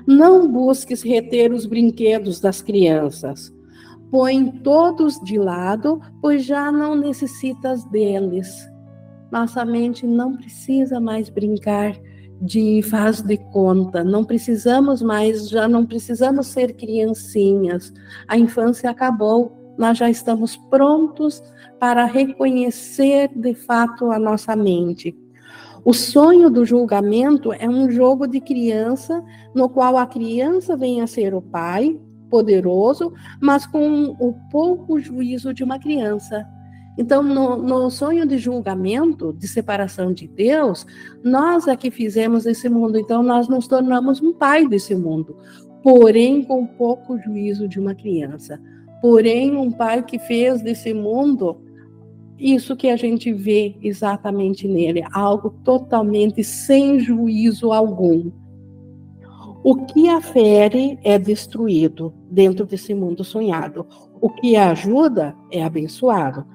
Não 0.07 0.47
busques 0.47 1.01
reter 1.01 1.55
os 1.55 1.65
brinquedos 1.65 2.39
das 2.39 2.61
crianças 2.61 3.57
põe 4.11 4.51
todos 4.51 5.21
de 5.21 5.39
lado, 5.39 6.01
pois 6.21 6.45
já 6.45 6.73
não 6.73 6.95
necessitas 6.95 7.85
deles. 7.85 8.69
Nossa 9.31 9.65
mente 9.65 10.07
não 10.07 10.37
precisa 10.37 10.99
mais 10.99 11.29
brincar 11.29 11.95
de 12.41 12.83
faz 12.83 13.21
de 13.21 13.37
conta. 13.37 14.03
Não 14.03 14.25
precisamos 14.25 15.03
mais, 15.03 15.49
já 15.49 15.69
não 15.69 15.85
precisamos 15.85 16.47
ser 16.47 16.75
criancinhas. 16.75 17.93
A 18.27 18.39
infância 18.39 18.91
acabou. 18.91 19.53
Nós 19.77 19.99
já 19.99 20.09
estamos 20.11 20.57
prontos 20.57 21.43
para 21.79 22.05
reconhecer 22.05 23.31
de 23.35 23.55
fato 23.55 24.11
a 24.11 24.19
nossa 24.19 24.57
mente. 24.57 25.17
O 25.85 25.93
sonho 25.95 26.51
do 26.51 26.65
julgamento 26.65 27.53
é 27.53 27.69
um 27.69 27.91
jogo 27.91 28.27
de 28.27 28.41
criança 28.41 29.23
no 29.55 29.69
qual 29.69 29.97
a 29.97 30.07
criança 30.07 30.77
vem 30.77 31.01
a 31.01 31.07
ser 31.07 31.35
o 31.35 31.41
pai 31.41 31.99
poderoso, 32.29 33.13
mas 33.41 33.67
com 33.67 34.17
o 34.19 34.35
pouco 34.51 34.99
juízo 34.99 35.53
de 35.53 35.65
uma 35.65 35.79
criança. 35.79 36.47
Então, 36.97 37.23
no, 37.23 37.57
no, 37.57 37.91
sonho 37.91 38.27
de 38.27 38.39
julgamento, 38.39 39.33
de 39.33 39.47
separação 39.47 40.13
de 40.13 40.27
Deus, 40.27 40.85
nós 41.23 41.69
é 41.69 41.77
que 41.77 41.91
fizemos 41.91 42.45
esse 42.45 42.69
mundo. 42.69 42.99
Então, 42.99 43.23
nós 43.23 43.49
nos 43.49 43.69
tornamos 43.69 44.21
um 44.21 44.33
pai 44.33 44.67
desse 44.67 44.97
mundo, 44.97 45.37
porém 45.83 46.43
com 46.43 46.67
pouco 46.67 47.17
juízo 47.19 47.69
de 47.69 47.79
uma 47.79 47.95
criança. 47.95 48.61
Porém, 49.01 49.57
um 49.57 49.71
pai 49.71 50.03
que 50.03 50.19
fez 50.19 50.61
desse 50.61 50.93
mundo 50.93 51.63
isso 52.39 52.77
que 52.77 52.89
a 52.89 52.97
gente 52.97 53.33
vê 53.33 53.77
exatamente 53.83 54.69
nele, 54.69 55.03
algo 55.13 55.51
totalmente 55.65 56.45
sem 56.45 57.01
juízo 57.01 57.73
algum. 57.73 58.31
O 59.69 59.85
que 59.85 60.09
afere 60.09 60.99
é 61.05 61.19
destruído 61.19 62.15
dentro 62.31 62.65
desse 62.65 62.95
mundo 62.95 63.23
sonhado. 63.23 63.87
O 64.19 64.31
que 64.31 64.57
ajuda 64.57 65.37
é 65.53 65.63
abençoado. 65.63 66.47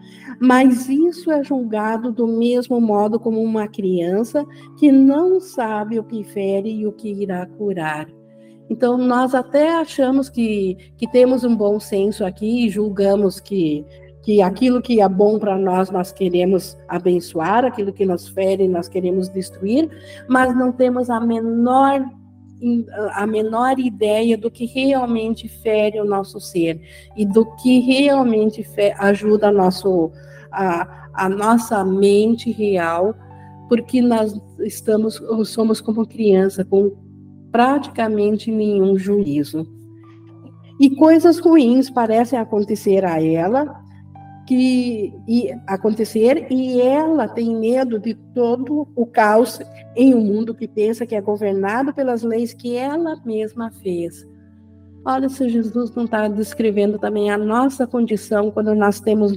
Mas 0.42 0.90
isso 0.90 1.32
é 1.32 1.44
julgado 1.44 2.12
do 2.12 2.26
mesmo 2.26 2.82
modo 2.82 3.20
como 3.20 3.40
uma 3.40 3.68
criança 3.68 4.44
que 4.80 4.92
não 4.92 5.40
sabe 5.40 6.00
o 6.00 6.04
que 6.04 6.24
fere 6.24 6.72
e 6.72 6.88
o 6.88 6.92
que 6.92 7.08
irá 7.08 7.46
curar. 7.46 8.08
Então, 8.68 8.98
nós 8.98 9.36
até 9.36 9.76
achamos 9.76 10.28
que, 10.28 10.76
que 10.98 11.08
temos 11.12 11.44
um 11.44 11.56
bom 11.56 11.80
senso 11.80 12.26
aqui 12.26 12.66
e 12.66 12.70
julgamos 12.70 13.40
que, 13.40 13.86
que 14.24 14.42
aquilo 14.42 14.82
que 14.82 15.02
é 15.02 15.08
bom 15.08 15.38
para 15.38 15.56
nós, 15.56 15.92
nós 15.92 16.12
queremos 16.12 16.76
abençoar, 16.88 17.64
aquilo 17.64 17.94
que 17.94 18.08
nos 18.08 18.28
fere, 18.30 18.68
nós 18.68 18.90
queremos 18.90 19.30
destruir, 19.30 19.88
mas 20.28 20.58
não 20.58 20.72
temos 20.72 21.12
a 21.12 21.20
menor 21.20 22.04
a 23.14 23.26
menor 23.28 23.80
ideia 23.80 24.38
do 24.38 24.50
que 24.50 24.66
realmente 24.66 25.48
fere 25.48 26.00
o 26.00 26.06
nosso 26.06 26.40
ser 26.40 26.82
e 27.16 27.26
do 27.26 27.46
que 27.58 27.80
realmente 27.80 28.66
ajuda 28.98 29.50
a, 29.50 29.52
nosso, 29.52 30.12
a, 30.52 31.10
a 31.14 31.30
nossa 31.30 31.84
mente 31.84 32.52
real, 32.52 33.14
porque 33.68 34.02
nós 34.02 34.40
estamos, 34.60 35.22
somos 35.46 35.82
como 35.82 36.08
criança, 36.08 36.64
com 36.64 36.92
praticamente 37.52 38.52
nenhum 38.52 38.98
juízo. 38.98 39.68
E 40.80 40.90
coisas 40.96 41.40
ruins 41.40 41.90
parecem 41.90 42.38
acontecer 42.40 43.06
a 43.06 43.22
ela, 43.22 43.83
que 44.46 45.14
acontecer 45.66 46.48
e 46.50 46.82
ela 46.82 47.28
tem 47.28 47.56
medo 47.56 47.98
de 47.98 48.14
todo 48.14 48.88
o 48.96 49.06
caos 49.06 49.60
em 49.96 50.14
um 50.14 50.22
mundo 50.22 50.54
que 50.54 50.68
pensa 50.68 51.06
que 51.06 51.16
é 51.16 51.22
governado 51.22 51.94
pelas 51.94 52.24
leis 52.24 52.54
que 52.54 52.76
ela 52.76 53.16
mesma 53.26 53.72
fez. 53.72 54.28
Olha 55.06 55.28
se 55.28 55.50
Jesus 55.50 55.94
não 55.96 56.06
está 56.06 56.28
descrevendo 56.28 56.98
também 56.98 57.30
a 57.30 57.38
nossa 57.38 57.86
condição 57.86 58.50
quando 58.52 58.74
nós 58.74 59.00
temos 59.00 59.34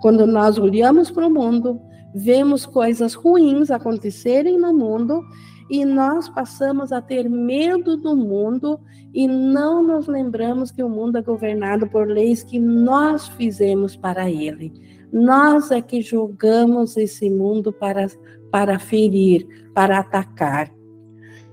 quando 0.00 0.26
nós 0.26 0.58
olhamos 0.58 1.10
para 1.10 1.26
o 1.26 1.30
mundo, 1.30 1.80
vemos 2.14 2.64
coisas 2.64 3.14
ruins 3.14 3.70
acontecerem 3.70 4.58
no 4.58 4.72
mundo 4.72 5.22
e 5.68 5.84
nós 5.84 6.28
passamos 6.28 6.92
a 6.92 7.00
ter 7.00 7.28
medo 7.28 7.96
do 7.96 8.16
mundo 8.16 8.78
e 9.12 9.26
não 9.26 9.82
nos 9.82 10.06
lembramos 10.06 10.70
que 10.70 10.82
o 10.82 10.88
mundo 10.88 11.18
é 11.18 11.22
governado 11.22 11.88
por 11.88 12.06
leis 12.06 12.44
que 12.44 12.58
nós 12.58 13.28
fizemos 13.28 13.96
para 13.96 14.30
ele. 14.30 14.72
Nós 15.12 15.70
é 15.70 15.80
que 15.80 16.00
julgamos 16.00 16.96
esse 16.96 17.30
mundo 17.30 17.72
para, 17.72 18.06
para 18.50 18.78
ferir, 18.78 19.46
para 19.74 19.98
atacar. 19.98 20.70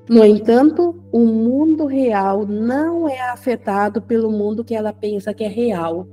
No 0.09 0.23
entanto, 0.25 1.01
o 1.11 1.19
mundo 1.19 1.85
real 1.85 2.45
não 2.45 3.07
é 3.07 3.21
afetado 3.31 4.01
pelo 4.01 4.29
mundo 4.29 4.63
que 4.63 4.75
ela 4.75 4.91
pensa 4.91 5.33
que 5.33 5.43
é 5.43 5.47
real. 5.47 6.07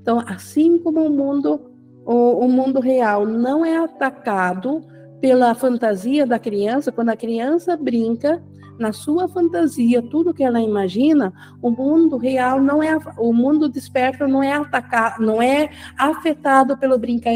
Então, 0.00 0.22
assim 0.26 0.78
como 0.78 1.04
o 1.04 1.10
mundo, 1.10 1.60
o, 2.06 2.46
o 2.46 2.48
mundo 2.48 2.80
real 2.80 3.26
não 3.26 3.64
é 3.64 3.76
atacado 3.76 4.82
pela 5.20 5.54
fantasia 5.54 6.26
da 6.26 6.38
criança, 6.38 6.92
quando 6.92 7.10
a 7.10 7.16
criança 7.16 7.76
brinca 7.76 8.42
na 8.78 8.92
sua 8.92 9.28
fantasia, 9.28 10.00
tudo 10.00 10.32
que 10.32 10.44
ela 10.44 10.60
imagina, 10.60 11.32
o 11.60 11.70
mundo 11.70 12.16
real 12.16 12.60
não 12.60 12.82
é 12.82 12.96
o 13.18 13.32
mundo 13.32 13.68
desperto 13.68 14.28
não 14.28 14.42
é 14.42 14.52
atacado, 14.52 15.20
não 15.20 15.42
é 15.42 15.68
afetado 15.98 16.76
pelo 16.78 16.96
brinca, 16.96 17.28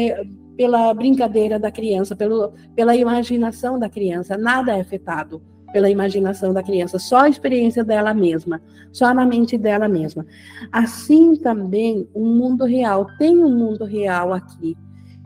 pela 0.55 0.93
brincadeira 0.93 1.59
da 1.59 1.69
criança, 1.69 2.15
pelo, 2.15 2.53
pela 2.75 2.95
imaginação 2.95 3.77
da 3.77 3.89
criança, 3.89 4.37
nada 4.37 4.77
é 4.77 4.81
afetado 4.81 5.41
pela 5.73 5.89
imaginação 5.89 6.53
da 6.53 6.61
criança, 6.61 6.99
só 6.99 7.21
a 7.21 7.29
experiência 7.29 7.83
dela 7.83 8.13
mesma, 8.13 8.61
só 8.91 9.11
na 9.11 9.25
mente 9.25 9.57
dela 9.57 9.87
mesma. 9.87 10.25
Assim 10.71 11.35
também 11.35 12.07
o 12.13 12.23
mundo 12.23 12.63
real 12.63 13.07
tem 13.17 13.43
um 13.43 13.49
mundo 13.49 13.83
real 13.83 14.31
aqui 14.31 14.77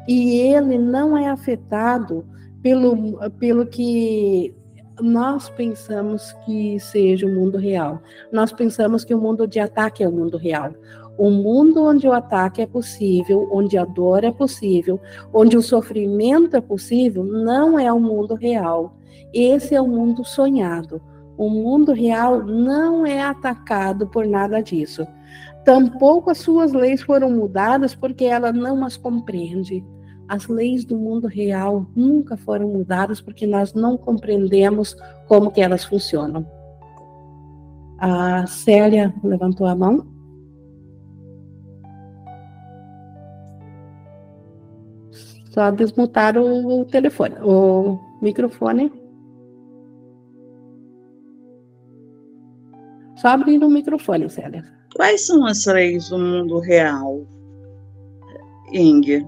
e 0.08 0.40
ele 0.40 0.78
não 0.78 1.18
é 1.18 1.28
afetado 1.28 2.26
pelo, 2.62 3.18
pelo 3.32 3.66
que 3.66 4.54
nós 5.02 5.50
pensamos 5.50 6.34
que 6.46 6.80
seja 6.80 7.26
o 7.26 7.34
mundo 7.34 7.58
real. 7.58 8.02
Nós 8.32 8.52
pensamos 8.52 9.04
que 9.04 9.14
o 9.14 9.22
mundo 9.22 9.48
de 9.48 9.60
ataque 9.60 10.04
é 10.04 10.08
o 10.08 10.12
mundo 10.12 10.38
real. 10.38 10.74
O 11.18 11.30
mundo 11.32 11.84
onde 11.84 12.08
o 12.08 12.14
ataque 12.14 12.62
é 12.62 12.68
possível, 12.68 13.50
onde 13.52 13.78
a 13.78 13.86
dor 13.86 14.24
é 14.24 14.32
possível, 14.32 15.00
onde 15.34 15.58
o 15.58 15.62
sofrimento 15.62 16.56
é 16.56 16.62
possível, 16.62 17.24
não 17.24 17.80
é 17.80 17.92
o 17.92 18.00
mundo 18.00 18.36
real. 18.36 18.96
Esse 19.34 19.76
é 19.76 19.82
o 19.82 19.88
mundo 19.88 20.24
sonhado. 20.24 21.02
O 21.38 21.50
mundo 21.50 21.92
real 21.92 22.44
não 22.44 23.06
é 23.06 23.22
atacado 23.22 24.08
por 24.08 24.26
nada 24.26 24.62
disso. 24.62 25.06
Tampouco 25.64 26.30
as 26.30 26.38
suas 26.38 26.72
leis 26.72 27.02
foram 27.02 27.30
mudadas 27.30 27.94
porque 27.94 28.26
ela 28.26 28.52
não 28.52 28.86
as 28.86 28.96
compreende 28.96 29.84
as 30.28 30.48
leis 30.48 30.84
do 30.84 30.98
mundo 30.98 31.28
real 31.28 31.86
nunca 31.96 32.36
foram 32.36 32.68
mudadas 32.68 33.22
porque 33.22 33.48
nós 33.48 33.74
não 33.74 33.98
compreendemos 33.98 34.96
como 35.28 35.52
que 35.52 35.62
elas 35.62 35.86
funcionam. 35.86 36.46
A 37.98 38.46
Célia 38.46 39.14
levantou 39.24 39.66
a 39.66 39.76
mão. 39.76 40.06
Só 45.52 45.72
desmutar 45.72 46.38
o 46.38 46.86
telefone, 46.86 47.36
o 47.42 47.98
microfone. 48.22 48.92
Só 53.16 53.30
abrir 53.30 53.64
o 53.64 53.70
microfone, 53.70 54.30
Célia. 54.30 54.64
Quais 54.96 55.26
são 55.26 55.46
as 55.46 55.66
leis 55.66 56.10
do 56.10 56.20
mundo 56.20 56.60
real, 56.60 57.26
Inger? 58.72 59.26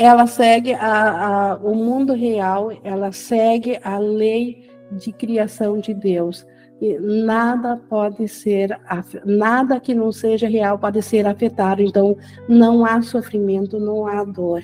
Ela 0.00 0.26
segue 0.26 0.72
a, 0.72 1.52
a, 1.52 1.56
o 1.56 1.74
mundo 1.74 2.14
real, 2.14 2.72
ela 2.82 3.12
segue 3.12 3.78
a 3.84 3.98
lei 3.98 4.66
de 4.90 5.12
criação 5.12 5.78
de 5.78 5.92
Deus. 5.92 6.46
E 6.80 6.98
nada 6.98 7.76
pode 7.76 8.26
ser, 8.26 8.80
nada 9.26 9.78
que 9.78 9.94
não 9.94 10.10
seja 10.10 10.48
real 10.48 10.78
pode 10.78 11.02
ser 11.02 11.26
afetado. 11.26 11.82
Então, 11.82 12.16
não 12.48 12.86
há 12.86 13.02
sofrimento, 13.02 13.78
não 13.78 14.06
há 14.06 14.24
dor. 14.24 14.62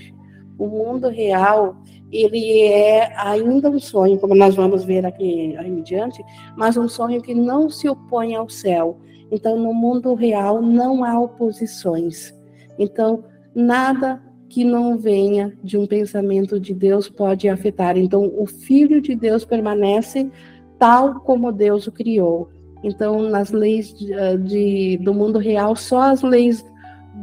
O 0.59 0.69
mundo 0.69 1.11
real, 1.11 1.77
ele 2.11 2.63
é 2.63 3.13
ainda 3.19 3.69
um 3.69 3.79
sonho, 3.79 4.19
como 4.19 4.35
nós 4.35 4.55
vamos 4.55 4.85
ver 4.85 5.05
aqui 5.05 5.55
em 5.63 5.83
diante, 5.83 6.25
mas 6.57 6.79
um 6.79 6.89
sonho 6.89 7.21
que 7.21 7.35
não 7.35 7.69
se 7.69 7.87
opõe 7.87 8.35
ao 8.35 8.49
céu. 8.49 8.97
Então, 9.31 9.59
no 9.59 9.75
mundo 9.75 10.15
real 10.15 10.63
não 10.63 11.05
há 11.05 11.21
oposições. 11.21 12.35
Então, 12.79 13.23
nada 13.55 14.23
que 14.49 14.65
não 14.65 14.97
venha 14.97 15.57
de 15.63 15.77
um 15.77 15.87
pensamento 15.87 16.59
de 16.59 16.73
Deus 16.73 17.09
pode 17.09 17.49
afetar. 17.49 17.97
Então, 17.97 18.33
o 18.37 18.47
Filho 18.47 19.01
de 19.01 19.15
Deus 19.15 19.45
permanece 19.45 20.31
tal 20.79 21.21
como 21.21 21.53
Deus 21.53 21.87
o 21.87 21.93
criou. 21.93 22.49
Então, 22.83 23.23
nas 23.23 23.51
leis 23.51 23.93
de, 23.93 24.13
eh, 24.13 24.37
de, 24.37 24.97
do 24.99 25.13
mundo 25.13 25.39
real, 25.39 25.75
só 25.75 26.03
as 26.03 26.23
leis 26.23 26.65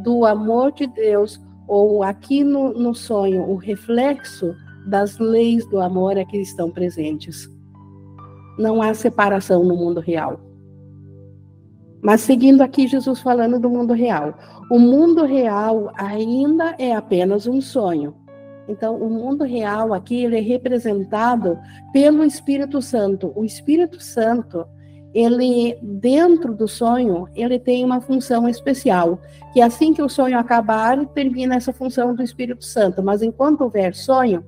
do 0.04 0.26
amor 0.26 0.72
de 0.72 0.88
Deus, 0.88 1.40
ou 1.68 2.04
aqui 2.04 2.44
no, 2.44 2.74
no 2.74 2.94
sonho, 2.94 3.44
o 3.50 3.56
reflexo 3.56 4.56
das 4.86 5.18
leis 5.20 5.66
do 5.70 5.80
amor 5.80 6.18
é 6.18 6.26
que 6.26 6.38
estão 6.38 6.70
presentes. 6.70 7.50
Não 8.58 8.82
há 8.82 8.94
separação 8.94 9.64
no 9.64 9.76
mundo 9.76 10.00
real. 10.00 10.40
Mas 12.04 12.22
seguindo 12.22 12.62
aqui 12.62 12.86
Jesus 12.86 13.22
falando 13.22 13.58
do 13.58 13.70
mundo 13.70 13.94
real. 13.94 14.38
O 14.70 14.78
mundo 14.78 15.24
real 15.24 15.90
ainda 15.96 16.76
é 16.78 16.94
apenas 16.94 17.48
um 17.48 17.62
sonho. 17.62 18.14
Então, 18.68 18.96
o 18.96 19.10
mundo 19.10 19.44
real 19.44 19.94
aqui 19.94 20.24
ele 20.24 20.38
é 20.38 20.42
representado 20.42 21.58
pelo 21.94 22.24
Espírito 22.24 22.82
Santo. 22.82 23.32
O 23.36 23.46
Espírito 23.46 24.02
Santo, 24.02 24.66
ele 25.14 25.78
dentro 25.82 26.54
do 26.54 26.68
sonho, 26.68 27.28
ele 27.36 27.58
tem 27.58 27.84
uma 27.86 28.02
função 28.02 28.48
especial, 28.48 29.20
que 29.54 29.62
assim 29.62 29.94
que 29.94 30.02
o 30.02 30.10
sonho 30.10 30.38
acabar, 30.38 31.06
termina 31.08 31.56
essa 31.56 31.74
função 31.74 32.16
do 32.16 32.24
Espírito 32.24 32.66
Santo. 32.66 33.02
Mas 33.02 33.22
enquanto 33.22 33.62
houver 33.62 33.96
sonho, 33.96 34.44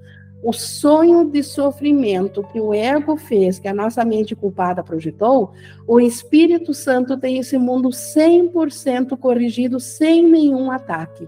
o 0.45 0.53
sonho 0.53 1.25
de 1.27 1.41
sofrimento 1.41 2.43
que 2.43 2.61
o 2.61 2.71
ego 2.71 3.17
fez, 3.17 3.57
que 3.57 3.67
a 3.67 3.73
nossa 3.73 4.05
mente 4.05 4.35
culpada 4.35 4.83
projetou, 4.83 5.53
o 5.87 5.99
Espírito 5.99 6.71
Santo 6.71 7.17
tem 7.17 7.39
esse 7.39 7.57
mundo 7.57 7.89
100% 7.89 9.17
corrigido 9.17 9.79
sem 9.79 10.23
nenhum 10.23 10.69
ataque. 10.69 11.27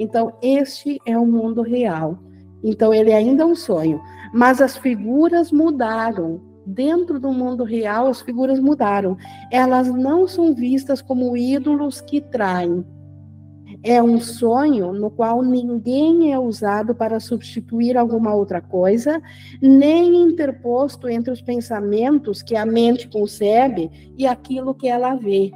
Então, 0.00 0.32
este 0.42 1.00
é 1.06 1.16
o 1.16 1.24
mundo 1.24 1.62
real. 1.62 2.18
Então, 2.64 2.92
ele 2.92 3.12
ainda 3.12 3.44
é 3.44 3.46
um 3.46 3.54
sonho. 3.54 4.02
Mas 4.34 4.60
as 4.60 4.76
figuras 4.76 5.52
mudaram. 5.52 6.40
Dentro 6.66 7.20
do 7.20 7.32
mundo 7.32 7.62
real, 7.62 8.08
as 8.08 8.20
figuras 8.20 8.58
mudaram. 8.58 9.16
Elas 9.48 9.86
não 9.86 10.26
são 10.26 10.52
vistas 10.52 11.00
como 11.00 11.36
ídolos 11.36 12.00
que 12.00 12.20
traem. 12.20 12.84
É 13.82 14.02
um 14.02 14.20
sonho 14.20 14.92
no 14.92 15.10
qual 15.10 15.42
ninguém 15.42 16.32
é 16.32 16.38
usado 16.38 16.94
para 16.94 17.20
substituir 17.20 17.96
alguma 17.96 18.34
outra 18.34 18.60
coisa, 18.60 19.22
nem 19.62 20.16
interposto 20.16 21.08
entre 21.08 21.30
os 21.30 21.40
pensamentos 21.40 22.42
que 22.42 22.56
a 22.56 22.66
mente 22.66 23.08
concebe 23.08 24.12
e 24.16 24.26
aquilo 24.26 24.74
que 24.74 24.88
ela 24.88 25.14
vê. 25.14 25.52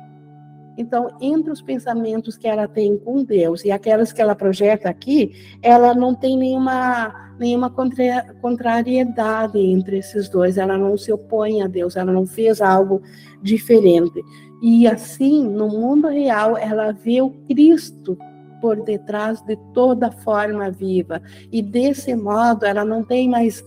Então, 0.76 1.08
entre 1.20 1.50
os 1.50 1.60
pensamentos 1.60 2.36
que 2.36 2.48
ela 2.48 2.66
tem 2.66 2.96
com 2.96 3.22
Deus 3.22 3.64
e 3.64 3.70
aquelas 3.70 4.12
que 4.12 4.22
ela 4.22 4.34
projeta 4.34 4.88
aqui, 4.88 5.32
ela 5.60 5.94
não 5.94 6.14
tem 6.14 6.36
nenhuma, 6.36 7.34
nenhuma 7.38 7.68
contra, 7.68 8.34
contrariedade 8.40 9.58
entre 9.58 9.98
esses 9.98 10.28
dois. 10.28 10.56
Ela 10.56 10.78
não 10.78 10.96
se 10.96 11.12
opõe 11.12 11.60
a 11.60 11.66
Deus, 11.66 11.96
ela 11.96 12.12
não 12.12 12.26
fez 12.26 12.62
algo 12.62 13.02
diferente. 13.42 14.22
E 14.62 14.86
assim, 14.86 15.44
no 15.44 15.68
mundo 15.68 16.06
real, 16.06 16.56
ela 16.56 16.92
vê 16.92 17.20
o 17.20 17.30
Cristo 17.48 18.16
por 18.60 18.80
detrás 18.84 19.40
de 19.42 19.56
toda 19.74 20.12
forma 20.12 20.70
viva. 20.70 21.20
E 21.50 21.60
desse 21.60 22.14
modo, 22.14 22.64
ela 22.64 22.84
não 22.84 23.02
tem 23.02 23.28
mais 23.28 23.64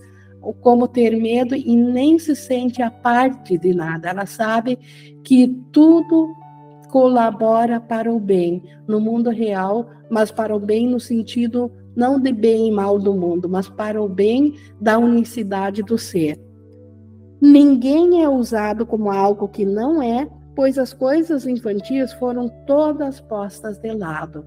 como 0.60 0.88
ter 0.88 1.14
medo 1.20 1.54
e 1.54 1.76
nem 1.76 2.18
se 2.18 2.34
sente 2.34 2.80
a 2.80 2.90
parte 2.90 3.58
de 3.58 3.74
nada. 3.74 4.08
Ela 4.08 4.24
sabe 4.24 4.78
que 5.22 5.48
tudo 5.70 6.34
colabora 6.88 7.78
para 7.78 8.10
o 8.10 8.18
bem 8.18 8.62
no 8.88 8.98
mundo 8.98 9.28
real, 9.28 9.86
mas 10.08 10.30
para 10.30 10.56
o 10.56 10.58
bem 10.58 10.88
no 10.88 10.98
sentido 10.98 11.70
não 11.94 12.20
de 12.20 12.32
bem 12.32 12.68
e 12.68 12.70
mal 12.70 12.98
do 12.98 13.14
mundo, 13.14 13.48
mas 13.48 13.68
para 13.68 14.00
o 14.02 14.08
bem 14.08 14.54
da 14.80 14.98
unicidade 14.98 15.82
do 15.82 15.98
ser. 15.98 16.38
Ninguém 17.40 18.22
é 18.22 18.28
usado 18.28 18.86
como 18.86 19.10
algo 19.10 19.48
que 19.48 19.64
não 19.64 20.02
é, 20.02 20.28
pois 20.56 20.78
as 20.78 20.94
coisas 20.94 21.46
infantis 21.46 22.14
foram 22.14 22.48
todas 22.66 23.20
postas 23.20 23.78
de 23.78 23.92
lado. 23.92 24.44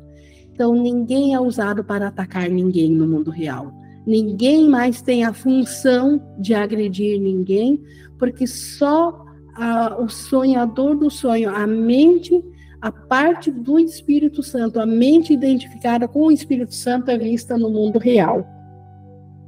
Então, 0.52 0.74
ninguém 0.74 1.36
é 1.36 1.40
usado 1.40 1.84
para 1.84 2.08
atacar 2.08 2.50
ninguém 2.50 2.92
no 2.92 3.08
mundo 3.08 3.30
real. 3.30 3.72
Ninguém 4.06 4.68
mais 4.68 5.04
tem 5.04 5.24
a 5.24 5.32
função 5.32 6.20
de 6.40 6.56
agredir 6.56 7.22
ninguém, 7.22 7.82
porque 8.18 8.48
só 8.48 9.24
a, 9.56 10.02
o 10.02 10.10
sonhador 10.10 10.96
do 10.96 11.12
sonho, 11.12 11.50
a 11.56 11.68
mente, 11.68 12.44
a 12.82 12.92
parte 12.92 13.52
do 13.52 13.78
Espírito 13.78 14.42
Santo, 14.42 14.80
a 14.80 14.86
mente 14.86 15.32
identificada 15.32 16.08
com 16.08 16.26
o 16.26 16.32
Espírito 16.32 16.74
Santo 16.74 17.12
é 17.12 17.18
vista 17.18 17.56
no 17.56 17.70
mundo 17.70 18.00
real. 18.00 18.48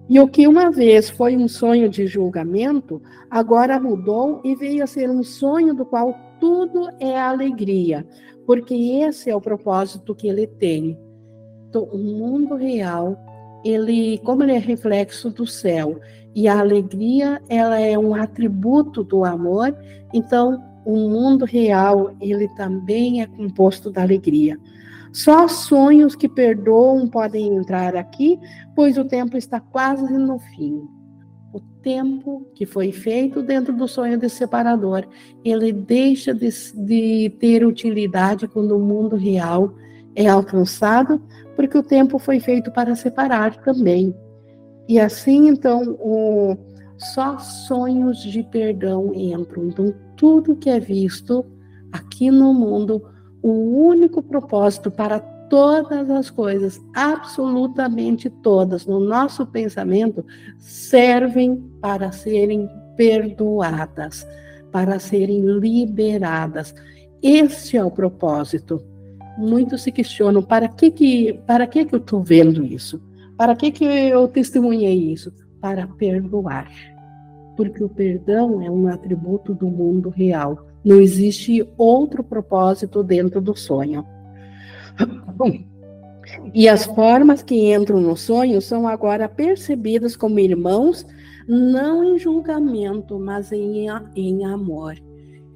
E 0.08 0.20
o 0.20 0.28
que 0.28 0.48
uma 0.48 0.70
vez 0.70 1.10
foi 1.10 1.36
um 1.36 1.48
sonho 1.48 1.90
de 1.90 2.06
julgamento, 2.06 3.02
agora 3.30 3.80
mudou 3.80 4.42
e 4.44 4.56
veio 4.56 4.84
a 4.84 4.88
ser 4.88 5.10
um 5.10 5.24
sonho 5.24 5.74
do 5.74 5.86
qual 5.86 6.31
tudo 6.42 6.90
é 7.00 7.18
alegria, 7.18 8.06
porque 8.48 8.74
esse 8.74 9.30
é 9.30 9.36
o 9.36 9.40
propósito 9.40 10.16
que 10.16 10.28
ele 10.28 10.48
tem. 10.48 10.98
Então, 11.70 11.84
o 11.84 11.98
mundo 11.98 12.56
real, 12.56 13.16
ele, 13.64 14.18
como 14.26 14.44
ele 14.44 14.54
é 14.54 14.58
reflexo 14.58 15.30
do 15.30 15.46
céu, 15.46 16.00
e 16.34 16.48
a 16.48 16.60
alegria, 16.60 17.40
ela 17.48 17.80
é 17.80 17.98
um 17.98 18.16
atributo 18.16 19.04
do 19.04 19.24
amor, 19.24 19.78
então 20.12 20.62
o 20.84 20.98
mundo 20.98 21.46
real, 21.46 22.16
ele 22.20 22.48
também 22.56 23.22
é 23.22 23.28
composto 23.28 23.92
da 23.92 24.02
alegria. 24.02 24.58
Só 25.14 25.48
sonhos 25.48 26.16
que 26.16 26.28
perdoam 26.28 27.08
podem 27.08 27.56
entrar 27.56 27.96
aqui, 27.96 28.40
pois 28.76 28.98
o 28.98 29.06
tempo 29.06 29.38
está 29.38 29.60
quase 29.60 30.12
no 30.18 30.40
fim. 30.40 30.82
Tempo 31.82 32.48
que 32.54 32.66
foi 32.66 32.92
feito 32.92 33.42
dentro 33.42 33.76
do 33.76 33.88
sonho 33.88 34.18
de 34.18 34.30
separador, 34.30 35.04
ele 35.44 35.72
deixa 35.72 36.34
de, 36.34 36.50
de 36.76 37.30
ter 37.40 37.66
utilidade 37.66 38.48
quando 38.48 38.78
o 38.78 38.80
mundo 38.80 39.16
real 39.16 39.74
é 40.16 40.28
alcançado, 40.28 41.22
porque 41.56 41.78
o 41.78 41.84
tempo 41.84 42.20
foi 42.20 42.40
feito 42.40 42.72
para 42.72 42.96
separar 42.96 43.56
também. 43.64 44.14
E 44.88 45.00
assim, 45.00 45.48
então, 45.48 45.96
o, 46.00 46.58
só 46.98 47.40
sonhos 47.40 48.20
de 48.20 48.44
perdão 48.44 49.12
entram. 49.16 49.66
Então, 49.66 49.94
tudo 50.16 50.56
que 50.56 50.70
é 50.70 50.80
visto 50.80 51.46
aqui 51.92 52.30
no 52.30 52.54
mundo, 52.54 53.04
o 53.42 53.52
único 53.88 54.22
propósito 54.22 54.92
para 54.92 55.20
todas 55.52 56.10
as 56.10 56.30
coisas, 56.30 56.82
absolutamente 56.96 58.30
todas, 58.30 58.86
no 58.86 59.02
nosso 59.02 59.46
pensamento, 59.46 60.26
servem 60.58 61.58
para 61.82 62.10
serem 62.14 62.70
perdoadas, 62.96 64.26
para 64.72 64.98
serem 64.98 65.42
liberadas. 65.42 66.74
Esse 67.22 67.76
é 67.76 67.84
o 67.84 67.92
propósito. 67.92 68.82
Muitos 69.38 69.84
se 69.84 69.92
questionam: 69.92 70.42
para 70.42 70.70
que, 70.70 70.90
que, 70.90 71.34
para 71.46 71.68
que, 71.68 71.84
que 71.84 71.96
eu 71.96 72.00
estou 72.00 72.24
vendo 72.24 72.64
isso? 72.64 73.02
Para 73.36 73.54
que, 73.54 73.72
que 73.72 73.84
eu 73.84 74.30
testemunhei 74.30 75.12
isso? 75.12 75.34
Para 75.60 75.86
perdoar. 75.86 76.72
Porque 77.58 77.84
o 77.84 77.90
perdão 77.90 78.62
é 78.62 78.72
um 78.72 78.88
atributo 78.88 79.54
do 79.54 79.68
mundo 79.68 80.10
real. 80.10 80.66
Não 80.82 81.02
existe 81.02 81.68
outro 81.78 82.24
propósito 82.24 83.04
dentro 83.04 83.42
do 83.42 83.54
sonho. 83.54 84.06
E 86.54 86.68
as 86.68 86.86
formas 86.86 87.42
que 87.42 87.74
entram 87.74 88.00
no 88.00 88.16
sonho 88.16 88.62
são 88.62 88.88
agora 88.88 89.28
percebidas 89.28 90.16
como 90.16 90.40
irmãos, 90.40 91.06
não 91.48 92.04
em 92.04 92.18
julgamento, 92.18 93.20
mas 93.20 93.52
em, 93.52 93.88
em 94.16 94.46
amor 94.46 94.96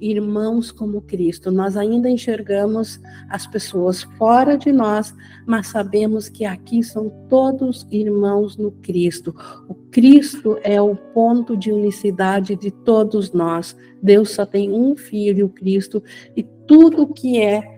irmãos 0.00 0.70
como 0.70 1.00
Cristo. 1.00 1.50
Nós 1.50 1.76
ainda 1.76 2.08
enxergamos 2.08 3.00
as 3.28 3.46
pessoas 3.46 4.02
fora 4.18 4.56
de 4.56 4.72
nós, 4.72 5.14
mas 5.46 5.68
sabemos 5.68 6.28
que 6.28 6.44
aqui 6.44 6.82
são 6.82 7.10
todos 7.28 7.86
irmãos 7.90 8.56
no 8.56 8.70
Cristo. 8.70 9.34
O 9.68 9.74
Cristo 9.74 10.58
é 10.62 10.80
o 10.80 10.94
ponto 10.94 11.56
de 11.56 11.72
unicidade 11.72 12.56
de 12.56 12.70
todos 12.70 13.32
nós. 13.32 13.76
Deus 14.02 14.30
só 14.30 14.44
tem 14.44 14.72
um 14.72 14.96
filho, 14.96 15.46
o 15.46 15.50
Cristo, 15.50 16.02
e 16.36 16.42
tudo 16.66 17.12
que 17.12 17.40
é 17.40 17.75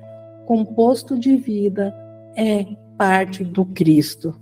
composto 0.48 1.18
de 1.18 1.36
vida 1.36 1.94
é 2.34 2.64
parte 2.96 3.44
do 3.44 3.66
Cristo. 3.66 4.34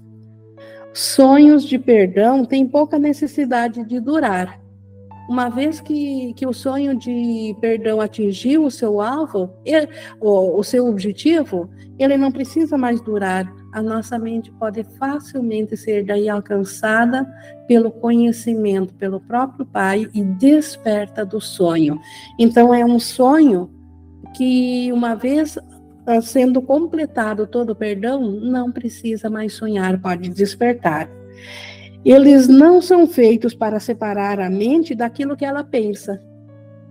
Sonhos 0.94 1.64
de 1.64 1.80
perdão 1.80 2.44
têm 2.44 2.64
pouca 2.64 2.96
necessidade 2.96 3.84
de 3.84 3.98
durar 3.98 4.60
uma 5.28 5.48
vez 5.48 5.80
que, 5.80 6.32
que 6.34 6.46
o 6.46 6.52
sonho 6.52 6.96
de 6.96 7.56
perdão 7.60 8.00
atingiu 8.00 8.64
o 8.64 8.70
seu 8.70 9.00
alvo, 9.00 9.50
ele, 9.64 9.88
o, 10.20 10.58
o 10.58 10.62
seu 10.62 10.86
objetivo, 10.86 11.68
ele 11.98 12.16
não 12.16 12.30
precisa 12.30 12.78
mais 12.78 13.00
durar. 13.00 13.52
A 13.72 13.82
nossa 13.82 14.18
mente 14.18 14.50
pode 14.52 14.84
facilmente 14.98 15.76
ser 15.76 16.04
daí 16.04 16.28
alcançada 16.28 17.26
pelo 17.66 17.90
conhecimento, 17.90 18.94
pelo 18.94 19.20
próprio 19.20 19.66
Pai 19.66 20.08
e 20.14 20.22
desperta 20.22 21.26
do 21.26 21.40
sonho. 21.40 22.00
Então, 22.38 22.72
é 22.72 22.84
um 22.84 22.98
sonho 22.98 23.70
que, 24.34 24.90
uma 24.92 25.14
vez 25.14 25.58
sendo 26.22 26.62
completado 26.62 27.46
todo 27.46 27.70
o 27.70 27.76
perdão, 27.76 28.20
não 28.30 28.70
precisa 28.70 29.28
mais 29.28 29.52
sonhar, 29.54 30.00
pode 30.00 30.28
despertar. 30.28 31.10
Eles 32.04 32.46
não 32.46 32.80
são 32.80 33.06
feitos 33.06 33.52
para 33.52 33.80
separar 33.80 34.38
a 34.38 34.48
mente 34.48 34.94
daquilo 34.94 35.36
que 35.36 35.44
ela 35.44 35.64
pensa, 35.64 36.22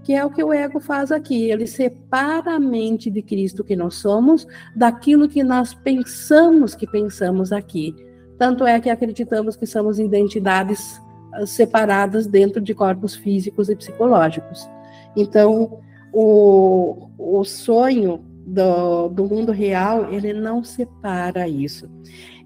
que 0.03 0.13
é 0.13 0.25
o 0.25 0.29
que 0.29 0.43
o 0.43 0.51
ego 0.51 0.79
faz 0.81 1.11
aqui. 1.11 1.49
Ele 1.49 1.65
separa 1.65 2.55
a 2.55 2.59
mente 2.59 3.09
de 3.09 3.21
Cristo 3.21 3.63
que 3.63 3.75
nós 3.75 3.95
somos 3.95 4.45
daquilo 4.75 5.29
que 5.29 5.41
nós 5.41 5.73
pensamos 5.73 6.75
que 6.75 6.85
pensamos 6.85 7.53
aqui. 7.53 7.95
Tanto 8.37 8.65
é 8.65 8.79
que 8.81 8.89
acreditamos 8.89 9.55
que 9.55 9.65
somos 9.65 9.97
identidades 9.97 11.01
ah, 11.33 11.45
separadas 11.45 12.27
dentro 12.27 12.61
de 12.61 12.73
corpos 12.73 13.15
físicos 13.15 13.69
e 13.69 13.75
psicológicos. 13.75 14.67
Então, 15.15 15.79
o, 16.11 17.07
o 17.17 17.45
sonho 17.45 18.21
do, 18.45 19.09
do 19.09 19.25
mundo 19.25 19.51
real, 19.51 20.13
ele 20.13 20.33
não 20.33 20.63
separa 20.63 21.47
isso. 21.47 21.89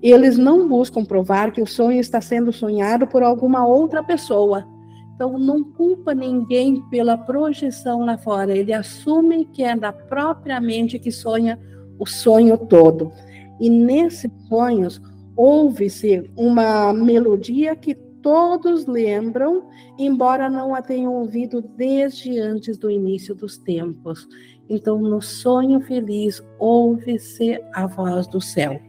eles 0.01 0.37
não 0.37 0.67
buscam 0.67 1.03
provar 1.03 1.51
que 1.51 1.61
o 1.61 1.67
sonho 1.67 1.99
está 1.99 2.21
sendo 2.21 2.53
sonhado 2.53 3.05
por 3.05 3.21
alguma 3.21 3.67
outra 3.67 4.01
pessoa. 4.01 4.65
Então, 5.13 5.37
não 5.37 5.61
culpa 5.61 6.13
ninguém 6.13 6.81
pela 6.89 7.17
projeção 7.17 8.05
lá 8.05 8.17
fora. 8.17 8.55
Ele 8.55 8.71
assume 8.71 9.43
que 9.45 9.63
é 9.63 9.75
da 9.75 9.91
própria 9.91 10.61
mente 10.61 10.97
que 10.97 11.11
sonha 11.11 11.59
o 11.99 12.05
sonho 12.05 12.57
todo. 12.57 13.11
E 13.59 13.69
nesses 13.69 14.31
sonhos, 14.47 15.01
ouve-se 15.35 16.31
uma 16.37 16.93
melodia 16.93 17.75
que 17.75 17.93
todos 18.21 18.85
lembram, 18.85 19.67
embora 19.97 20.49
não 20.49 20.73
a 20.73 20.81
tenham 20.81 21.13
ouvido 21.13 21.61
desde 21.61 22.39
antes 22.39 22.77
do 22.77 22.89
início 22.89 23.35
dos 23.35 23.57
tempos. 23.57 24.27
Então, 24.69 24.99
no 24.99 25.21
sonho 25.21 25.81
feliz, 25.81 26.43
ouve-se 26.59 27.59
a 27.73 27.87
voz 27.87 28.27
do 28.27 28.39
céu. 28.39 28.79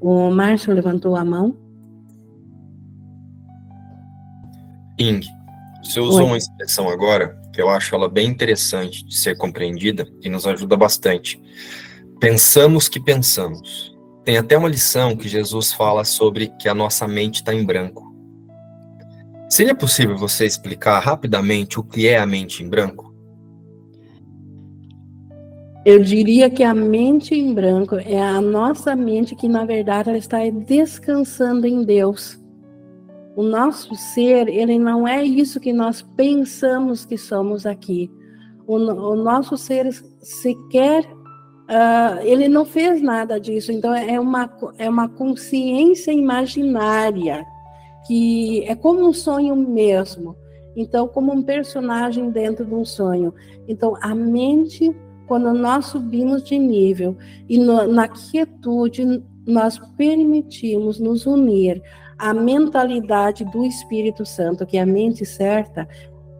O 0.00 0.30
Márcio 0.30 0.74
levantou 0.74 1.14
a 1.14 1.24
mão. 1.24 1.56
Ing, 4.98 5.24
você 5.82 6.00
usou 6.00 6.22
Oi. 6.22 6.26
uma 6.26 6.36
expressão 6.36 6.88
agora 6.88 7.40
que 7.52 7.62
eu 7.62 7.68
acho 7.68 7.94
ela 7.94 8.08
bem 8.08 8.28
interessante 8.28 9.04
de 9.04 9.16
ser 9.16 9.36
compreendida 9.36 10.06
e 10.20 10.28
nos 10.28 10.46
ajuda 10.46 10.76
bastante. 10.76 11.40
Pensamos 12.18 12.88
que 12.88 12.98
pensamos. 12.98 13.94
Tem 14.24 14.38
até 14.38 14.56
uma 14.56 14.68
lição 14.68 15.16
que 15.16 15.28
Jesus 15.28 15.72
fala 15.72 16.04
sobre 16.04 16.48
que 16.58 16.68
a 16.68 16.74
nossa 16.74 17.06
mente 17.06 17.36
está 17.36 17.54
em 17.54 17.64
branco. 17.64 18.12
Seria 19.48 19.74
possível 19.74 20.16
você 20.16 20.46
explicar 20.46 20.98
rapidamente 20.98 21.78
o 21.78 21.84
que 21.84 22.08
é 22.08 22.18
a 22.18 22.26
mente 22.26 22.62
em 22.62 22.68
branco? 22.68 23.03
Eu 25.84 26.02
diria 26.02 26.48
que 26.48 26.64
a 26.64 26.72
mente 26.72 27.34
em 27.34 27.52
branco 27.52 27.96
é 27.96 28.18
a 28.18 28.40
nossa 28.40 28.96
mente 28.96 29.36
que, 29.36 29.46
na 29.46 29.66
verdade, 29.66 30.08
ela 30.08 30.16
está 30.16 30.38
descansando 30.48 31.66
em 31.66 31.84
Deus. 31.84 32.42
O 33.36 33.42
nosso 33.42 33.94
ser, 33.94 34.48
ele 34.48 34.78
não 34.78 35.06
é 35.06 35.22
isso 35.22 35.60
que 35.60 35.74
nós 35.74 36.00
pensamos 36.00 37.04
que 37.04 37.18
somos 37.18 37.66
aqui. 37.66 38.10
O, 38.66 38.76
o 38.76 39.14
nosso 39.14 39.58
ser 39.58 39.92
sequer, 40.22 41.04
uh, 41.04 42.22
ele 42.22 42.48
não 42.48 42.64
fez 42.64 43.02
nada 43.02 43.38
disso. 43.38 43.70
Então, 43.70 43.94
é 43.94 44.18
uma, 44.18 44.50
é 44.78 44.88
uma 44.88 45.06
consciência 45.06 46.12
imaginária, 46.12 47.44
que 48.06 48.64
é 48.64 48.74
como 48.74 49.06
um 49.06 49.12
sonho 49.12 49.54
mesmo. 49.54 50.34
Então, 50.74 51.06
como 51.06 51.30
um 51.30 51.42
personagem 51.42 52.30
dentro 52.30 52.64
de 52.64 52.74
um 52.74 52.86
sonho. 52.86 53.34
Então, 53.68 53.98
a 54.00 54.14
mente 54.14 54.90
quando 55.26 55.52
nós 55.52 55.86
subimos 55.86 56.42
de 56.42 56.58
nível 56.58 57.16
e 57.48 57.58
no, 57.58 57.86
na 57.86 58.08
quietude 58.08 59.22
nós 59.46 59.78
permitimos 59.96 60.98
nos 60.98 61.26
unir 61.26 61.82
à 62.18 62.32
mentalidade 62.32 63.44
do 63.44 63.64
Espírito 63.64 64.24
Santo, 64.24 64.64
que 64.64 64.76
é 64.76 64.82
a 64.82 64.86
mente 64.86 65.24
certa, 65.26 65.88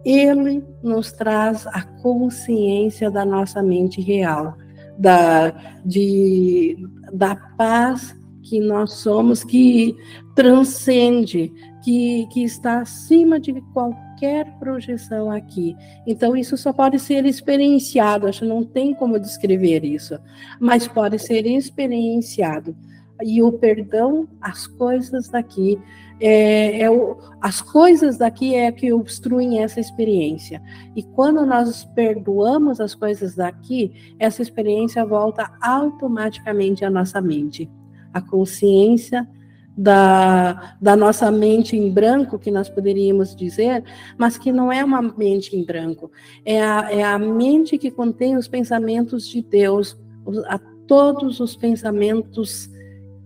ele 0.05 0.62
nos 0.82 1.12
traz 1.12 1.66
a 1.66 1.82
consciência 1.82 3.11
da 3.11 3.24
nossa 3.24 3.62
mente 3.62 4.01
real, 4.01 4.57
da, 4.99 5.51
de, 5.85 6.76
da 7.12 7.35
paz 7.57 8.14
que 8.43 8.61
nós 8.61 8.93
somos, 8.95 9.43
que 9.43 9.97
transcende, 10.35 11.53
que, 11.82 12.26
que 12.30 12.45
está 12.45 12.80
acima 12.80 13.41
de 13.41 13.61
qualquer 13.72 14.05
qualquer 14.15 14.47
projeção 14.59 15.31
aqui. 15.31 15.77
Então, 16.07 16.37
isso 16.37 16.57
só 16.57 16.73
pode 16.73 16.99
ser 16.99 17.27
experienciado, 17.27 18.27
acho 18.27 18.41
que 18.41 18.47
não 18.47 18.65
tem 18.65 18.95
como 18.95 19.19
descrever 19.19 19.85
isso, 19.85 20.19
mas 20.61 20.87
pode 20.87 21.19
ser 21.19 21.47
experienciado. 21.47 22.77
E 23.23 23.43
o 23.43 23.53
perdão, 23.53 24.29
as 24.41 24.67
coisas 24.67 25.29
daqui, 25.29 25.79
é, 26.21 26.81
é 26.83 26.91
o, 26.91 27.17
as 27.41 27.61
coisas 27.61 28.19
daqui 28.19 28.55
é 28.55 28.71
que 28.71 28.93
obstruem 28.93 29.62
essa 29.62 29.81
experiência. 29.81 30.62
E 30.97 31.03
quando 31.03 31.45
nós 31.45 31.85
perdoamos 31.85 32.81
as 32.81 32.95
coisas 32.95 33.35
daqui, 33.35 34.15
essa 34.19 34.43
experiência 34.43 35.05
volta 35.05 35.51
automaticamente 35.61 36.85
à 36.85 36.91
nossa 36.91 37.21
mente. 37.21 37.71
A 38.12 38.21
consciência 38.21 39.29
da, 39.77 40.77
da 40.81 40.97
nossa 40.97 41.31
mente 41.31 41.77
em 41.77 41.91
branco, 41.91 42.39
que 42.39 42.51
nós 42.51 42.68
poderíamos 42.68 43.35
dizer, 43.35 43.83
mas 44.16 44.39
que 44.39 44.53
não 44.53 44.72
é 44.72 44.85
uma 44.85 45.03
mente 45.03 45.57
em 45.57 45.64
branco, 45.64 46.11
é 46.45 46.62
a, 46.62 46.93
é 46.93 47.03
a 47.03 47.18
mente 47.18 47.77
que 47.77 47.91
contém 47.91 48.37
os 48.37 48.47
pensamentos 48.47 49.29
de 49.29 49.43
Deus, 49.43 49.99
a 50.47 50.59
todos 50.87 51.41
os 51.41 51.57
pensamentos 51.57 52.70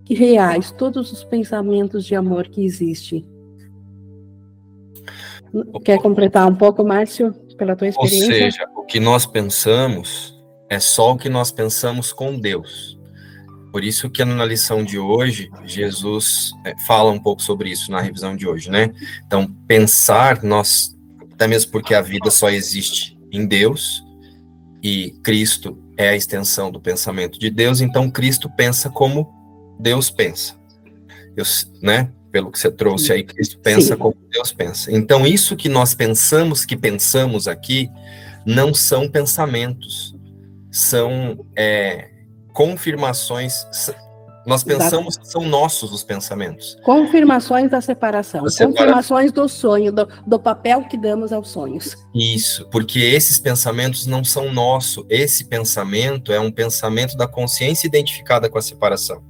reais, 0.09 0.71
todos 0.71 1.13
os 1.13 1.23
pensamentos 1.25 2.05
de 2.05 2.15
amor 2.15 2.49
que 2.49 2.65
existem. 2.65 3.27
Quer 5.85 5.99
completar 6.01 6.47
um 6.47 6.55
pouco, 6.55 6.85
Márcio, 6.85 7.33
pela 7.57 7.77
tua 7.77 7.89
experiência? 7.89 8.27
Ou 8.27 8.33
seja, 8.33 8.69
o 8.77 8.85
que 8.85 9.01
nós 9.01 9.27
pensamos 9.27 10.39
é 10.69 10.79
só 10.79 11.13
o 11.13 11.17
que 11.17 11.29
nós 11.29 11.51
pensamos 11.51 12.13
com 12.13 12.39
Deus. 12.39 12.98
Por 13.79 13.85
isso 13.85 14.11
que 14.11 14.25
na 14.25 14.45
lição 14.45 14.83
de 14.83 14.99
hoje, 14.99 15.53
Jesus 15.65 16.51
é, 16.65 16.75
fala 16.85 17.13
um 17.13 17.19
pouco 17.21 17.41
sobre 17.41 17.71
isso 17.71 17.93
na 17.93 18.01
revisão 18.01 18.35
de 18.35 18.45
hoje, 18.45 18.69
né? 18.69 18.93
Então, 19.25 19.47
pensar, 19.69 20.43
nós, 20.43 20.99
até 21.33 21.47
mesmo 21.47 21.71
porque 21.71 21.95
a 21.95 22.01
vida 22.01 22.29
só 22.29 22.51
existe 22.51 23.17
em 23.31 23.47
Deus, 23.47 24.03
e 24.83 25.13
Cristo 25.23 25.79
é 25.97 26.09
a 26.09 26.17
extensão 26.17 26.73
do 26.73 26.81
pensamento 26.81 27.39
de 27.39 27.51
Deus, 27.51 27.81
então 27.81 28.11
Cristo 28.11 28.51
pensa 28.51 28.91
como 28.91 29.33
Deus 29.79 30.11
pensa. 30.11 30.57
Eu, 31.37 31.45
né? 31.81 32.11
Pelo 32.33 32.51
que 32.51 32.59
você 32.59 32.73
trouxe 32.73 33.13
aí, 33.13 33.23
Cristo 33.23 33.61
pensa 33.61 33.95
Sim. 33.95 33.97
como 33.97 34.17
Deus 34.29 34.53
pensa. 34.53 34.91
Então, 34.91 35.25
isso 35.25 35.55
que 35.55 35.69
nós 35.69 35.95
pensamos 35.95 36.65
que 36.65 36.77
pensamos 36.77 37.47
aqui, 37.47 37.89
não 38.45 38.75
são 38.75 39.09
pensamentos, 39.09 40.17
são 40.69 41.47
é, 41.55 42.18
confirmações. 42.53 43.55
Nós 44.47 44.65
pensamos 44.65 45.19
que 45.19 45.29
são 45.29 45.45
nossos 45.45 45.93
os 45.93 46.03
pensamentos. 46.03 46.77
Confirmações 46.83 47.71
da 47.71 47.83
separação, 47.83 48.45
da 48.45 48.67
confirmações 48.67 49.31
do 49.31 49.47
sonho, 49.47 49.93
do, 49.93 50.09
do, 50.27 50.41
papel 50.41 50.85
que 50.85 50.97
damos 50.97 51.33
aos 51.33 51.51
sonhos. 51.51 51.95
Isso, 52.15 52.67
porque 52.71 52.99
esses 52.99 53.39
pensamentos 53.39 54.07
não 54.07 54.25
são 54.25 54.51
nossos. 54.51 55.05
Esse 55.11 55.45
pensamento 55.45 56.33
é 56.33 56.41
um 56.41 56.51
pensamento 56.51 57.15
da 57.15 57.29
consciência 57.29 57.87
identificada 57.87 58.49
com 58.49 58.57
a 58.57 58.63
separação. 58.63 59.23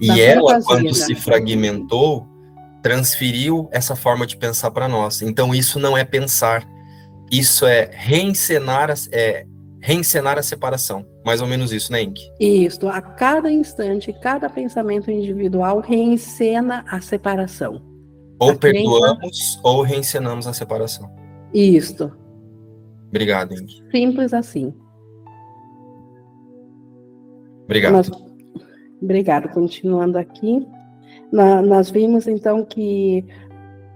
E 0.00 0.08
da 0.08 0.18
ela, 0.18 0.62
quando 0.62 0.92
se 0.92 1.14
fragmentou, 1.14 2.26
transferiu 2.82 3.68
essa 3.72 3.94
forma 3.94 4.26
de 4.26 4.36
pensar 4.36 4.70
para 4.70 4.88
nós. 4.88 5.22
Então, 5.22 5.54
isso 5.54 5.78
não 5.78 5.96
é 5.96 6.04
pensar, 6.04 6.66
isso 7.30 7.66
é 7.66 7.90
reencenar, 7.92 8.92
é, 9.12 9.44
reencenar 9.80 10.38
a 10.38 10.42
separação. 10.42 11.06
Mais 11.28 11.42
ou 11.42 11.46
menos 11.46 11.74
isso, 11.74 11.92
né, 11.92 12.04
Ink? 12.04 12.22
Isso. 12.40 12.88
A 12.88 13.02
cada 13.02 13.52
instante, 13.52 14.14
cada 14.14 14.48
pensamento 14.48 15.10
individual 15.10 15.78
reencena 15.80 16.86
a 16.88 17.02
separação. 17.02 17.82
Ou 18.40 18.52
a 18.52 18.56
perdoamos 18.56 19.18
crença... 19.18 19.60
ou 19.62 19.82
reencenamos 19.82 20.46
a 20.46 20.54
separação. 20.54 21.14
Isso. 21.52 22.10
Obrigado, 23.10 23.52
Ink. 23.52 23.84
Simples 23.90 24.32
assim. 24.32 24.72
Obrigado. 27.64 27.92
Nós... 27.92 28.10
Obrigado. 29.02 29.50
Continuando 29.50 30.16
aqui, 30.16 30.66
na, 31.30 31.60
nós 31.60 31.90
vimos 31.90 32.26
então 32.26 32.64
que, 32.64 33.22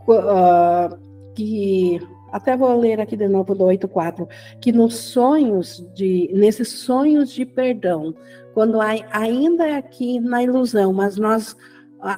uh, 0.06 0.98
que 1.34 1.98
até 2.32 2.56
vou 2.56 2.76
ler 2.78 3.00
aqui 3.00 3.16
de 3.16 3.28
novo 3.28 3.54
do 3.54 3.64
8.4, 3.64 4.26
que 4.60 4.72
nos 4.72 4.96
sonhos 4.96 5.86
de, 5.94 6.30
nesses 6.32 6.68
sonhos 6.70 7.30
de 7.30 7.44
perdão, 7.44 8.14
quando 8.54 8.80
ainda 8.80 9.68
é 9.68 9.76
aqui 9.76 10.18
na 10.18 10.42
ilusão, 10.42 10.92
mas 10.92 11.16
nós 11.16 11.54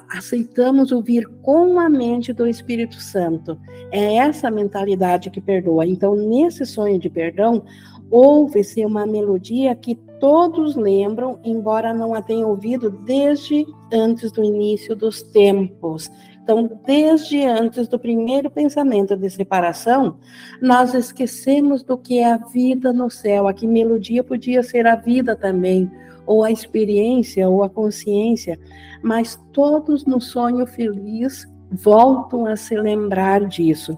aceitamos 0.09 0.91
ouvir 0.91 1.27
com 1.43 1.79
a 1.79 1.87
mente 1.87 2.33
do 2.33 2.47
Espírito 2.47 2.95
Santo. 2.95 3.59
É 3.91 4.15
essa 4.15 4.49
mentalidade 4.49 5.29
que 5.29 5.39
perdoa. 5.39 5.85
Então, 5.85 6.15
nesse 6.15 6.65
sonho 6.65 6.97
de 6.97 7.07
perdão, 7.07 7.63
ouve-se 8.09 8.83
uma 8.83 9.05
melodia 9.05 9.75
que 9.75 9.95
todos 10.19 10.75
lembram, 10.75 11.39
embora 11.43 11.93
não 11.93 12.15
a 12.15 12.21
tenham 12.21 12.49
ouvido 12.49 12.89
desde 12.89 13.65
antes 13.91 14.31
do 14.31 14.43
início 14.43 14.95
dos 14.95 15.21
tempos. 15.21 16.09
Então, 16.45 16.69
desde 16.85 17.43
antes 17.43 17.87
do 17.87 17.97
primeiro 17.97 18.51
pensamento 18.51 19.17
de 19.17 19.27
separação, 19.31 20.19
nós 20.61 20.93
esquecemos 20.93 21.81
do 21.81 21.97
que 21.97 22.19
é 22.19 22.33
a 22.33 22.37
vida 22.37 22.93
no 22.93 23.09
céu. 23.09 23.47
Aqui, 23.47 23.65
melodia 23.65 24.23
podia 24.23 24.61
ser 24.61 24.85
a 24.85 24.95
vida 24.95 25.35
também, 25.35 25.91
ou 26.23 26.43
a 26.43 26.51
experiência, 26.51 27.49
ou 27.49 27.63
a 27.63 27.69
consciência, 27.69 28.59
mas 29.01 29.41
todos 29.51 30.05
no 30.05 30.21
sonho 30.21 30.67
feliz 30.67 31.51
voltam 31.71 32.45
a 32.45 32.55
se 32.55 32.77
lembrar 32.77 33.43
disso. 33.45 33.97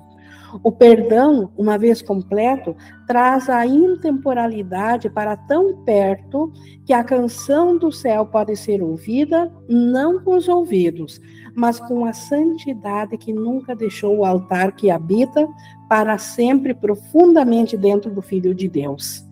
O 0.64 0.72
perdão, 0.72 1.52
uma 1.58 1.78
vez 1.78 2.02
completo, 2.02 2.74
traz 3.06 3.50
a 3.50 3.66
intemporalidade 3.66 5.10
para 5.10 5.36
tão 5.36 5.84
perto 5.84 6.52
que 6.86 6.93
a 6.93 7.04
canção 7.04 7.78
do 7.78 7.91
céu 7.91 8.26
pode 8.26 8.56
ser 8.56 8.82
ouvida 8.82 9.52
não 9.68 10.22
com 10.24 10.38
os 10.38 10.48
ouvidos, 10.48 11.20
mas 11.58 11.80
com 11.80 12.05
a 12.05 12.14
santidade 12.14 13.18
que 13.18 13.34
nunca 13.34 13.76
deixou 13.76 14.18
o 14.18 14.24
altar 14.24 14.74
que 14.74 14.91
habita 14.91 15.47
para 15.89 16.16
sempre 16.20 16.72
profundamente 16.72 17.76
dentro 17.76 18.12
do 18.12 18.22
Filho 18.22 18.53
de 18.53 18.68
Deus. 18.68 19.26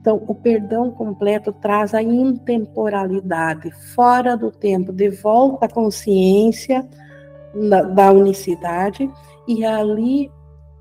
Então, 0.00 0.20
o 0.26 0.34
perdão 0.34 0.90
completo 0.90 1.52
traz 1.52 1.94
a 1.94 2.02
intemporalidade, 2.02 3.70
fora 3.94 4.36
do 4.36 4.50
tempo, 4.50 4.92
de 4.92 5.08
volta 5.08 5.66
à 5.66 5.68
consciência 5.68 6.84
da, 7.70 7.82
da 7.82 8.10
unicidade, 8.10 9.08
e 9.46 9.64
ali 9.64 10.28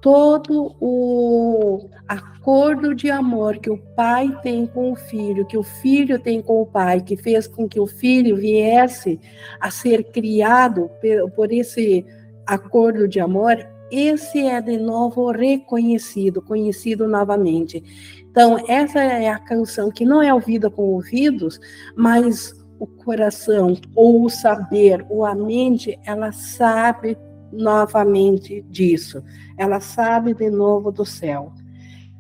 todo 0.05 0.75
o 0.79 1.89
acordo 2.07 2.93
de 2.93 3.09
amor 3.09 3.57
que 3.57 3.71
o 3.71 3.77
pai 3.95 4.39
tem 4.43 4.67
com 4.67 4.91
o 4.91 4.95
filho, 4.95 5.47
que 5.47 5.57
o 5.57 5.63
filho 5.63 6.19
tem 6.19 6.43
com 6.43 6.61
o 6.61 6.65
pai, 6.67 7.01
que 7.01 7.17
fez 7.17 7.47
com 7.47 7.67
que 7.67 7.79
o 7.79 7.87
filho 7.87 8.35
viesse 8.35 9.19
a 9.59 9.71
ser 9.71 10.03
criado 10.11 10.91
por 11.35 11.51
esse 11.51 12.05
acordo 12.45 13.07
de 13.07 13.19
amor, 13.19 13.67
esse 13.89 14.45
é 14.45 14.61
de 14.61 14.77
novo 14.77 15.31
reconhecido, 15.31 16.39
conhecido 16.39 17.07
novamente. 17.07 17.83
Então, 18.29 18.63
essa 18.67 19.01
é 19.01 19.27
a 19.29 19.39
canção 19.39 19.89
que 19.89 20.05
não 20.05 20.21
é 20.21 20.31
ouvida 20.31 20.69
com 20.69 20.83
ouvidos, 20.83 21.59
mas 21.95 22.53
o 22.77 22.85
coração, 22.85 23.75
ou 23.95 24.23
o 24.23 24.29
saber, 24.29 25.03
ou 25.09 25.25
a 25.25 25.33
mente, 25.33 25.99
ela 26.05 26.31
sabe 26.31 27.17
novamente 27.55 28.61
disso. 28.69 29.23
Ela 29.57 29.79
sabe 29.79 30.33
de 30.33 30.49
novo 30.49 30.91
do 30.91 31.05
céu. 31.05 31.53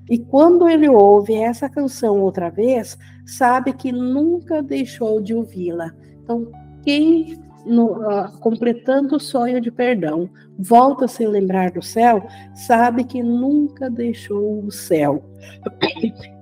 E 0.09 0.19
quando 0.19 0.69
ele 0.69 0.87
ouve 0.87 1.33
essa 1.33 1.67
canção 1.67 2.21
outra 2.21 2.49
vez, 2.49 2.97
sabe 3.25 3.73
que 3.73 3.91
nunca 3.91 4.61
deixou 4.61 5.19
de 5.19 5.33
ouvi-la. 5.33 5.91
Então, 6.23 6.47
quem 6.83 7.39
no, 7.65 7.93
uh, 7.93 8.31
completando 8.39 9.15
o 9.15 9.19
sonho 9.19 9.59
de 9.59 9.71
perdão, 9.71 10.29
volta 10.57 11.05
a 11.05 11.07
se 11.07 11.25
lembrar 11.25 11.71
do 11.71 11.81
céu, 11.81 12.25
sabe 12.53 13.03
que 13.03 13.23
nunca 13.23 13.89
deixou 13.89 14.63
o 14.63 14.71
céu. 14.71 15.23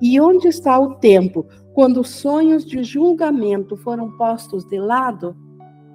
E 0.01 0.19
onde 0.19 0.49
está 0.49 0.77
o 0.77 0.95
tempo 0.95 1.45
quando 1.73 2.01
os 2.01 2.09
sonhos 2.09 2.65
de 2.65 2.83
julgamento 2.83 3.77
foram 3.77 4.11
postos 4.17 4.65
de 4.65 4.77
lado? 4.77 5.35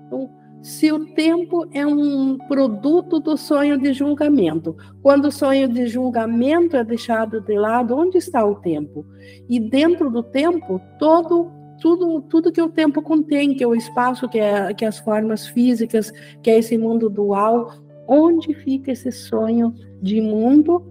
Então, 0.07 0.31
se 0.63 0.93
o 0.93 1.07
tempo 1.15 1.67
é 1.73 1.87
um 1.87 2.37
produto 2.37 3.21
do 3.21 3.37
sonho 3.37 3.79
de 3.79 3.93
julgamento, 3.93 4.77
quando 5.03 5.27
o 5.27 5.33
sonho 5.33 5.69
de 5.69 5.87
julgamento 5.87 6.77
é 6.77 6.85
deixado 6.85 7.41
de 7.41 7.57
lado, 7.57 7.97
onde 7.97 8.19
está 8.19 8.45
o 8.45 8.57
tempo? 8.57 9.07
E 9.49 9.61
dentro 9.61 10.11
do 10.11 10.23
tempo, 10.23 10.81
todo 10.99 11.51
tudo, 11.81 12.21
tudo 12.23 12.53
que 12.53 12.61
o 12.61 12.69
tempo 12.69 13.01
contém, 13.01 13.55
que 13.55 13.63
é 13.63 13.67
o 13.67 13.75
espaço, 13.75 14.29
que 14.29 14.39
é, 14.39 14.75
que 14.75 14.85
é 14.85 14.89
as 14.89 14.99
formas 14.99 15.47
físicas, 15.47 16.13
que 16.43 16.51
é 16.51 16.59
esse 16.59 16.77
mundo 16.77 17.09
dual, 17.09 17.73
onde 18.07 18.55
fica 18.55 18.93
esse 18.93 19.13
sonho 19.13 19.73
de 20.03 20.21
mundo 20.21 20.85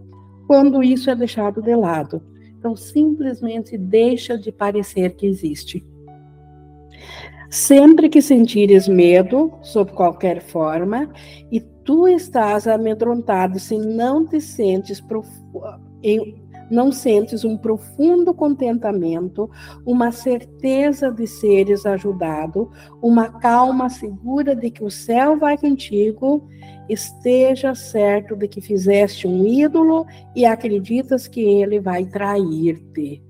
quando 0.47 0.81
isso 0.81 1.09
é 1.09 1.15
deixado 1.15 1.61
de 1.61 1.75
lado? 1.75 2.21
Então, 2.57 2.75
simplesmente 2.75 3.77
deixa 3.77 4.37
de 4.37 4.51
parecer 4.51 5.15
que 5.15 5.27
existe. 5.27 5.85
Sempre 7.49 8.09
que 8.09 8.21
sentires 8.21 8.87
medo, 8.87 9.53
sob 9.61 9.91
qualquer 9.91 10.41
forma, 10.41 11.09
e 11.51 11.59
tu 11.59 12.07
estás 12.07 12.67
amedrontado 12.67 13.59
se 13.59 13.77
não 13.77 14.25
te 14.25 14.41
sentes 14.41 15.01
em, 16.03 16.47
não 16.69 16.91
sentes 16.91 17.43
um 17.45 17.57
profundo 17.57 18.33
contentamento, 18.33 19.49
uma 19.85 20.11
certeza 20.11 21.11
de 21.11 21.25
seres 21.25 21.85
ajudado, 21.85 22.69
uma 23.01 23.29
calma 23.29 23.89
segura 23.89 24.55
de 24.55 24.69
que 24.69 24.83
o 24.83 24.91
céu 24.91 25.37
vai 25.37 25.57
contigo, 25.57 26.47
esteja 26.89 27.73
certo 27.73 28.35
de 28.35 28.47
que 28.47 28.61
fizeste 28.61 29.27
um 29.27 29.45
ídolo 29.45 30.05
e 30.35 30.45
acreditas 30.45 31.27
que 31.27 31.41
ele 31.41 31.79
vai 31.79 32.05
trair-te. 32.05 33.26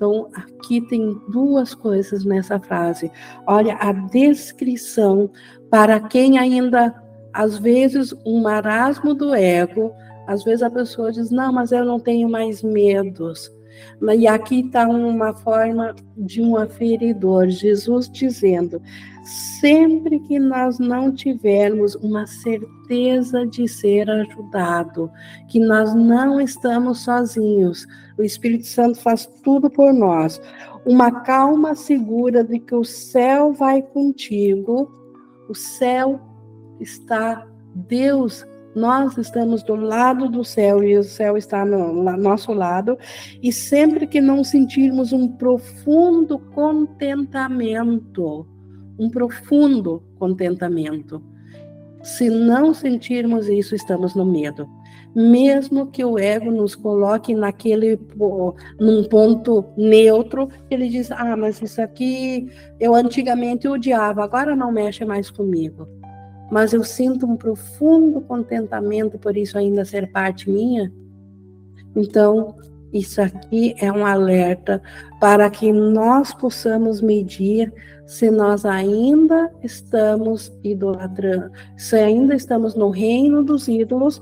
Então, 0.00 0.28
aqui 0.32 0.80
tem 0.80 1.20
duas 1.28 1.74
coisas 1.74 2.24
nessa 2.24 2.58
frase. 2.58 3.12
Olha, 3.46 3.74
a 3.74 3.92
descrição 3.92 5.30
para 5.70 6.00
quem 6.00 6.38
ainda, 6.38 6.94
às 7.34 7.58
vezes, 7.58 8.14
um 8.24 8.40
marasmo 8.40 9.12
do 9.12 9.34
ego, 9.34 9.92
às 10.26 10.42
vezes 10.42 10.62
a 10.62 10.70
pessoa 10.70 11.12
diz: 11.12 11.30
Não, 11.30 11.52
mas 11.52 11.70
eu 11.70 11.84
não 11.84 12.00
tenho 12.00 12.30
mais 12.30 12.62
medos. 12.62 13.52
E 14.18 14.26
aqui 14.26 14.60
está 14.60 14.88
uma 14.88 15.34
forma 15.34 15.94
de 16.16 16.40
um 16.40 16.56
aferidor, 16.56 17.50
Jesus 17.50 18.10
dizendo: 18.10 18.80
sempre 19.60 20.18
que 20.20 20.38
nós 20.38 20.78
não 20.78 21.12
tivermos 21.12 21.94
uma 21.96 22.26
certeza 22.26 23.46
de 23.46 23.68
ser 23.68 24.08
ajudado, 24.08 25.10
que 25.48 25.60
nós 25.60 25.94
não 25.94 26.40
estamos 26.40 27.00
sozinhos, 27.00 27.86
o 28.20 28.24
Espírito 28.24 28.66
Santo 28.66 29.00
faz 29.00 29.26
tudo 29.42 29.70
por 29.70 29.92
nós, 29.92 30.40
uma 30.84 31.22
calma 31.22 31.74
segura 31.74 32.44
de 32.44 32.58
que 32.58 32.74
o 32.74 32.84
céu 32.84 33.52
vai 33.52 33.82
contigo, 33.82 34.90
o 35.48 35.54
céu 35.54 36.20
está, 36.78 37.46
Deus 37.74 38.46
nós 38.74 39.16
estamos 39.18 39.62
do 39.64 39.74
lado 39.74 40.28
do 40.28 40.44
céu 40.44 40.84
e 40.84 40.96
o 40.96 41.02
céu 41.02 41.36
está 41.36 41.64
no, 41.64 41.92
no 41.92 42.16
nosso 42.16 42.52
lado, 42.52 42.96
e 43.42 43.52
sempre 43.52 44.06
que 44.06 44.20
não 44.20 44.44
sentirmos 44.44 45.12
um 45.12 45.26
profundo 45.26 46.38
contentamento, 46.38 48.46
um 48.98 49.10
profundo 49.10 50.02
contentamento, 50.18 51.20
se 52.02 52.30
não 52.30 52.72
sentirmos 52.72 53.48
isso, 53.48 53.74
estamos 53.74 54.14
no 54.14 54.24
medo. 54.24 54.68
Mesmo 55.14 55.88
que 55.88 56.04
o 56.04 56.18
ego 56.18 56.50
nos 56.50 56.76
coloque 56.76 57.34
naquele 57.34 57.98
num 58.78 59.04
ponto 59.04 59.64
neutro, 59.76 60.48
ele 60.70 60.88
diz: 60.88 61.10
"Ah, 61.10 61.36
mas 61.36 61.60
isso 61.60 61.82
aqui 61.82 62.48
eu 62.78 62.94
antigamente 62.94 63.66
odiava, 63.66 64.22
agora 64.22 64.54
não 64.54 64.70
mexe 64.70 65.04
mais 65.04 65.30
comigo" 65.30 65.88
mas 66.50 66.72
eu 66.72 66.82
sinto 66.82 67.26
um 67.26 67.36
profundo 67.36 68.20
contentamento 68.22 69.16
por 69.18 69.36
isso 69.36 69.56
ainda 69.56 69.84
ser 69.84 70.10
parte 70.10 70.50
minha. 70.50 70.92
Então, 71.94 72.56
isso 72.92 73.22
aqui 73.22 73.74
é 73.78 73.90
um 73.92 74.04
alerta 74.04 74.82
para 75.20 75.48
que 75.48 75.72
nós 75.72 76.34
possamos 76.34 77.00
medir 77.00 77.72
se 78.04 78.30
nós 78.30 78.64
ainda 78.64 79.52
estamos 79.62 80.52
idolatrando, 80.64 81.52
se 81.76 81.94
ainda 81.94 82.34
estamos 82.34 82.74
no 82.74 82.90
reino 82.90 83.44
dos 83.44 83.68
ídolos 83.68 84.20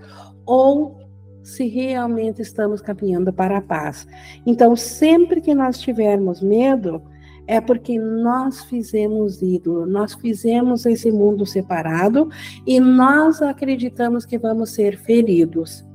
ou 0.49 0.96
se 1.42 1.68
realmente 1.68 2.40
estamos 2.40 2.80
caminhando 2.80 3.30
para 3.30 3.59
a 3.59 3.62
paz. 3.62 4.09
Então, 4.46 4.74
sempre 4.74 5.42
que 5.42 5.55
nós 5.55 5.78
tivermos 5.78 6.40
medo, 6.40 7.03
é 7.46 7.61
porque 7.61 7.99
nós 7.99 8.64
fizemos 8.64 9.42
ídolo, 9.42 9.86
nós 9.86 10.14
fizemos 10.14 10.86
esse 10.86 11.12
mundo 11.12 11.44
separado 11.46 12.30
e 12.66 12.80
nós 12.80 13.40
acreditamos 13.42 14.24
que 14.24 14.38
vamos 14.38 14.70
ser 14.70 14.99
feridos. 14.99 15.86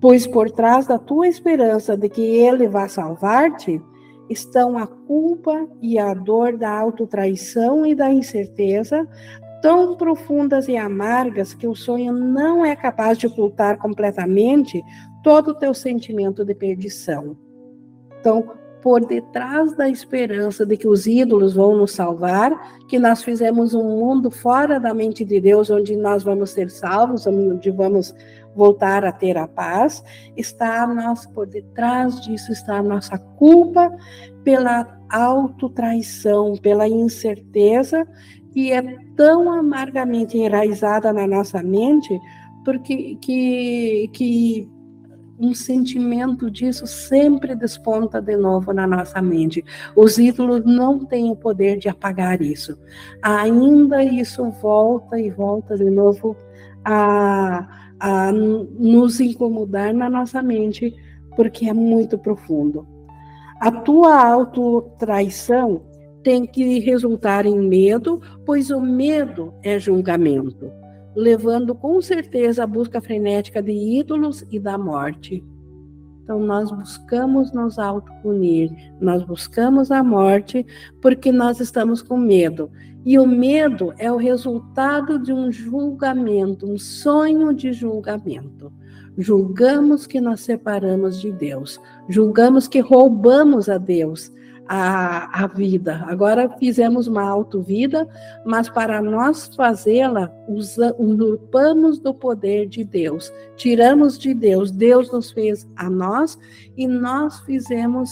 Pois 0.00 0.26
por 0.26 0.50
trás 0.50 0.86
da 0.86 0.98
tua 0.98 1.28
esperança 1.28 1.96
de 1.96 2.08
que 2.08 2.20
ele 2.20 2.68
vá 2.68 2.88
salvar-te, 2.88 3.80
estão 4.28 4.76
a 4.76 4.86
culpa 4.86 5.68
e 5.80 5.98
a 5.98 6.14
dor 6.14 6.56
da 6.56 6.70
autotraição 6.70 7.86
e 7.86 7.94
da 7.94 8.12
incerteza, 8.12 9.06
tão 9.64 9.96
profundas 9.96 10.68
e 10.68 10.76
amargas 10.76 11.54
que 11.54 11.66
o 11.66 11.74
sonho 11.74 12.12
não 12.12 12.66
é 12.66 12.76
capaz 12.76 13.16
de 13.16 13.26
ocultar 13.26 13.78
completamente 13.78 14.84
todo 15.22 15.52
o 15.52 15.54
teu 15.54 15.72
sentimento 15.72 16.44
de 16.44 16.54
perdição. 16.54 17.34
Então, 18.20 18.46
por 18.82 19.06
detrás 19.06 19.74
da 19.74 19.88
esperança 19.88 20.66
de 20.66 20.76
que 20.76 20.86
os 20.86 21.06
ídolos 21.06 21.54
vão 21.54 21.74
nos 21.78 21.92
salvar, 21.92 22.52
que 22.88 22.98
nós 22.98 23.24
fizemos 23.24 23.72
um 23.72 23.82
mundo 23.82 24.30
fora 24.30 24.78
da 24.78 24.92
mente 24.92 25.24
de 25.24 25.40
Deus, 25.40 25.70
onde 25.70 25.96
nós 25.96 26.22
vamos 26.22 26.50
ser 26.50 26.70
salvos, 26.70 27.26
onde 27.26 27.70
vamos 27.70 28.14
voltar 28.54 29.02
a 29.02 29.12
ter 29.12 29.38
a 29.38 29.48
paz, 29.48 30.04
está 30.36 30.86
nós 30.86 31.24
por 31.24 31.46
detrás 31.46 32.20
disso 32.20 32.52
está 32.52 32.76
a 32.76 32.82
nossa 32.82 33.16
culpa 33.16 33.90
pela 34.44 34.86
autotraição, 35.08 36.52
pela 36.52 36.86
incerteza 36.86 38.06
que 38.54 38.72
é 38.72 38.80
tão 39.16 39.52
amargamente 39.52 40.38
enraizada 40.38 41.12
na 41.12 41.26
nossa 41.26 41.60
mente, 41.60 42.16
porque 42.64 43.16
que, 43.16 44.08
que 44.12 44.70
um 45.36 45.52
sentimento 45.52 46.48
disso 46.48 46.86
sempre 46.86 47.56
desponta 47.56 48.22
de 48.22 48.36
novo 48.36 48.72
na 48.72 48.86
nossa 48.86 49.20
mente. 49.20 49.64
Os 49.96 50.18
ídolos 50.18 50.64
não 50.64 51.04
têm 51.04 51.32
o 51.32 51.36
poder 51.36 51.78
de 51.78 51.88
apagar 51.88 52.40
isso. 52.40 52.78
Ainda 53.20 54.04
isso 54.04 54.48
volta 54.62 55.18
e 55.18 55.32
volta 55.32 55.76
de 55.76 55.90
novo 55.90 56.36
a, 56.84 57.66
a 57.98 58.30
nos 58.30 59.18
incomodar 59.20 59.92
na 59.92 60.08
nossa 60.08 60.40
mente, 60.40 60.94
porque 61.34 61.68
é 61.68 61.72
muito 61.72 62.16
profundo. 62.16 62.86
A 63.60 63.72
tua 63.72 64.24
autotraição 64.24 65.82
tem 66.24 66.46
que 66.46 66.80
resultar 66.80 67.44
em 67.44 67.60
medo, 67.60 68.20
pois 68.46 68.70
o 68.70 68.80
medo 68.80 69.52
é 69.62 69.78
julgamento, 69.78 70.72
levando 71.14 71.74
com 71.74 72.00
certeza 72.00 72.64
a 72.64 72.66
busca 72.66 73.00
frenética 73.00 73.62
de 73.62 73.72
ídolos 73.72 74.44
e 74.50 74.58
da 74.58 74.76
morte. 74.76 75.44
Então, 76.24 76.40
nós 76.40 76.70
buscamos 76.70 77.52
nos 77.52 77.78
autopunir, 77.78 78.70
nós 78.98 79.22
buscamos 79.22 79.90
a 79.90 80.02
morte 80.02 80.66
porque 81.02 81.30
nós 81.30 81.60
estamos 81.60 82.00
com 82.00 82.16
medo. 82.16 82.70
E 83.04 83.18
o 83.18 83.26
medo 83.26 83.92
é 83.98 84.10
o 84.10 84.16
resultado 84.16 85.18
de 85.18 85.30
um 85.30 85.52
julgamento, 85.52 86.66
um 86.66 86.78
sonho 86.78 87.52
de 87.52 87.74
julgamento. 87.74 88.72
Julgamos 89.18 90.06
que 90.06 90.18
nós 90.22 90.40
separamos 90.40 91.20
de 91.20 91.30
Deus, 91.30 91.78
julgamos 92.08 92.66
que 92.66 92.80
roubamos 92.80 93.68
a 93.68 93.76
Deus, 93.76 94.32
a, 94.68 95.44
a 95.44 95.46
vida. 95.46 96.04
Agora 96.06 96.48
fizemos 96.58 97.06
uma 97.06 97.22
auto-vida, 97.22 98.08
mas 98.44 98.68
para 98.68 99.02
nós 99.02 99.54
fazê-la, 99.54 100.30
usurpamos 100.48 101.98
do 101.98 102.14
poder 102.14 102.66
de 102.68 102.84
Deus, 102.84 103.32
tiramos 103.56 104.18
de 104.18 104.32
Deus. 104.34 104.70
Deus 104.70 105.10
nos 105.12 105.30
fez 105.30 105.68
a 105.76 105.90
nós 105.90 106.38
e 106.76 106.86
nós 106.86 107.40
fizemos, 107.40 108.10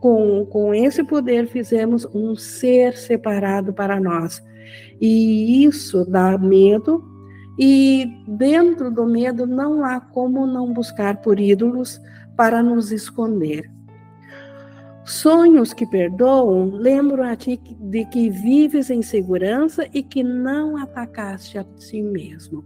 com, 0.00 0.46
com 0.46 0.74
esse 0.74 1.02
poder, 1.04 1.48
fizemos 1.48 2.06
um 2.14 2.34
ser 2.36 2.96
separado 2.96 3.72
para 3.72 4.00
nós. 4.00 4.42
E 5.00 5.64
isso 5.64 6.04
dá 6.08 6.38
medo, 6.38 7.04
e 7.58 8.06
dentro 8.26 8.90
do 8.90 9.04
medo 9.04 9.46
não 9.46 9.84
há 9.84 10.00
como 10.00 10.46
não 10.46 10.72
buscar 10.72 11.20
por 11.20 11.38
ídolos 11.38 12.00
para 12.36 12.62
nos 12.62 12.92
esconder. 12.92 13.70
Sonhos 15.04 15.72
que 15.74 15.84
perdoam 15.84 16.70
lembram 16.76 17.24
a 17.24 17.34
ti 17.34 17.60
de 17.80 18.04
que 18.04 18.30
vives 18.30 18.88
em 18.88 19.02
segurança 19.02 19.86
e 19.92 20.02
que 20.02 20.22
não 20.22 20.76
atacaste 20.76 21.58
a 21.58 21.66
si 21.76 22.00
mesmo. 22.00 22.64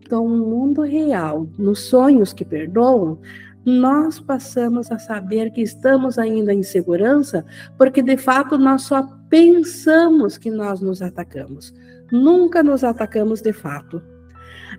Então, 0.00 0.28
no 0.28 0.46
mundo 0.46 0.82
real, 0.82 1.48
nos 1.58 1.80
sonhos 1.88 2.32
que 2.32 2.44
perdoam, 2.44 3.18
nós 3.64 4.20
passamos 4.20 4.90
a 4.92 4.98
saber 4.98 5.50
que 5.50 5.60
estamos 5.60 6.18
ainda 6.18 6.54
em 6.54 6.62
segurança, 6.62 7.44
porque 7.76 8.00
de 8.00 8.16
fato 8.16 8.56
nós 8.56 8.82
só 8.82 9.02
pensamos 9.28 10.38
que 10.38 10.50
nós 10.50 10.80
nos 10.80 11.02
atacamos. 11.02 11.74
Nunca 12.12 12.62
nos 12.62 12.84
atacamos 12.84 13.40
de 13.40 13.52
fato. 13.52 14.00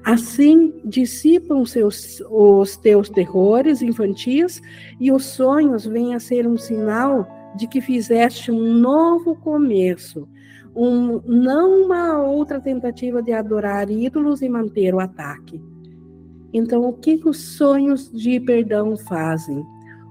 Assim, 0.04 0.74
dissipam 0.86 1.66
seus, 1.66 2.22
os 2.30 2.78
teus 2.78 3.10
terrores 3.10 3.82
infantis 3.82 4.62
e 5.00 5.12
os 5.12 5.26
sonhos 5.26 5.86
vêm 5.86 6.14
a 6.14 6.20
ser 6.20 6.48
um 6.48 6.58
sinal 6.58 7.28
de 7.56 7.68
que 7.68 7.82
fizeste 7.82 8.52
um 8.52 8.74
novo 8.74 9.36
começo, 9.36 10.28
um, 10.76 11.20
não 11.26 11.86
uma 11.86 12.22
outra 12.22 12.62
tentativa 12.62 13.22
de 13.22 13.34
adorar 13.34 13.90
ídolos 13.90 14.42
e 14.42 14.50
manter 14.50 14.94
o 14.94 15.00
ataque. 15.00 15.62
Então, 16.54 16.84
o 16.84 16.94
que, 16.94 17.18
que 17.18 17.28
os 17.28 17.40
sonhos 17.58 18.12
de 18.12 18.40
perdão 18.40 18.96
fazem? 18.96 19.66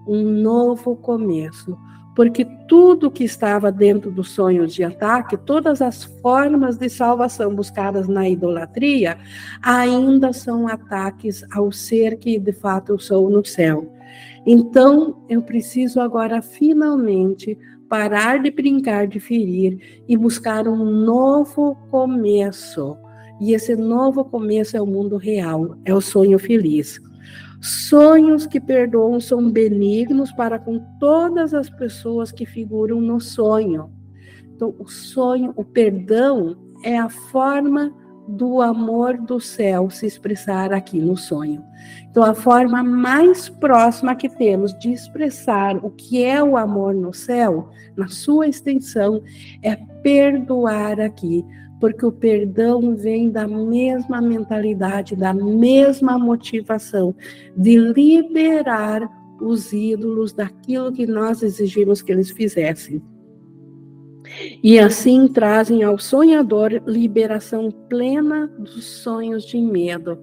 Um 0.06 0.22
novo 0.22 0.96
começo, 0.96 1.76
porque 2.16 2.46
tudo 2.66 3.10
que 3.10 3.22
estava 3.22 3.70
dentro 3.70 4.10
dos 4.10 4.30
sonhos 4.30 4.74
de 4.74 4.82
ataque, 4.82 5.36
todas 5.36 5.82
as 5.82 6.02
formas 6.02 6.78
de 6.78 6.88
salvação 6.88 7.54
buscadas 7.54 8.08
na 8.08 8.26
idolatria, 8.26 9.18
ainda 9.62 10.32
são 10.32 10.66
ataques 10.66 11.44
ao 11.52 11.70
ser 11.70 12.16
que 12.16 12.38
de 12.38 12.52
fato 12.52 12.94
eu 12.94 12.98
sou 12.98 13.28
no 13.28 13.44
céu. 13.44 13.92
Então, 14.46 15.22
eu 15.28 15.42
preciso 15.42 16.00
agora 16.00 16.40
finalmente 16.40 17.58
parar 17.86 18.42
de 18.42 18.50
brincar 18.50 19.06
de 19.06 19.20
ferir 19.20 20.02
e 20.08 20.16
buscar 20.16 20.66
um 20.66 20.84
novo 20.86 21.76
começo. 21.90 22.96
E 23.38 23.52
esse 23.52 23.76
novo 23.76 24.24
começo 24.24 24.74
é 24.74 24.80
o 24.80 24.86
mundo 24.86 25.18
real, 25.18 25.76
é 25.84 25.92
o 25.92 26.00
sonho 26.00 26.38
feliz. 26.38 26.98
Sonhos 27.66 28.46
que 28.46 28.60
perdoam 28.60 29.18
são 29.18 29.50
benignos 29.50 30.30
para 30.30 30.56
com 30.56 30.78
todas 31.00 31.52
as 31.52 31.68
pessoas 31.68 32.30
que 32.30 32.46
figuram 32.46 33.00
no 33.00 33.20
sonho. 33.20 33.90
Então, 34.54 34.72
o 34.78 34.86
sonho, 34.86 35.52
o 35.56 35.64
perdão 35.64 36.56
é 36.84 36.96
a 36.96 37.08
forma 37.08 37.92
do 38.28 38.62
amor 38.62 39.16
do 39.16 39.40
céu 39.40 39.90
se 39.90 40.06
expressar 40.06 40.72
aqui 40.72 41.00
no 41.00 41.16
sonho. 41.16 41.64
Então, 42.08 42.22
a 42.22 42.34
forma 42.34 42.84
mais 42.84 43.48
próxima 43.48 44.14
que 44.14 44.28
temos 44.28 44.72
de 44.78 44.92
expressar 44.92 45.76
o 45.84 45.90
que 45.90 46.22
é 46.22 46.40
o 46.40 46.56
amor 46.56 46.94
no 46.94 47.12
céu, 47.12 47.70
na 47.96 48.06
sua 48.06 48.46
extensão, 48.46 49.20
é 49.60 49.74
perdoar 49.74 51.00
aqui, 51.00 51.44
porque 51.80 52.06
o 52.06 52.12
perdão 52.12 52.94
vem 52.96 53.30
da 53.30 53.46
mesma 53.46 54.20
mentalidade, 54.20 55.14
da 55.14 55.34
mesma 55.34 56.18
motivação 56.18 57.14
de 57.56 57.76
liberar 57.76 59.08
os 59.40 59.72
ídolos 59.72 60.32
daquilo 60.32 60.92
que 60.92 61.06
nós 61.06 61.42
exigimos 61.42 62.00
que 62.00 62.12
eles 62.12 62.30
fizessem. 62.30 63.02
E 64.62 64.78
assim 64.78 65.28
trazem 65.28 65.82
ao 65.82 65.98
sonhador 65.98 66.82
liberação 66.86 67.70
plena 67.70 68.48
dos 68.58 68.84
sonhos 68.84 69.44
de 69.44 69.58
medo. 69.58 70.18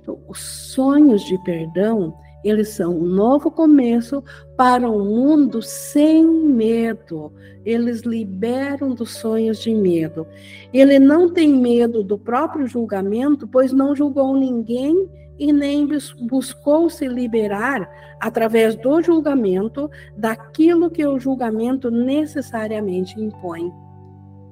Então, 0.00 0.18
os 0.28 0.40
sonhos 0.40 1.22
de 1.24 1.38
perdão 1.44 2.14
eles 2.44 2.68
são 2.68 2.94
um 2.94 3.06
novo 3.06 3.50
começo 3.50 4.22
para 4.56 4.88
um 4.88 5.02
mundo 5.02 5.62
sem 5.62 6.24
medo. 6.24 7.32
Eles 7.64 8.02
liberam 8.02 8.94
dos 8.94 9.12
sonhos 9.16 9.58
de 9.60 9.74
medo. 9.74 10.26
Ele 10.72 10.98
não 10.98 11.32
tem 11.32 11.48
medo 11.48 12.04
do 12.04 12.18
próprio 12.18 12.66
julgamento, 12.66 13.48
pois 13.48 13.72
não 13.72 13.96
julgou 13.96 14.36
ninguém 14.36 15.08
e 15.38 15.52
nem 15.52 15.88
buscou 16.20 16.90
se 16.90 17.08
liberar 17.08 17.90
através 18.20 18.76
do 18.76 19.02
julgamento 19.02 19.90
daquilo 20.16 20.90
que 20.90 21.04
o 21.04 21.18
julgamento 21.18 21.90
necessariamente 21.90 23.18
impõe. 23.20 23.72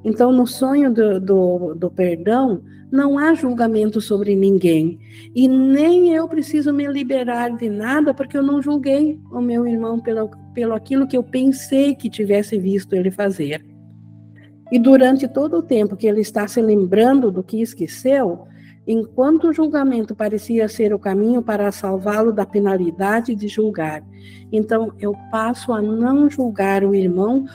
Então, 0.04 0.32
no 0.32 0.46
sonho 0.46 0.92
do, 0.92 1.20
do, 1.20 1.74
do, 1.74 1.90
perdão, 1.90 2.62
não 2.90 3.18
há 3.18 3.34
julgamento 3.34 4.00
sobre 4.00 4.34
ninguém. 4.34 4.98
E 5.34 5.46
nem 5.48 6.12
eu 6.12 6.28
preciso 6.28 6.72
me 6.72 6.86
liberar 6.86 7.56
de 7.56 7.68
nada, 7.68 8.12
porque 8.12 8.36
eu 8.36 8.42
não 8.42 8.60
julguei 8.60 9.18
o 9.30 9.40
meu 9.40 9.66
irmão 9.66 10.00
pelo, 10.00 10.30
pelo 10.52 10.74
aquilo 10.74 11.06
que 11.06 11.16
eu 11.16 11.22
pensei 11.22 11.94
que 11.94 12.10
tivesse 12.10 12.58
visto 12.58 12.94
ele 12.94 13.10
fazer. 13.10 13.64
E 14.72 14.78
durante 14.78 15.28
todo 15.28 15.58
o 15.58 15.62
tempo 15.62 15.96
que 15.96 16.06
ele 16.06 16.20
está 16.20 16.48
se 16.48 16.60
lembrando 16.60 17.30
do 17.30 17.42
que 17.42 17.60
esqueceu, 17.60 18.46
enquanto 18.86 19.48
o 19.48 19.52
julgamento 19.52 20.14
parecia 20.14 20.68
ser 20.68 20.92
o 20.92 20.98
caminho 20.98 21.42
para 21.42 21.70
salvá-lo 21.70 22.32
da 22.32 22.44
penalidade 22.44 23.34
de 23.34 23.48
julgar. 23.48 24.02
Então, 24.50 24.92
eu 24.98 25.14
passo 25.30 25.72
a 25.72 25.80
não 25.80 26.28
julgar 26.28 26.84
o 26.84 26.94
irmão 26.94 27.46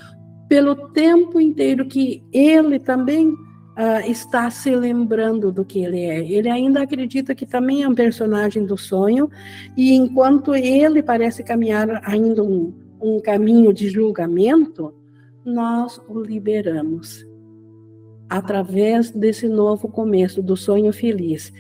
pelo 0.48 0.90
tempo 0.90 1.40
inteiro 1.40 1.86
que 1.86 2.24
ele 2.32 2.80
também 2.80 3.30
uh, 3.78 4.10
está 4.10 4.50
se 4.50 4.74
lembrando 4.76 5.52
do 5.52 5.64
que 5.64 5.80
ele 5.80 6.02
é. 6.02 6.20
Ele 6.20 6.50
ainda 6.50 6.82
acredita 6.82 7.36
que 7.36 7.46
também 7.46 7.84
é 7.84 7.88
um 7.88 7.96
personagem 7.96 8.66
do 8.66 8.78
sonho, 8.78 9.30
e 9.76 9.94
enquanto 9.94 10.56
ele 10.56 11.04
parece 11.04 11.44
caminhar 11.44 12.02
ainda 12.04 12.44
um, 12.44 12.74
um 13.02 13.20
caminho 13.20 13.74
de 13.74 13.90
julgamento, 13.90 14.94
nós 15.46 16.02
o 16.08 16.20
liberamos 16.22 17.26
através 18.30 19.10
desse 19.12 19.48
novo 19.48 19.88
começo 19.88 20.42
do 20.42 20.58
sonho 20.58 20.92
feliz. 20.92 21.54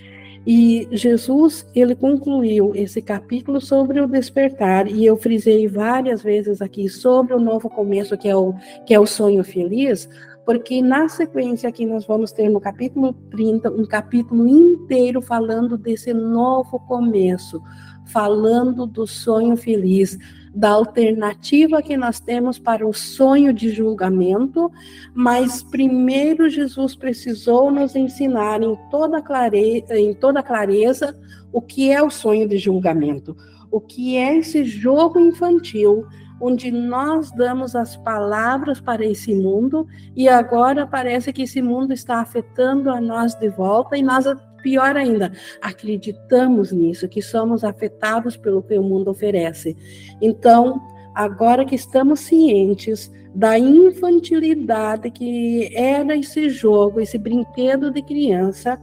E 0.49 0.87
Jesus, 0.93 1.67
ele 1.75 1.93
concluiu 1.93 2.71
esse 2.73 3.01
capítulo 3.01 3.59
sobre 3.59 3.99
o 3.99 4.07
despertar, 4.07 4.87
e 4.87 5.05
eu 5.05 5.17
frisei 5.17 5.67
várias 5.67 6.23
vezes 6.23 6.61
aqui 6.61 6.87
sobre 6.87 7.33
o 7.33 7.39
novo 7.39 7.69
começo, 7.69 8.17
que 8.17 8.29
é 8.29 8.35
o, 8.35 8.53
que 8.85 8.93
é 8.93 8.99
o 8.99 9.05
sonho 9.05 9.43
feliz, 9.43 10.07
porque 10.45 10.81
na 10.81 11.09
sequência 11.09 11.67
aqui 11.67 11.85
nós 11.85 12.05
vamos 12.05 12.31
ter 12.31 12.47
no 12.47 12.61
capítulo 12.61 13.11
30 13.29 13.69
um 13.71 13.85
capítulo 13.85 14.47
inteiro 14.47 15.21
falando 15.21 15.77
desse 15.77 16.13
novo 16.13 16.79
começo, 16.79 17.61
falando 18.05 18.87
do 18.87 19.05
sonho 19.05 19.57
feliz, 19.57 20.17
da 20.53 20.69
alternativa 20.69 21.81
que 21.81 21.95
nós 21.95 22.19
temos 22.19 22.57
para 22.57 22.87
o 22.87 22.93
sonho 22.93 23.53
de 23.53 23.69
julgamento, 23.69 24.71
mas 25.13 25.63
primeiro 25.63 26.49
Jesus 26.49 26.95
precisou 26.95 27.71
nos 27.71 27.95
ensinar 27.95 28.61
em 28.61 28.77
toda 28.89 29.21
clareza, 29.21 29.97
em 29.97 30.13
toda 30.13 30.43
clareza 30.43 31.15
o 31.51 31.61
que 31.61 31.91
é 31.91 32.01
o 32.01 32.09
sonho 32.09 32.47
de 32.47 32.57
julgamento, 32.57 33.35
o 33.71 33.79
que 33.79 34.17
é 34.17 34.37
esse 34.37 34.63
jogo 34.63 35.19
infantil 35.19 36.05
onde 36.39 36.71
nós 36.71 37.31
damos 37.31 37.75
as 37.75 37.97
palavras 37.97 38.79
para 38.79 39.05
esse 39.05 39.33
mundo 39.33 39.87
e 40.15 40.29
agora 40.29 40.85
parece 40.85 41.33
que 41.33 41.43
esse 41.43 41.61
mundo 41.61 41.93
está 41.93 42.19
afetando 42.21 42.89
a 42.89 43.01
nós 43.01 43.33
de 43.35 43.49
volta 43.49 43.97
e 43.97 44.03
nós 44.03 44.25
pior 44.61 44.95
ainda, 44.95 45.31
acreditamos 45.61 46.71
nisso, 46.71 47.07
que 47.07 47.21
somos 47.21 47.63
afetados 47.63 48.35
pelo 48.37 48.61
que 48.61 48.77
o 48.77 48.83
mundo 48.83 49.11
oferece. 49.11 49.75
Então, 50.21 50.81
agora 51.13 51.65
que 51.65 51.75
estamos 51.75 52.21
cientes 52.21 53.11
da 53.33 53.57
infantilidade 53.57 55.11
que 55.11 55.69
era 55.75 56.15
esse 56.15 56.49
jogo, 56.49 56.99
esse 56.99 57.17
brinquedo 57.17 57.91
de 57.91 58.01
criança, 58.01 58.79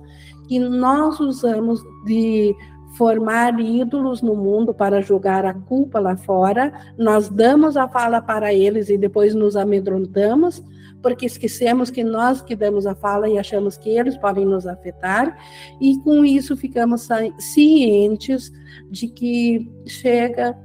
que 0.47 0.59
nós 0.59 1.19
usamos 1.19 1.83
de 2.05 2.55
formar 2.97 3.59
ídolos 3.59 4.23
no 4.23 4.37
mundo 4.37 4.73
para 4.73 5.01
jogar 5.01 5.45
a 5.45 5.53
culpa 5.53 5.99
lá 5.99 6.17
fora, 6.17 6.73
nós 6.97 7.29
damos 7.29 7.77
a 7.77 7.89
fala 7.89 8.23
para 8.23 8.55
eles 8.55 8.89
e 8.89 8.97
depois 8.97 9.35
nos 9.35 9.57
amedrontamos, 9.57 10.63
porque 11.05 11.27
esquecemos 11.27 11.91
que 11.91 12.03
nós 12.03 12.41
que 12.41 12.57
damos 12.57 12.87
a 12.87 12.95
fala 12.95 13.29
e 13.29 13.39
achamos 13.39 13.77
que 13.77 13.91
eles 13.91 14.17
podem 14.17 14.47
nos 14.47 14.67
afetar, 14.67 15.37
e 15.79 15.99
com 15.99 16.25
isso 16.25 16.57
ficamos 16.57 17.07
cientes 17.39 18.51
de 18.91 19.09
que 19.09 19.71
chega 19.87 20.57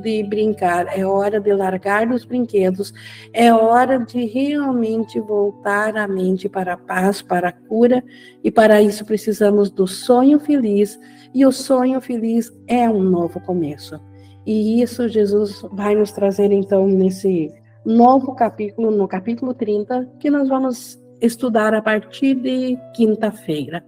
de 0.00 0.22
brincar, 0.22 0.86
é 0.98 1.04
hora 1.04 1.38
de 1.38 1.52
largar 1.52 2.10
os 2.10 2.24
brinquedos, 2.24 2.94
é 3.30 3.52
hora 3.52 3.98
de 3.98 4.24
realmente 4.24 5.20
voltar 5.20 5.98
a 5.98 6.08
mente 6.08 6.48
para 6.48 6.72
a 6.72 6.78
paz, 6.78 7.20
para 7.20 7.50
a 7.50 7.52
cura, 7.52 8.02
e 8.42 8.50
para 8.50 8.80
isso 8.80 9.04
precisamos 9.04 9.70
do 9.70 9.86
sonho 9.86 10.40
feliz, 10.40 10.98
e 11.34 11.44
o 11.44 11.52
sonho 11.52 12.00
feliz 12.00 12.50
é 12.66 12.88
um 12.88 13.02
novo 13.02 13.38
começo. 13.38 14.00
E 14.46 14.80
isso 14.80 15.10
Jesus 15.10 15.60
vai 15.72 15.94
nos 15.94 16.10
trazer 16.10 16.50
então 16.52 16.88
nesse 16.88 17.52
novo 17.84 18.34
capítulo, 18.34 18.90
no 18.90 19.06
capítulo 19.06 19.54
30, 19.54 20.08
que 20.18 20.30
nós 20.30 20.48
vamos 20.48 21.00
estudar 21.20 21.74
a 21.74 21.82
partir 21.82 22.34
de 22.34 22.78
quinta-feira. 22.94 23.84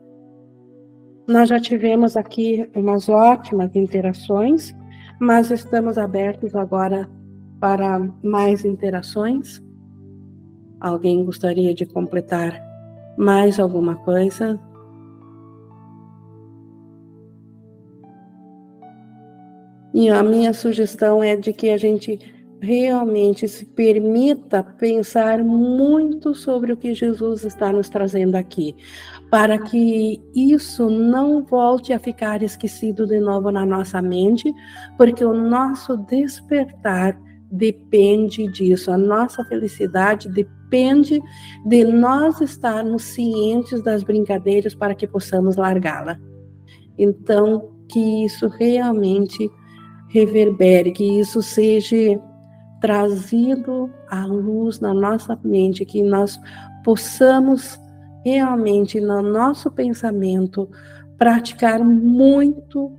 Nós 1.26 1.48
já 1.48 1.60
tivemos 1.60 2.16
aqui 2.16 2.70
umas 2.74 3.08
ótimas 3.08 3.74
interações 3.74 4.74
mas 5.18 5.50
estamos 5.50 5.96
abertos 5.96 6.54
agora 6.54 7.08
para 7.58 7.98
mais 8.22 8.64
interações. 8.64 9.62
Alguém 10.78 11.24
gostaria 11.24 11.74
de 11.74 11.86
completar 11.86 12.62
mais 13.16 13.58
alguma 13.58 13.96
coisa? 13.96 14.60
E 19.94 20.10
a 20.10 20.22
minha 20.22 20.52
sugestão 20.52 21.22
é 21.22 21.34
de 21.34 21.54
que 21.54 21.70
a 21.70 21.78
gente 21.78 22.18
realmente 22.60 23.46
se 23.46 23.66
permita 23.66 24.62
pensar 24.62 25.42
muito 25.44 26.34
sobre 26.34 26.72
o 26.72 26.76
que 26.76 26.94
Jesus 26.94 27.44
está 27.44 27.72
nos 27.72 27.88
trazendo 27.88 28.34
aqui, 28.34 28.74
para 29.30 29.58
que 29.58 30.20
isso 30.34 30.88
não 30.88 31.42
volte 31.44 31.92
a 31.92 31.98
ficar 31.98 32.42
esquecido 32.42 33.06
de 33.06 33.20
novo 33.20 33.50
na 33.50 33.66
nossa 33.66 34.00
mente, 34.00 34.52
porque 34.96 35.24
o 35.24 35.34
nosso 35.34 35.96
despertar 35.96 37.18
depende 37.50 38.48
disso, 38.48 38.90
a 38.90 38.98
nossa 38.98 39.44
felicidade 39.44 40.28
depende 40.28 41.20
de 41.64 41.84
nós 41.84 42.40
estarmos 42.40 43.04
cientes 43.04 43.82
das 43.82 44.02
brincadeiras 44.02 44.74
para 44.74 44.94
que 44.94 45.06
possamos 45.06 45.56
largá-la. 45.56 46.18
Então, 46.98 47.70
que 47.88 48.24
isso 48.24 48.48
realmente 48.48 49.50
reverbere, 50.08 50.92
que 50.92 51.20
isso 51.20 51.42
seja 51.42 52.20
trazido 52.80 53.90
à 54.08 54.24
luz 54.26 54.80
na 54.80 54.92
nossa 54.92 55.38
mente, 55.42 55.84
que 55.84 56.02
nós 56.02 56.40
possamos 56.84 57.80
realmente 58.24 59.00
no 59.00 59.22
nosso 59.22 59.70
pensamento 59.70 60.68
praticar 61.16 61.80
muito 61.80 62.92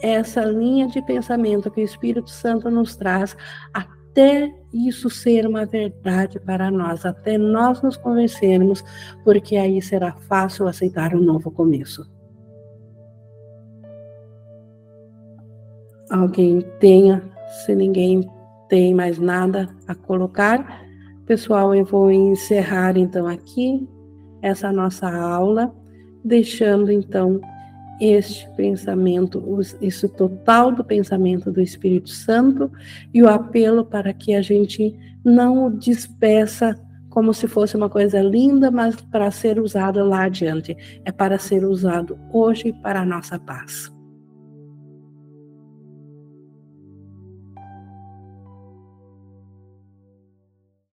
essa 0.00 0.44
linha 0.44 0.86
de 0.86 1.00
pensamento 1.02 1.70
que 1.70 1.80
o 1.80 1.84
Espírito 1.84 2.30
Santo 2.30 2.70
nos 2.70 2.94
traz 2.96 3.36
até 3.72 4.52
isso 4.72 5.08
ser 5.08 5.46
uma 5.46 5.64
verdade 5.64 6.38
para 6.38 6.70
nós, 6.70 7.04
até 7.04 7.38
nós 7.38 7.82
nos 7.82 7.96
convencermos, 7.96 8.84
porque 9.24 9.56
aí 9.56 9.80
será 9.80 10.12
fácil 10.12 10.68
aceitar 10.68 11.14
um 11.14 11.20
novo 11.20 11.50
começo. 11.50 12.08
Alguém 16.10 16.60
tenha, 16.78 17.22
se 17.64 17.74
ninguém 17.74 18.28
tem 18.68 18.94
mais 18.94 19.18
nada 19.18 19.68
a 19.86 19.94
colocar. 19.94 20.84
Pessoal, 21.26 21.74
eu 21.74 21.84
vou 21.84 22.10
encerrar 22.10 22.96
então 22.96 23.26
aqui 23.26 23.88
essa 24.42 24.70
nossa 24.70 25.08
aula, 25.08 25.74
deixando 26.22 26.92
então 26.92 27.40
este 28.00 28.48
pensamento, 28.56 29.42
isso 29.80 30.08
total 30.08 30.72
do 30.72 30.84
pensamento 30.84 31.50
do 31.50 31.60
Espírito 31.60 32.10
Santo 32.10 32.70
e 33.12 33.22
o 33.22 33.28
apelo 33.28 33.84
para 33.84 34.12
que 34.12 34.34
a 34.34 34.42
gente 34.42 34.94
não 35.24 35.66
o 35.66 35.70
despeça 35.70 36.78
como 37.08 37.32
se 37.32 37.46
fosse 37.46 37.76
uma 37.76 37.88
coisa 37.88 38.20
linda, 38.20 38.72
mas 38.72 38.96
para 38.96 39.30
ser 39.30 39.60
usado 39.60 40.04
lá 40.04 40.24
adiante. 40.24 40.76
É 41.04 41.12
para 41.12 41.38
ser 41.38 41.64
usado 41.64 42.18
hoje 42.32 42.72
para 42.82 43.02
a 43.02 43.06
nossa 43.06 43.38
paz. 43.38 43.93